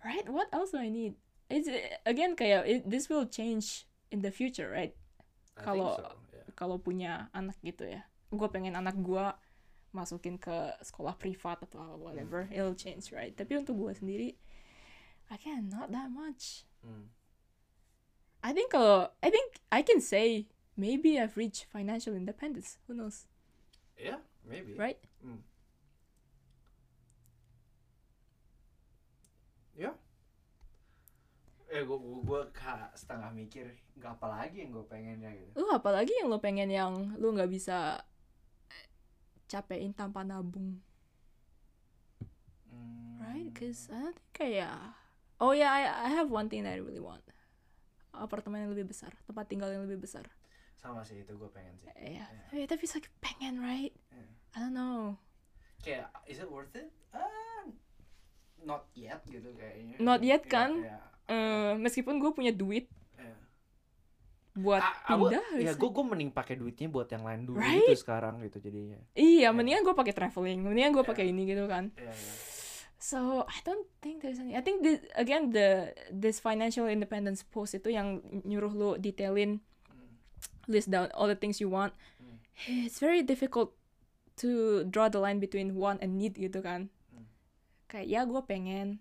Right? 0.00 0.28
What 0.28 0.52
else 0.52 0.70
do 0.70 0.78
I 0.78 0.88
need? 0.88 1.16
It's 1.50 1.66
again 2.06 2.38
kayak 2.38 2.62
it, 2.64 2.80
this 2.86 3.10
will 3.10 3.26
change 3.26 3.88
in 4.12 4.22
the 4.22 4.30
future 4.30 4.70
right? 4.70 4.94
Kalau- 5.58 5.98
so, 5.98 6.06
kalau 6.54 6.76
punya 6.78 7.32
anak 7.32 7.56
gitu 7.64 7.88
ya. 7.88 8.06
Gue 8.30 8.46
pengen 8.46 8.76
anak 8.76 8.94
gue 8.94 9.24
masukin 9.90 10.38
ke 10.38 10.54
sekolah 10.86 11.18
privat 11.18 11.58
atau 11.66 11.98
whatever 11.98 12.46
it'll 12.54 12.76
change 12.78 13.10
right? 13.10 13.34
Tapi 13.34 13.58
untuk 13.58 13.74
gue 13.74 13.90
sendiri 13.90 14.28
I 15.26 15.36
can 15.40 15.66
not 15.66 15.90
that 15.90 16.12
much. 16.12 16.62
Hmm. 16.84 17.10
I 18.40 18.50
think 18.52 18.72
kalau 18.72 19.12
I 19.20 19.28
think 19.28 19.60
I 19.68 19.84
can 19.84 20.00
say 20.00 20.48
maybe 20.74 21.20
I've 21.20 21.36
reached 21.36 21.68
financial 21.68 22.16
independence 22.16 22.80
who 22.88 22.96
knows 22.96 23.28
Yeah, 23.94 24.24
maybe 24.42 24.72
right 24.74 24.96
Hmm. 25.20 25.44
Ya. 29.76 29.92
Eh 31.70 31.84
gua 31.86 31.96
gua, 32.00 32.18
gua 32.24 32.40
ka- 32.50 32.90
setengah 32.96 33.30
mikir 33.30 33.68
nggak 34.00 34.16
apa 34.16 34.26
lagi 34.26 34.64
yang 34.64 34.72
gue 34.72 34.84
pengennya 34.88 35.30
gitu. 35.36 35.60
lu 35.60 35.68
apalagi 35.70 36.10
yang 36.16 36.32
lo 36.32 36.40
pengen 36.40 36.72
yang 36.72 36.92
lu 37.20 37.36
nggak 37.36 37.52
bisa 37.52 38.00
capein 39.46 39.92
tanpa 39.92 40.24
nabung 40.24 40.80
Hmm. 42.70 43.20
right 43.20 43.50
cause 43.52 43.92
I 43.92 43.98
don't 44.00 44.16
think 44.16 44.30
kayak 44.32 44.72
oh 45.36 45.52
yeah 45.52 45.68
I, 45.68 45.82
I 46.06 46.10
have 46.16 46.32
one 46.32 46.48
thing 46.48 46.64
that 46.64 46.72
I 46.74 46.80
really 46.80 47.02
want 47.02 47.20
apartemen 48.12 48.60
yang 48.60 48.70
lebih 48.70 48.86
besar 48.86 49.14
tempat 49.22 49.46
tinggal 49.46 49.68
yang 49.68 49.82
lebih 49.82 50.00
besar 50.00 50.26
sama 50.74 51.02
sih 51.02 51.20
itu 51.20 51.30
gue 51.30 51.50
pengen 51.50 51.76
sih. 51.76 51.92
Iya, 51.92 52.24
Iya. 52.24 52.44
Eh, 52.54 52.66
tapi 52.66 52.82
it's 52.82 52.94
like 52.94 53.12
pengen, 53.18 53.60
right? 53.60 53.92
Iya. 54.08 54.24
I 54.50 54.58
don't 54.58 54.72
know. 54.72 55.20
Kayak 55.78 56.08
is 56.24 56.36
it 56.36 56.48
worth 56.48 56.72
it? 56.72 56.88
Ah, 57.10 57.68
not 58.58 58.88
yet 58.94 59.20
gitu 59.24 59.52
kayaknya. 59.52 59.96
Not 59.98 60.20
yet, 60.20 60.40
Iya, 60.40 60.48
kan? 60.48 60.70
iya, 60.80 60.98
Eh, 61.26 61.72
meskipun 61.76 62.16
gue 62.16 62.32
punya 62.32 62.50
duit 62.50 62.88
iya. 63.14 63.36
buat 64.52 64.80
Ah, 64.80 64.90
ah, 65.06 65.14
pindah, 65.14 65.46
ya 65.54 65.70
it's 65.70 65.76
gue 65.76 65.86
gue 65.86 66.02
mending 66.02 66.32
pakai 66.32 66.56
duitnya 66.56 66.88
buat 66.88 67.06
yang 67.06 67.22
lain 67.22 67.44
dulu 67.44 67.60
Right? 67.60 67.86
gitu 67.86 68.00
sekarang 68.00 68.40
gitu 68.40 68.58
jadinya. 68.58 68.98
iya, 69.12 69.52
mendingan 69.52 69.84
gue 69.84 69.92
pakai 69.92 70.10
traveling, 70.10 70.58
mendingan 70.60 70.90
gue 70.92 71.04
Iya. 71.04 71.10
pakai 71.12 71.24
ini 71.26 71.42
gitu 71.44 71.64
kan. 71.64 71.92
Iya, 71.94 72.08
iya. 72.08 72.32
So 73.00 73.48
I 73.48 73.58
don't 73.64 73.88
think 74.04 74.20
there's 74.20 74.36
any. 74.36 74.52
I 74.52 74.60
think 74.60 74.84
this, 74.84 75.00
again 75.16 75.56
the 75.56 75.96
this 76.12 76.36
financial 76.36 76.84
independence 76.84 77.40
post 77.40 77.72
itu 77.72 77.88
yang 77.96 78.20
nyuruh 78.44 78.72
lo 78.76 78.90
detailin 79.00 79.64
list 80.68 80.92
down 80.92 81.08
all 81.16 81.24
the 81.24 81.34
things 81.34 81.64
you 81.64 81.72
want. 81.72 81.96
Hmm. 82.20 82.36
It's 82.84 83.00
very 83.00 83.24
difficult 83.24 83.72
to 84.44 84.84
draw 84.84 85.08
the 85.08 85.16
line 85.16 85.40
between 85.40 85.80
want 85.80 86.04
and 86.04 86.20
need 86.20 86.36
gitu 86.36 86.60
kan. 86.60 86.92
Hmm. 87.08 87.24
Kayak 87.88 88.06
ya 88.12 88.20
gue 88.28 88.42
pengen, 88.44 89.00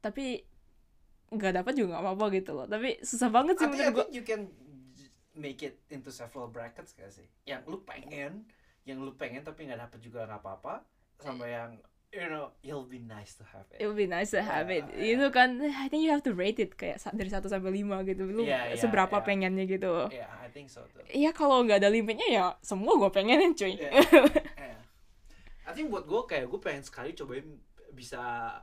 tapi 0.00 0.48
nggak 1.28 1.52
dapat 1.60 1.72
juga 1.76 2.00
nggak 2.00 2.04
apa-apa 2.08 2.26
gitu 2.32 2.50
loh. 2.56 2.64
Tapi 2.64 2.96
susah 3.04 3.28
banget 3.28 3.60
sih 3.60 3.68
menurut 3.68 3.92
gue. 3.92 4.06
you 4.16 4.24
can 4.24 4.48
make 5.36 5.60
it 5.60 5.84
into 5.92 6.08
several 6.08 6.48
brackets 6.48 6.96
gak 6.96 7.12
sih? 7.12 7.28
Yang 7.44 7.68
lu 7.68 7.78
pengen, 7.84 8.48
yang 8.88 9.04
lu 9.04 9.12
pengen 9.14 9.44
tapi 9.44 9.68
nggak 9.68 9.84
dapet 9.84 10.00
juga 10.00 10.24
nggak 10.24 10.40
apa-apa, 10.40 10.80
sama 11.20 11.44
yang 11.44 11.76
you 12.08 12.24
know 12.24 12.50
it'll 12.64 12.88
be 12.88 12.98
nice 12.98 13.36
to 13.36 13.44
have 13.44 13.68
It 13.76 13.84
it. 13.84 13.86
would 13.86 14.00
be 14.00 14.08
nice 14.08 14.32
to 14.32 14.40
have 14.40 14.72
it. 14.72 14.84
Yeah, 14.96 15.20
Itu 15.20 15.28
kan, 15.28 15.60
I 15.60 15.86
think 15.92 16.04
you 16.04 16.12
have 16.12 16.24
to 16.24 16.32
rate 16.32 16.56
it 16.56 16.72
kayak 16.74 17.04
dari 17.12 17.28
1 17.28 17.44
sampai 17.44 17.68
5 17.68 18.08
gitu. 18.08 18.24
Lu 18.24 18.48
Yeah, 18.48 18.72
yeah, 18.72 18.80
seberapa 18.80 19.20
yeah. 19.20 19.26
pengennya 19.26 19.64
gitu. 19.68 20.08
Yeah, 20.08 20.30
I 20.40 20.48
think 20.48 20.72
so 20.72 20.88
too. 20.88 21.04
Iya 21.12 21.36
kalau 21.36 21.60
nggak 21.68 21.84
ada 21.84 21.92
limitnya 21.92 22.28
ya 22.28 22.44
semua 22.64 22.96
gue 22.96 23.10
pengenin 23.12 23.52
cuy. 23.52 23.76
Yeah. 23.76 23.92
Yeah. 24.58 24.80
I 25.68 25.76
think 25.76 25.92
buat 25.92 26.08
gue 26.08 26.20
kayak 26.24 26.48
gue 26.48 26.60
pengen 26.64 26.80
sekali 26.80 27.12
cobain 27.12 27.44
bisa 27.92 28.56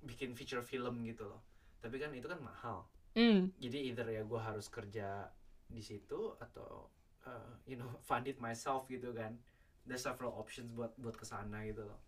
bikin 0.00 0.32
feature 0.32 0.64
film 0.64 1.04
gitu 1.04 1.28
loh. 1.28 1.44
Tapi 1.84 2.00
kan 2.00 2.08
itu 2.16 2.24
kan 2.24 2.40
mahal. 2.40 2.88
Hmm. 3.12 3.52
Jadi 3.60 3.92
either 3.92 4.08
ya 4.08 4.24
gue 4.24 4.40
harus 4.40 4.72
kerja 4.72 5.28
di 5.68 5.82
situ 5.84 6.32
atau 6.40 6.88
uh, 7.28 7.52
you 7.68 7.76
know 7.76 7.88
fund 8.08 8.24
it 8.24 8.40
myself 8.40 8.88
gitu 8.88 9.12
kan. 9.12 9.36
There's 9.84 10.02
several 10.02 10.32
options 10.34 10.72
buat 10.72 10.96
buat 10.96 11.20
ke 11.20 11.28
sana 11.28 11.62
gitu 11.68 11.84
loh. 11.84 12.00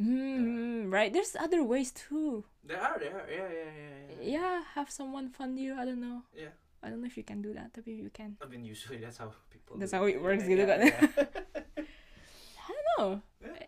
Hmm, 0.00 0.88
right. 0.88 1.12
There's 1.12 1.36
other 1.36 1.60
ways 1.60 1.92
too. 1.92 2.48
There 2.64 2.80
are 2.80 2.96
there, 2.96 3.20
yeah 3.28 3.48
yeah 3.52 3.70
yeah. 3.70 3.92
yeah. 4.08 4.24
Yeah, 4.40 4.56
have 4.74 4.88
someone 4.88 5.28
fund 5.28 5.60
you. 5.60 5.76
I 5.76 5.84
don't 5.84 6.00
know. 6.00 6.24
Yeah. 6.32 6.56
I 6.80 6.88
don't 6.88 7.04
know 7.04 7.10
if 7.10 7.20
you 7.20 7.24
can 7.24 7.44
do 7.44 7.52
that, 7.52 7.76
tapi 7.76 8.00
you 8.00 8.08
can. 8.08 8.40
I 8.40 8.48
mean 8.48 8.64
usually 8.64 8.96
that's 8.96 9.20
how 9.20 9.28
people. 9.52 9.76
That's 9.76 9.92
how 9.92 10.08
it 10.08 10.16
works 10.16 10.48
Yeah, 10.48 10.52
gitu 10.56 10.64
yeah, 10.64 10.70
kan. 10.72 10.78
yeah. 10.88 11.00
I 12.64 12.70
don't 12.72 12.88
know. 12.96 13.08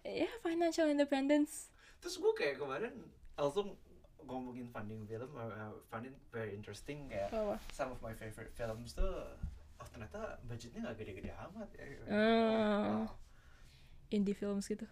Yeah, 0.09 0.33
financial 0.41 0.89
independence. 0.89 1.69
Terus 2.01 2.17
gue 2.17 2.33
kayak 2.33 2.57
kemarin 2.57 2.93
langsung 3.37 3.77
ngomongin 4.25 4.71
funding 4.73 5.05
film, 5.05 5.29
I 5.37 5.51
find 5.93 6.09
it 6.09 6.17
very 6.33 6.55
interesting 6.57 7.11
kayak 7.13 7.29
Apa? 7.35 7.59
some 7.75 7.91
of 7.93 7.99
my 8.01 8.15
favorite 8.17 8.55
films 8.55 8.95
tuh 8.95 9.29
oh 9.77 9.87
ternyata 9.91 10.39
budgetnya 10.47 10.87
nggak 10.87 10.97
gede-gede 10.97 11.31
amat 11.37 11.69
ya. 11.75 11.85
Hmm. 12.07 12.09
Wow. 12.09 13.03
Indie 14.09 14.37
films 14.37 14.71
gitu. 14.71 14.87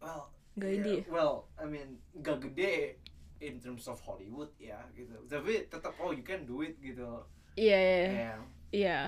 Well, 0.00 0.32
Nggak 0.58 0.70
yeah, 0.70 0.78
indie. 0.78 1.00
Well, 1.06 1.46
I 1.54 1.64
mean 1.66 2.00
nggak 2.16 2.50
gede 2.50 2.98
in 3.40 3.56
terms 3.60 3.88
of 3.88 4.00
Hollywood 4.02 4.52
ya 4.60 4.78
gitu. 4.92 5.16
Tapi 5.30 5.70
tetap 5.70 5.96
oh 6.00 6.12
you 6.12 6.24
can 6.24 6.44
do 6.44 6.60
it 6.64 6.76
gitu. 6.80 7.24
Iya, 7.54 7.78
iya, 7.78 7.98
iya. 7.98 8.14
Yeah. 8.14 8.38
Iya, 8.70 8.98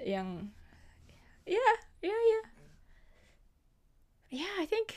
yang 0.00 0.28
Iya, 1.44 1.70
iya, 2.00 2.16
iya. 2.16 2.40
Yeah, 4.30 4.54
I 4.62 4.66
think 4.66 4.94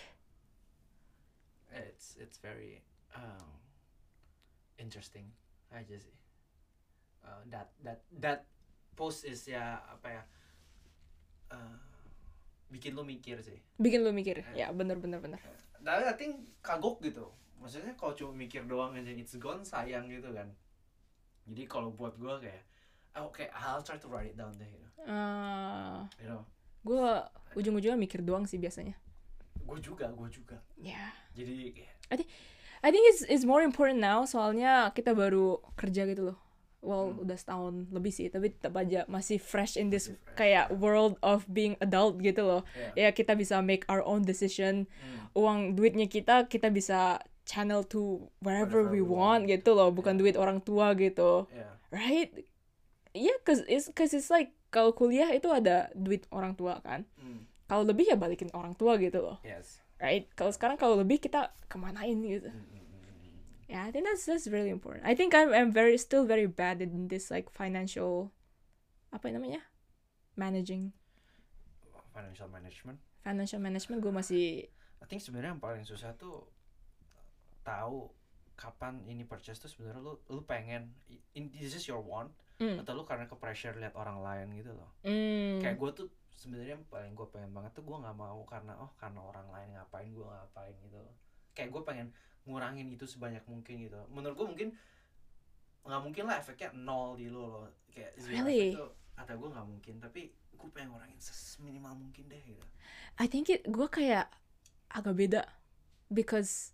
It's 1.74 2.14
it's 2.22 2.38
very 2.38 2.86
um, 3.18 3.50
interesting 4.78 5.34
aja 5.74 5.98
sih. 5.98 6.16
Uh, 7.26 7.42
that 7.50 7.74
that 7.82 8.06
that 8.22 8.40
post 8.94 9.26
is 9.26 9.42
ya 9.50 9.82
apa 9.90 10.22
ya 10.22 10.24
uh, 11.50 11.82
bikin 12.70 12.94
lo 12.94 13.02
mikir 13.02 13.42
sih. 13.42 13.58
bikin 13.82 14.06
lu 14.06 14.14
mikir. 14.14 14.46
Ya, 14.54 14.70
bener 14.70 15.02
bener 15.02 15.18
bener. 15.18 15.42
Tapi 15.84 16.04
I 16.08 16.16
think 16.16 16.34
kagok 16.64 17.04
gitu. 17.04 17.28
Maksudnya 17.60 17.96
kalau 18.00 18.16
cuma 18.16 18.32
mikir 18.36 18.64
doang 18.68 18.96
then 18.96 19.08
it's 19.20 19.36
gone 19.36 19.64
sayang 19.64 20.08
gitu 20.08 20.32
kan. 20.32 20.48
Jadi 21.48 21.64
kalau 21.68 21.92
buat 21.92 22.16
gue 22.16 22.34
kayak 22.40 22.64
oh, 23.20 23.28
oke 23.30 23.44
I'll 23.52 23.84
try 23.84 24.00
to 24.00 24.08
write 24.08 24.32
it 24.32 24.40
down 24.40 24.56
deh 24.56 24.68
gitu. 24.68 24.88
Eh, 25.04 25.98
You 26.24 26.28
know. 26.32 26.44
gue 26.84 27.08
ujung-ujungnya 27.60 28.00
mikir 28.00 28.24
doang 28.24 28.48
sih 28.48 28.60
biasanya. 28.60 28.96
Gue 29.64 29.80
juga, 29.80 30.12
gue 30.12 30.28
juga. 30.32 30.60
Ya. 30.80 31.12
Jadi 31.36 31.72
kayak 31.76 31.94
I 32.84 32.92
think 32.92 33.08
it's 33.16 33.24
it's 33.32 33.48
more 33.48 33.64
important 33.64 34.04
now 34.04 34.28
soalnya 34.28 34.92
kita 34.92 35.16
baru 35.16 35.64
kerja 35.80 36.04
gitu 36.04 36.32
loh. 36.32 36.38
Well, 36.84 37.10
Hmm. 37.10 37.24
udah 37.24 37.34
setahun 37.34 37.74
lebih 37.90 38.12
sih, 38.12 38.28
tapi 38.28 38.52
tetap 38.52 38.76
aja 38.76 39.08
masih 39.08 39.40
fresh 39.40 39.74
in 39.74 39.88
this 39.88 40.12
fresh, 40.12 40.36
kayak 40.36 40.68
ya. 40.68 40.76
world 40.76 41.16
of 41.22 41.48
being 41.48 41.80
adult 41.80 42.20
gitu 42.20 42.44
loh. 42.44 42.62
ya. 42.94 43.08
Ya 43.08 43.10
kita 43.10 43.34
bisa 43.34 43.58
make 43.60 43.88
our 43.88 44.04
own 44.04 44.22
decision. 44.22 44.84
Hmm. 44.94 45.32
Uang 45.34 45.60
duitnya 45.74 46.06
kita 46.06 46.46
kita 46.46 46.68
bisa 46.68 47.18
channel 47.44 47.82
to 47.82 48.28
wherever 48.40 48.84
we 48.84 49.00
we 49.00 49.02
want 49.02 49.44
want. 49.44 49.50
gitu 49.50 49.72
loh, 49.72 49.90
bukan 49.90 50.16
Ya. 50.16 50.20
duit 50.22 50.36
orang 50.36 50.60
tua 50.60 50.92
gitu. 50.94 51.48
Ya. 51.50 51.72
right 51.90 52.34
iya 53.12 53.30
cause 53.42 53.62
it's 53.68 53.86
cause 53.92 54.12
it's 54.12 54.28
like 54.28 54.50
kalau 54.68 54.90
kuliah 54.92 55.30
itu 55.30 55.46
ada 55.48 55.88
duit 55.94 56.26
orang 56.30 56.52
tua 56.52 56.82
kan 56.82 57.06
Hmm. 57.14 57.46
kalau 57.64 57.86
lebih 57.86 58.06
ya 58.06 58.18
balikin 58.18 58.50
orang 58.52 58.74
tua 58.74 58.98
gitu 58.98 59.22
loh 59.22 59.38
Yes. 59.42 59.78
right 59.98 60.26
kalau 60.32 60.50
sekarang 60.50 60.76
kalau 60.76 60.98
lebih 60.98 61.22
kita 61.22 61.54
kemanain 61.68 62.18
gitu 62.20 62.50
hmm, 62.50 62.66
hmm. 62.66 62.83
Yeah 63.74 63.90
I 63.90 63.92
think 63.92 64.06
that's 64.06 64.30
that's 64.30 64.46
really 64.46 64.70
important 64.70 65.02
I 65.02 65.18
think 65.18 65.34
I'm 65.34 65.50
I'm 65.50 65.74
very 65.74 65.98
still 65.98 66.30
very 66.30 66.46
bad 66.46 66.78
in 66.86 67.10
this 67.10 67.34
like 67.34 67.50
financial 67.50 68.30
apa 69.10 69.34
namanya 69.34 69.66
managing 70.38 70.94
Financial 72.14 72.46
management. 72.46 73.02
financial 73.26 73.58
management 73.58 73.98
gue 74.06 74.14
masih 74.14 74.46
I 75.02 75.06
think 75.10 75.18
sebenarnya 75.26 75.58
yang 75.58 75.64
paling 75.64 75.82
susah 75.82 76.14
tuh 76.14 76.46
tahu 77.66 78.14
kapan 78.54 79.02
ini 79.10 79.26
purchase 79.26 79.58
tuh 79.58 79.66
sebenarnya 79.72 80.06
lu 80.06 80.14
lu 80.30 80.46
pengen 80.46 80.94
in, 81.34 81.50
this 81.58 81.74
is 81.74 81.90
your 81.90 82.06
want 82.06 82.30
mm, 82.62 82.78
atau 82.86 82.94
lu 82.94 83.02
karena 83.02 83.26
ke 83.26 83.34
pressure 83.34 83.74
lihat 83.82 83.98
orang 83.98 84.22
lain 84.22 84.54
gitu 84.62 84.78
loh. 84.78 84.94
mm, 85.02 85.58
Kayak 85.66 85.82
gue 85.82 85.90
tuh 86.06 86.08
sebenarnya 86.38 86.78
yang 86.78 86.86
paling 86.86 87.18
gue 87.18 87.28
pengen 87.34 87.50
banget 87.50 87.74
tuh 87.74 87.82
gue 87.82 87.98
nggak 87.98 88.14
mau 88.14 88.46
karena 88.46 88.78
oh 88.78 88.94
karena 89.02 89.20
orang 89.26 89.48
lain 89.50 89.74
ngapain 89.74 90.10
gue 90.14 90.22
ngapain 90.22 90.76
gitu 90.86 90.98
loh. 91.02 91.16
Kayak 91.58 91.70
gue 91.74 91.82
pengen 91.82 92.08
ngurangin 92.44 92.92
itu 92.92 93.06
sebanyak 93.06 93.44
mungkin 93.48 93.84
gitu. 93.84 93.98
Menurut 94.12 94.36
gue 94.36 94.48
mungkin 94.48 94.70
nggak 95.84 96.02
mungkin 96.04 96.24
lah 96.28 96.40
efeknya 96.40 96.72
nol 96.76 97.16
di 97.16 97.28
lu 97.28 97.44
loh. 97.44 97.68
Kayak 97.92 98.12
zero 98.18 98.32
Really? 98.44 98.76
tuh 98.76 98.92
kata 99.14 99.36
gue 99.36 99.50
nggak 99.52 99.68
mungkin 99.68 99.96
tapi 100.00 100.22
gue 100.54 100.70
pengen 100.72 100.96
ngurangin 100.96 101.20
seminimal 101.20 101.94
mungkin 101.96 102.24
deh 102.28 102.42
gitu. 102.42 102.64
I 103.20 103.28
think 103.28 103.48
it 103.48 103.68
gue 103.68 103.88
kayak 103.88 104.32
agak 104.90 105.16
beda 105.16 105.42
because 106.08 106.72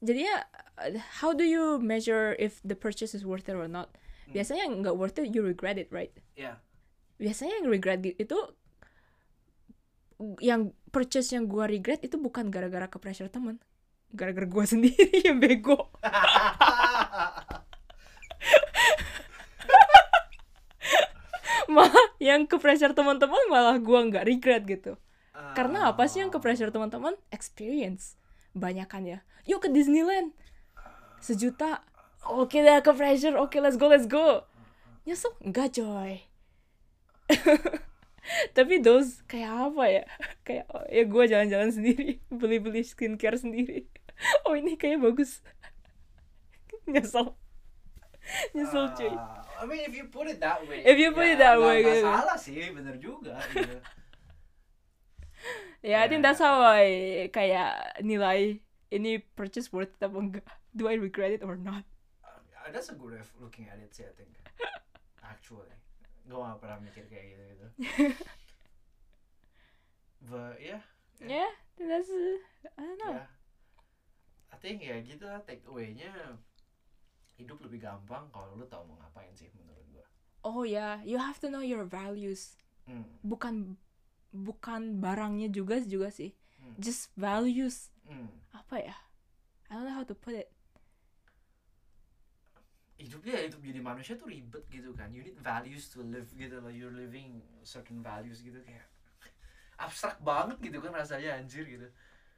jadinya 0.00 0.46
uh, 0.80 0.96
how 1.20 1.36
do 1.36 1.44
you 1.44 1.76
measure 1.76 2.32
if 2.40 2.58
the 2.64 2.72
purchase 2.74 3.12
is 3.12 3.22
worth 3.22 3.46
it 3.46 3.54
or 3.54 3.68
not 3.68 3.92
Hmm. 4.30 4.38
biasanya 4.38 4.62
yang 4.70 4.74
nggak 4.86 4.94
worth 4.94 5.18
it 5.18 5.34
you 5.34 5.42
regret 5.42 5.74
it 5.74 5.90
right 5.90 6.14
Iya. 6.38 6.62
biasanya 7.18 7.58
yang 7.58 7.66
regret 7.66 7.98
itu 8.06 8.38
yang 10.38 10.70
purchase 10.92 11.32
yang 11.32 11.48
gua 11.48 11.66
regret 11.66 12.04
itu 12.04 12.14
bukan 12.14 12.52
gara-gara 12.52 12.86
ke 12.86 13.00
pressure 13.02 13.26
temen 13.26 13.58
gara-gara 14.14 14.46
gua 14.46 14.64
sendiri 14.66 15.22
yang 15.26 15.38
bego. 15.38 15.90
Malah 21.70 22.06
yang 22.18 22.50
ke 22.50 22.58
pressure 22.58 22.90
teman-teman 22.90 23.38
malah 23.46 23.78
gua 23.78 24.02
nggak 24.06 24.26
regret 24.26 24.62
gitu. 24.66 24.98
Karena 25.54 25.90
apa 25.90 26.06
sih 26.10 26.20
yang 26.20 26.30
ke 26.30 26.38
pressure 26.42 26.70
teman-teman? 26.74 27.14
Experience. 27.30 28.18
Banyakan 28.52 29.06
ya. 29.06 29.18
Yuk 29.46 29.62
ke 29.64 29.68
Disneyland. 29.70 30.34
Sejuta. 31.22 31.86
Oke 32.26 32.60
deh 32.60 32.78
ke 32.84 32.92
pressure 32.92 33.38
oke 33.38 33.56
let's 33.62 33.78
go 33.80 33.86
let's 33.88 34.04
go. 34.04 34.44
Nyesel? 35.08 35.32
Enggak 35.40 35.78
coy. 35.78 36.28
Tapi 38.56 38.84
those 38.84 39.24
kayak 39.26 39.72
apa 39.72 39.84
ya? 39.88 40.04
Kayak 40.46 40.64
oh, 40.70 40.84
ya 40.86 41.02
gue 41.08 41.24
jalan-jalan 41.24 41.70
sendiri. 41.72 42.20
Beli-beli 42.28 42.84
skincare 42.84 43.40
sendiri 43.40 43.88
oh 44.46 44.54
ini 44.56 44.76
kayak 44.76 45.00
bagus 45.00 45.40
nyesel 46.92 47.36
nyesel 48.52 48.92
cuy 48.94 49.10
Ah, 49.12 49.40
I 49.60 49.64
mean 49.68 49.82
if 49.84 49.92
you 49.96 50.08
put 50.08 50.28
it 50.28 50.40
that 50.40 50.64
way. 50.64 50.80
If 50.84 50.96
you 50.96 51.12
put 51.12 51.28
it 51.28 51.36
that 51.36 51.60
way, 51.60 51.84
nggak 51.84 52.00
gitu. 52.00 52.08
salah 52.08 52.38
sih, 52.40 52.72
bener 52.72 52.96
juga. 52.96 53.36
gitu. 53.52 53.76
ya 55.92 56.04
I 56.04 56.06
think 56.08 56.24
that's 56.24 56.40
how 56.40 56.60
I 56.60 57.28
kayak 57.32 58.00
nilai 58.04 58.60
ini 58.92 59.24
purchase 59.36 59.72
worth 59.72 59.92
it 59.96 60.00
apa 60.04 60.16
enggak 60.16 60.46
do 60.76 60.88
I 60.88 60.96
regret 61.00 61.32
it 61.32 61.42
or 61.44 61.56
not 61.56 61.84
Uh, 62.60 62.68
that's 62.68 62.92
a 62.92 62.96
good 62.96 63.16
way 63.16 63.20
of 63.24 63.32
looking 63.40 63.64
at 63.72 63.80
it 63.80 63.88
sih, 63.96 64.04
I 64.04 64.12
think. 64.12 64.36
Actually, 65.24 65.72
gue 66.28 66.36
gak 66.36 66.60
pernah 66.60 66.76
mikir 66.76 67.08
kayak 67.08 67.24
gitu 67.32 67.44
gitu. 67.56 67.66
But 70.28 70.60
yeah, 70.60 70.84
yeah 71.24 71.48
that's 71.80 72.12
uh, 72.12 72.36
I 72.76 72.84
don't 72.84 73.00
know 73.00 73.16
yeah. 73.16 73.39
I 74.50 74.56
think 74.58 74.82
ya 74.82 74.98
gitu 75.00 75.24
lah 75.24 75.40
take 75.42 75.62
away-nya 75.66 76.10
hidup 77.34 77.56
lebih 77.64 77.80
gampang 77.80 78.28
kalau 78.28 78.52
lu 78.54 78.66
tahu 78.68 78.84
mau 78.84 79.00
ngapain 79.00 79.32
sih 79.32 79.48
menurut 79.56 79.86
gue. 79.88 80.04
oh 80.42 80.62
ya 80.64 81.00
you 81.02 81.16
have 81.16 81.40
to 81.40 81.48
know 81.48 81.64
your 81.64 81.84
values 81.88 82.56
Hmm. 82.88 83.06
bukan 83.22 83.78
bukan 84.34 84.98
barangnya 84.98 85.46
juga 85.48 85.78
juga 85.84 86.10
sih 86.10 86.34
Hmm. 86.58 86.74
just 86.76 87.08
values 87.14 87.88
Hmm. 88.04 88.28
apa 88.52 88.76
ya 88.82 88.96
I 89.70 89.78
don't 89.78 89.86
know 89.86 89.94
how 89.94 90.04
to 90.04 90.16
put 90.16 90.34
it 90.34 90.50
hidupnya 93.00 93.48
hidup 93.48 93.60
jadi 93.64 93.80
manusia 93.80 94.12
tuh 94.20 94.28
ribet 94.28 94.60
gitu 94.68 94.92
kan 94.92 95.08
you 95.08 95.24
need 95.24 95.38
values 95.40 95.88
to 95.88 96.04
live 96.04 96.28
gitu 96.36 96.60
loh 96.60 96.68
you're 96.68 96.92
living 96.92 97.40
certain 97.64 98.04
values 98.04 98.44
gitu 98.44 98.60
kayak 98.60 98.84
abstrak 99.84 100.20
banget 100.20 100.60
gitu 100.60 100.84
kan 100.84 100.92
rasanya 100.92 101.40
anjir 101.40 101.64
gitu 101.64 101.88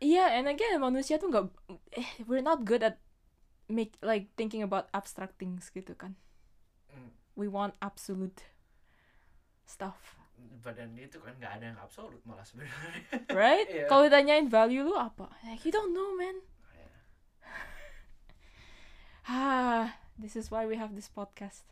iya 0.03 0.35
and 0.35 0.51
again 0.51 0.75
manusia 0.77 1.17
tuh 1.17 1.31
nggak 1.31 1.47
eh, 1.95 2.09
we're 2.27 2.43
not 2.43 2.67
good 2.67 2.83
at 2.83 2.99
make 3.71 3.95
like 4.03 4.29
thinking 4.35 4.61
about 4.61 4.91
abstract 4.91 5.39
things 5.39 5.71
gitu 5.71 5.95
kan. 5.95 6.19
Hmm. 6.91 7.15
we 7.39 7.47
want 7.47 7.79
absolute 7.79 8.51
stuff. 9.65 10.19
Badan 10.61 10.99
itu 10.99 11.23
kan 11.23 11.39
nggak 11.39 11.53
ada 11.57 11.65
yang 11.73 11.79
absolut 11.79 12.19
malah 12.27 12.43
sebenarnya. 12.43 12.75
Right? 13.31 13.69
Iya. 13.71 13.87
kalau 13.87 14.03
ditanyain 14.05 14.51
value 14.51 14.83
lu 14.83 14.99
apa? 14.99 15.31
Like 15.47 15.63
you 15.63 15.71
don't 15.71 15.95
know 15.95 16.11
man. 16.19 16.43
Ah 19.31 19.95
this 20.19 20.35
is 20.35 20.51
why 20.51 20.67
we 20.67 20.75
have 20.77 20.99
this 20.99 21.09
podcast. 21.09 21.63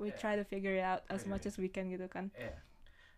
We 0.00 0.14
Yeah. 0.14 0.16
try 0.16 0.32
to 0.38 0.46
figure 0.46 0.72
it 0.72 0.86
out 0.86 1.04
as 1.12 1.26
Yeah. 1.26 1.36
much 1.36 1.44
as 1.44 1.58
we 1.60 1.68
can 1.68 1.90
gitu 1.90 2.06
kan. 2.06 2.30
Yeah 2.38 2.62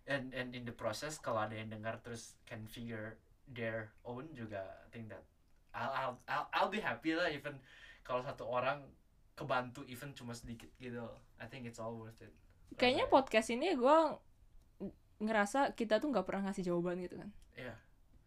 and 0.03 0.35
and 0.35 0.51
in 0.59 0.66
the 0.66 0.75
process 0.75 1.14
kalau 1.14 1.47
ada 1.47 1.55
yang 1.55 1.70
dengar 1.70 1.95
terus 2.03 2.35
can 2.43 2.66
figure 2.66 3.23
their 3.53 3.92
own 4.03 4.28
juga 4.32 4.61
I 4.82 4.88
think 4.88 5.09
that 5.09 5.22
I'll 5.70 5.88
I'll 5.90 6.14
I'll, 6.24 6.46
I'll 6.53 6.68
be 6.68 6.78
happy 6.78 7.12
lah 7.12 7.28
even 7.28 7.57
kalau 8.03 8.20
satu 8.20 8.44
orang 8.44 8.84
kebantu 9.32 9.80
even 9.86 10.12
cuma 10.12 10.32
sedikit 10.32 10.68
gitu. 10.76 11.00
I 11.36 11.46
think 11.46 11.64
it's 11.64 11.78
all 11.78 11.94
worth 11.94 12.20
it. 12.20 12.32
Kayaknya 12.74 13.05
Rasanya. 13.05 13.14
podcast 13.14 13.48
ini 13.48 13.68
gue 13.72 13.98
ngerasa 15.18 15.72
kita 15.72 15.96
tuh 15.96 16.11
nggak 16.11 16.24
pernah 16.24 16.50
ngasih 16.50 16.66
jawaban 16.66 16.98
gitu 16.98 17.16
kan. 17.16 17.30
Iya. 17.55 17.74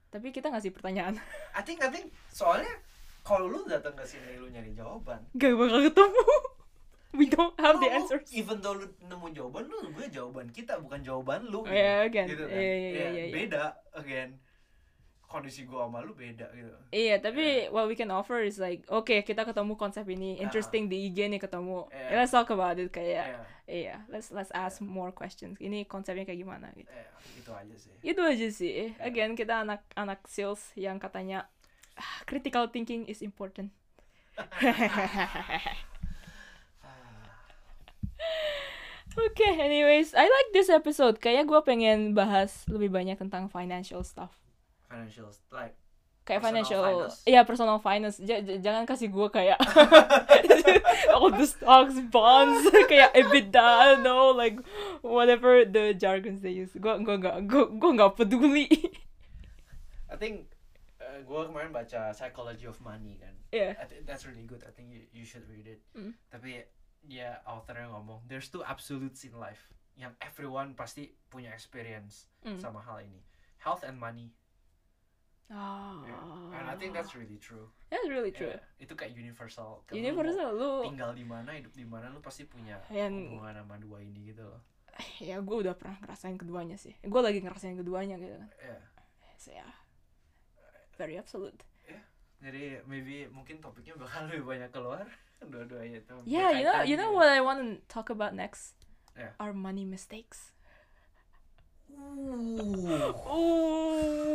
tapi 0.07 0.31
kita 0.31 0.47
ngasih 0.47 0.71
pertanyaan. 0.71 1.19
I 1.51 1.61
think 1.61 1.83
I 1.83 1.91
think 1.91 2.07
soalnya 2.29 2.71
kalau 3.19 3.45
lu 3.45 3.67
datang 3.67 3.91
ke 3.93 4.05
sini 4.05 4.39
lu 4.39 4.47
nyari 4.47 4.71
jawaban. 4.71 5.19
Gak 5.33 5.51
bakal 5.51 5.81
ketemu. 5.83 6.23
We 7.15 7.25
don't 7.27 7.55
have 7.57 7.79
the 7.79 7.87
lu- 7.87 7.95
answers. 7.95 8.27
even 8.31 8.59
though 8.59 8.73
lu 8.73 8.87
nemu 9.01 9.27
jawaban 9.31 9.67
lu 9.67 9.87
gue 9.89 10.07
jawaban 10.07 10.47
kita 10.49 10.79
bukan 10.79 10.99
jawaban 10.99 11.43
lu 11.45 11.61
Oh, 11.61 11.67
iya, 11.67 12.03
again. 12.03 12.27
gitu 12.27 12.43
kan. 12.43 12.55
Iya, 12.55 12.63
iya, 12.71 12.89
iya, 12.89 13.03
Ya, 13.03 13.07
iya. 13.11 13.33
beda 13.33 13.63
again 13.93 14.29
kondisi 15.25 15.65
gua 15.65 15.85
sama 15.85 15.99
lu 16.01 16.13
beda 16.13 16.47
gitu. 16.51 16.71
Iya 16.89 17.17
tapi 17.17 17.67
what 17.69 17.85
we 17.85 17.93
can 17.93 18.09
offer 18.09 18.39
is 18.39 18.55
like 18.55 18.85
oke 18.87 19.09
kita 19.09 19.41
ketemu 19.41 19.73
konsep 19.75 20.05
ini 20.05 20.37
Ah. 20.37 20.43
interesting 20.43 20.85
di 20.85 21.09
IG 21.09 21.27
nih 21.27 21.37
ketemu. 21.37 21.89
Iya. 21.89 21.97
Yeah, 21.97 22.17
let's 22.17 22.31
talk 22.31 22.49
about 22.49 22.77
it 22.77 22.89
kayak 22.89 23.25
Iya, 23.25 23.39
iya 23.65 23.95
let's 24.07 24.29
let's 24.29 24.53
ask 24.53 24.79
more 24.79 25.09
questions. 25.09 25.57
Ini 25.57 25.83
konsepnya 25.85 26.23
kayak 26.23 26.39
gimana 26.39 26.69
gitu. 26.73 26.87
Iya, 26.87 27.07
itu 27.35 27.51
aja 27.51 27.75
sih. 27.75 27.91
Itu 28.01 28.21
aja 28.21 28.47
sih. 28.49 28.73
Again 28.99 29.33
kita 29.33 29.65
anak 29.65 29.81
anak 29.93 30.23
sales 30.25 30.61
yang 30.73 30.97
katanya 30.97 31.49
"Ah, 31.95 32.17
critical 32.23 32.69
thinking 32.69 33.03
is 33.05 33.19
important. 33.19 33.73
Oke, 39.15 39.47
anyways, 39.47 40.11
I 40.11 40.27
like 40.27 40.49
this 40.51 40.67
episode. 40.67 41.23
Kayaknya 41.23 41.43
gue 41.47 41.61
pengen 41.63 41.99
bahas 42.11 42.67
lebih 42.67 42.91
banyak 42.91 43.15
tentang 43.15 43.47
financial 43.47 44.03
stuff. 44.03 44.35
Financial 44.85 45.27
like 45.51 45.73
Kayak 46.25 46.41
Personal 46.41 46.65
financial, 46.65 46.81
finance. 46.81 47.15
iya 47.29 47.41
personal 47.45 47.77
finance. 47.77 48.17
Ja- 48.17 48.41
jangan 48.41 48.89
kasih 48.89 49.13
gue 49.13 49.27
kayak 49.29 49.61
all 51.13 51.29
the 51.29 51.45
stocks, 51.45 51.93
bonds, 52.09 52.65
kayak 52.89 53.13
EBITDA, 53.13 54.01
know, 54.01 54.33
like 54.33 54.57
whatever 55.05 55.61
the 55.63 55.93
jargons 55.93 56.41
they 56.41 56.49
use. 56.49 56.73
Gue 56.73 56.97
gue 56.97 57.15
nggak 57.21 57.45
gue 57.45 57.63
gue 57.77 57.91
nggak 57.93 58.17
peduli. 58.17 58.65
I 60.11 60.17
think 60.17 60.49
uh, 60.97 61.21
gua 61.25 61.45
kemarin 61.45 61.69
baca 61.69 62.09
Psychology 62.09 62.65
of 62.65 62.77
Money 62.79 63.19
kan 63.19 63.33
Iya. 63.51 63.77
I 63.77 63.85
think 63.85 64.05
that's 64.05 64.25
really 64.25 64.45
good 64.45 64.65
I 64.65 64.71
think 64.71 64.89
you, 64.89 65.05
you 65.11 65.25
should 65.27 65.43
read 65.45 65.67
it 65.67 65.81
Mm. 65.93 66.13
tapi 66.29 66.65
dia 67.03 67.37
authornya 67.43 67.89
ngomong 67.91 68.25
there's 68.25 68.47
two 68.47 68.63
absolutes 68.63 69.21
in 69.21 69.35
life 69.35 69.69
yang 69.93 70.17
everyone 70.19 70.73
pasti 70.73 71.13
punya 71.27 71.51
experience 71.51 72.29
Mm. 72.41 72.57
sama 72.57 72.79
hal 72.79 73.01
ini 73.01 73.21
health 73.59 73.81
and 73.83 73.97
money 73.97 74.31
Ah. 75.45 76.01
and 76.57 76.65
I 76.65 76.73
think 76.73 76.97
that's 76.97 77.13
really 77.13 77.37
true 77.37 77.69
That's 77.93 78.09
really 78.09 78.33
true. 78.33 78.49
Yeah, 78.49 78.81
itu 78.81 78.97
kayak 78.97 79.13
universal 79.13 79.85
lu 79.85 79.93
Universal 79.93 80.49
lu, 80.57 80.73
mau 80.81 80.89
tinggal 80.89 81.11
di 81.13 81.21
mana 81.21 81.53
hidup 81.53 81.73
di 81.77 81.85
mana 81.85 82.09
lu 82.09 82.17
pasti 82.17 82.49
punya 82.49 82.81
Yang- 82.89 83.29
hubungan 83.37 83.53
sama 83.61 83.75
dua 83.77 84.01
ini 84.01 84.33
gitu 84.33 84.41
loh 84.41 84.61
ya 85.29 85.37
gue 85.43 85.57
udah 85.59 85.75
pernah 85.75 85.99
ngerasain 85.99 86.39
keduanya 86.39 86.79
sih. 86.79 86.95
Gue 87.03 87.19
lagi 87.19 87.43
ngerasain 87.43 87.75
keduanya 87.75 88.15
gitu 88.15 88.35
kan. 88.39 88.49
yeah. 88.63 88.81
So 89.35 89.51
ya, 89.51 89.67
very 90.95 91.19
absolute. 91.19 91.59
jadi 92.39 92.83
maybe 92.85 93.25
mungkin 93.31 93.57
topiknya 93.57 93.97
bakal 93.97 94.29
lebih 94.29 94.45
banyak 94.45 94.69
keluar 94.69 95.03
dua-dua 95.51 95.81
berdua 95.81 95.83
ya 95.83 95.99
tuh. 96.05 96.19
Yeah, 96.23 96.49
you 96.55 96.63
know, 96.63 96.77
you 96.85 96.95
know 96.95 97.11
what 97.11 97.27
I 97.27 97.41
want 97.43 97.59
to 97.59 97.67
talk 97.91 98.07
about 98.07 98.31
next? 98.37 98.79
Yeah. 99.17 99.35
Our 99.39 99.51
money 99.51 99.83
mistakes. 99.83 100.54
Ooh. 101.95 103.13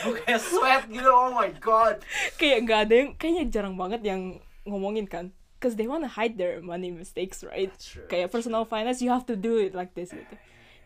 kayak 0.00 0.40
sweat 0.40 0.84
gitu, 0.88 1.08
oh 1.08 1.32
my 1.32 1.52
god. 1.60 2.00
Kayak 2.40 2.58
nggak 2.64 2.80
ada 2.88 2.94
yang, 2.94 3.10
kayaknya 3.16 3.44
jarang 3.52 3.76
banget 3.76 4.00
yang 4.04 4.40
ngomongin 4.64 5.04
kan. 5.08 5.32
Cause 5.60 5.76
they 5.76 5.84
wanna 5.84 6.08
hide 6.08 6.40
their 6.40 6.64
money 6.64 6.88
mistakes, 6.88 7.44
right? 7.44 7.68
That's 7.68 7.84
true, 7.84 8.08
Kayak 8.08 8.32
personal 8.32 8.64
true. 8.64 8.72
finance, 8.72 9.04
you 9.04 9.12
have 9.12 9.28
to 9.28 9.36
do 9.36 9.60
it 9.60 9.76
like 9.76 9.92
this 9.92 10.08
gitu. 10.08 10.36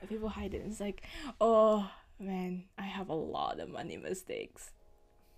And 0.02 0.10
people 0.10 0.34
hide 0.34 0.50
it. 0.50 0.66
It's 0.66 0.82
like, 0.82 1.06
oh 1.38 1.86
man, 2.18 2.66
I 2.74 2.86
have 2.90 3.06
a 3.06 3.14
lot 3.14 3.62
of 3.62 3.70
money 3.70 3.94
mistakes. 3.94 4.74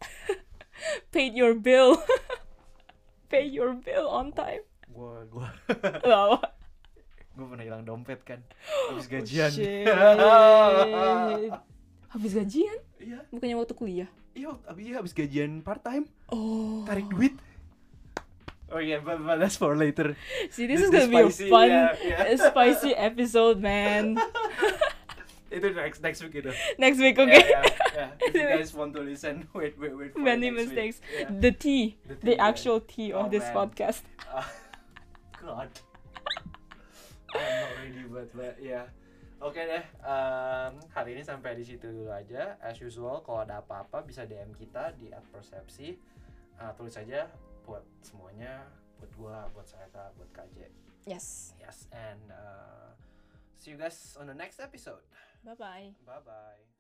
Paid 1.13 1.37
your 1.37 1.53
bill. 1.53 2.01
Pay 3.33 3.45
your 3.53 3.77
bill 3.77 4.09
on 4.09 4.33
time. 4.33 4.65
Gue, 4.97 5.13
gue, 5.29 5.49
Wow. 6.03 6.41
gue 7.31 7.47
pernah 7.47 7.65
hilang 7.65 7.85
dompet 7.85 8.25
kan. 8.25 8.41
Habis 8.89 9.07
gajian. 9.07 9.53
Oh. 10.17 11.53
Habis 12.09 12.33
gajian? 12.33 12.79
Iya, 12.97 13.21
Bukannya 13.29 13.57
waktu 13.57 13.75
kuliah? 13.77 14.09
iya, 14.33 14.53
habis 14.65 14.85
iya, 14.85 14.97
habis 14.97 15.13
gajian 15.13 15.61
part 15.61 15.81
time, 15.81 16.09
Oh. 16.29 16.85
tarik 16.85 17.09
duit. 17.09 17.37
Oh 18.67 18.81
iya, 18.81 18.99
but, 18.99 19.21
but 19.21 19.37
that's 19.37 19.55
for 19.55 19.73
later. 19.73 20.17
See, 20.51 20.65
this, 20.67 20.81
This- 20.81 20.89
is 20.89 20.91
gonna 20.91 21.07
this 21.07 21.13
be 21.13 21.17
a 21.17 21.29
spicy, 21.29 21.49
fun, 21.49 21.69
yeah, 21.69 21.89
yeah. 22.03 22.33
a 22.33 22.37
spicy 22.37 22.93
episode, 22.93 23.61
man. 23.61 24.17
Itu 25.57 25.71
next 25.73 26.03
next 26.03 26.21
week 26.21 26.35
itu. 26.37 26.51
Next 26.77 26.99
week, 26.99 27.17
okay? 27.17 27.39
Yeah, 27.39 27.63
yeah, 27.63 27.71
yeah. 27.95 28.09
If 28.19 28.35
you 28.35 28.45
guys 28.45 28.75
want 28.75 28.93
to 28.93 29.01
listen, 29.01 29.47
wait, 29.55 29.79
wait, 29.79 29.95
wait. 29.95 30.11
For 30.13 30.21
Many 30.21 30.51
next 30.51 30.75
week. 30.75 30.93
mistakes. 30.93 30.97
Yeah. 31.07 31.31
The 31.33 31.53
T, 31.55 31.65
The 32.03 32.13
the, 32.13 32.15
tea, 32.19 32.35
yeah. 32.35 32.45
actual 32.45 32.79
T 32.83 32.93
Oh, 33.15 33.25
of 33.25 33.31
this 33.31 33.47
man. 33.49 33.57
podcast. 33.57 34.03
Uh, 34.27 34.43
God. 35.47 35.71
I'm 37.31 37.55
not 37.63 37.73
ready 37.79 38.03
but, 38.11 38.29
but 38.35 38.55
yeah. 38.59 38.91
Oke 39.37 39.61
deh, 39.69 39.85
em, 40.01 40.81
hari 40.97 41.13
ini 41.13 41.21
sampai 41.21 41.53
di 41.55 41.61
situ 41.61 41.93
dulu 41.93 42.09
aja. 42.09 42.57
As 42.57 42.81
usual, 42.81 43.21
kalau 43.21 43.45
ada 43.45 43.61
apa-apa 43.61 44.01
bisa 44.01 44.25
DM 44.25 44.57
kita 44.57 44.97
di 44.97 45.13
@persepsi. 45.13 46.01
Uh, 46.57 46.73
tulis 46.73 46.97
aja 46.97 47.29
buat 47.69 47.85
semuanya, 48.01 48.65
buat 48.97 49.13
gua, 49.21 49.39
buat 49.53 49.69
saya, 49.69 49.85
buat 50.17 50.33
KJ. 50.33 50.73
Yes. 51.05 51.53
Yes, 51.61 51.85
and 51.93 52.33
uh, 52.33 52.97
see 53.61 53.77
you 53.77 53.79
guys 53.79 54.17
on 54.17 54.25
the 54.25 54.35
next 54.35 54.57
episode. 54.57 55.05
Bye 55.45 55.53
bye. 55.53 55.93
Bye 56.09 56.25
bye. 56.25 56.76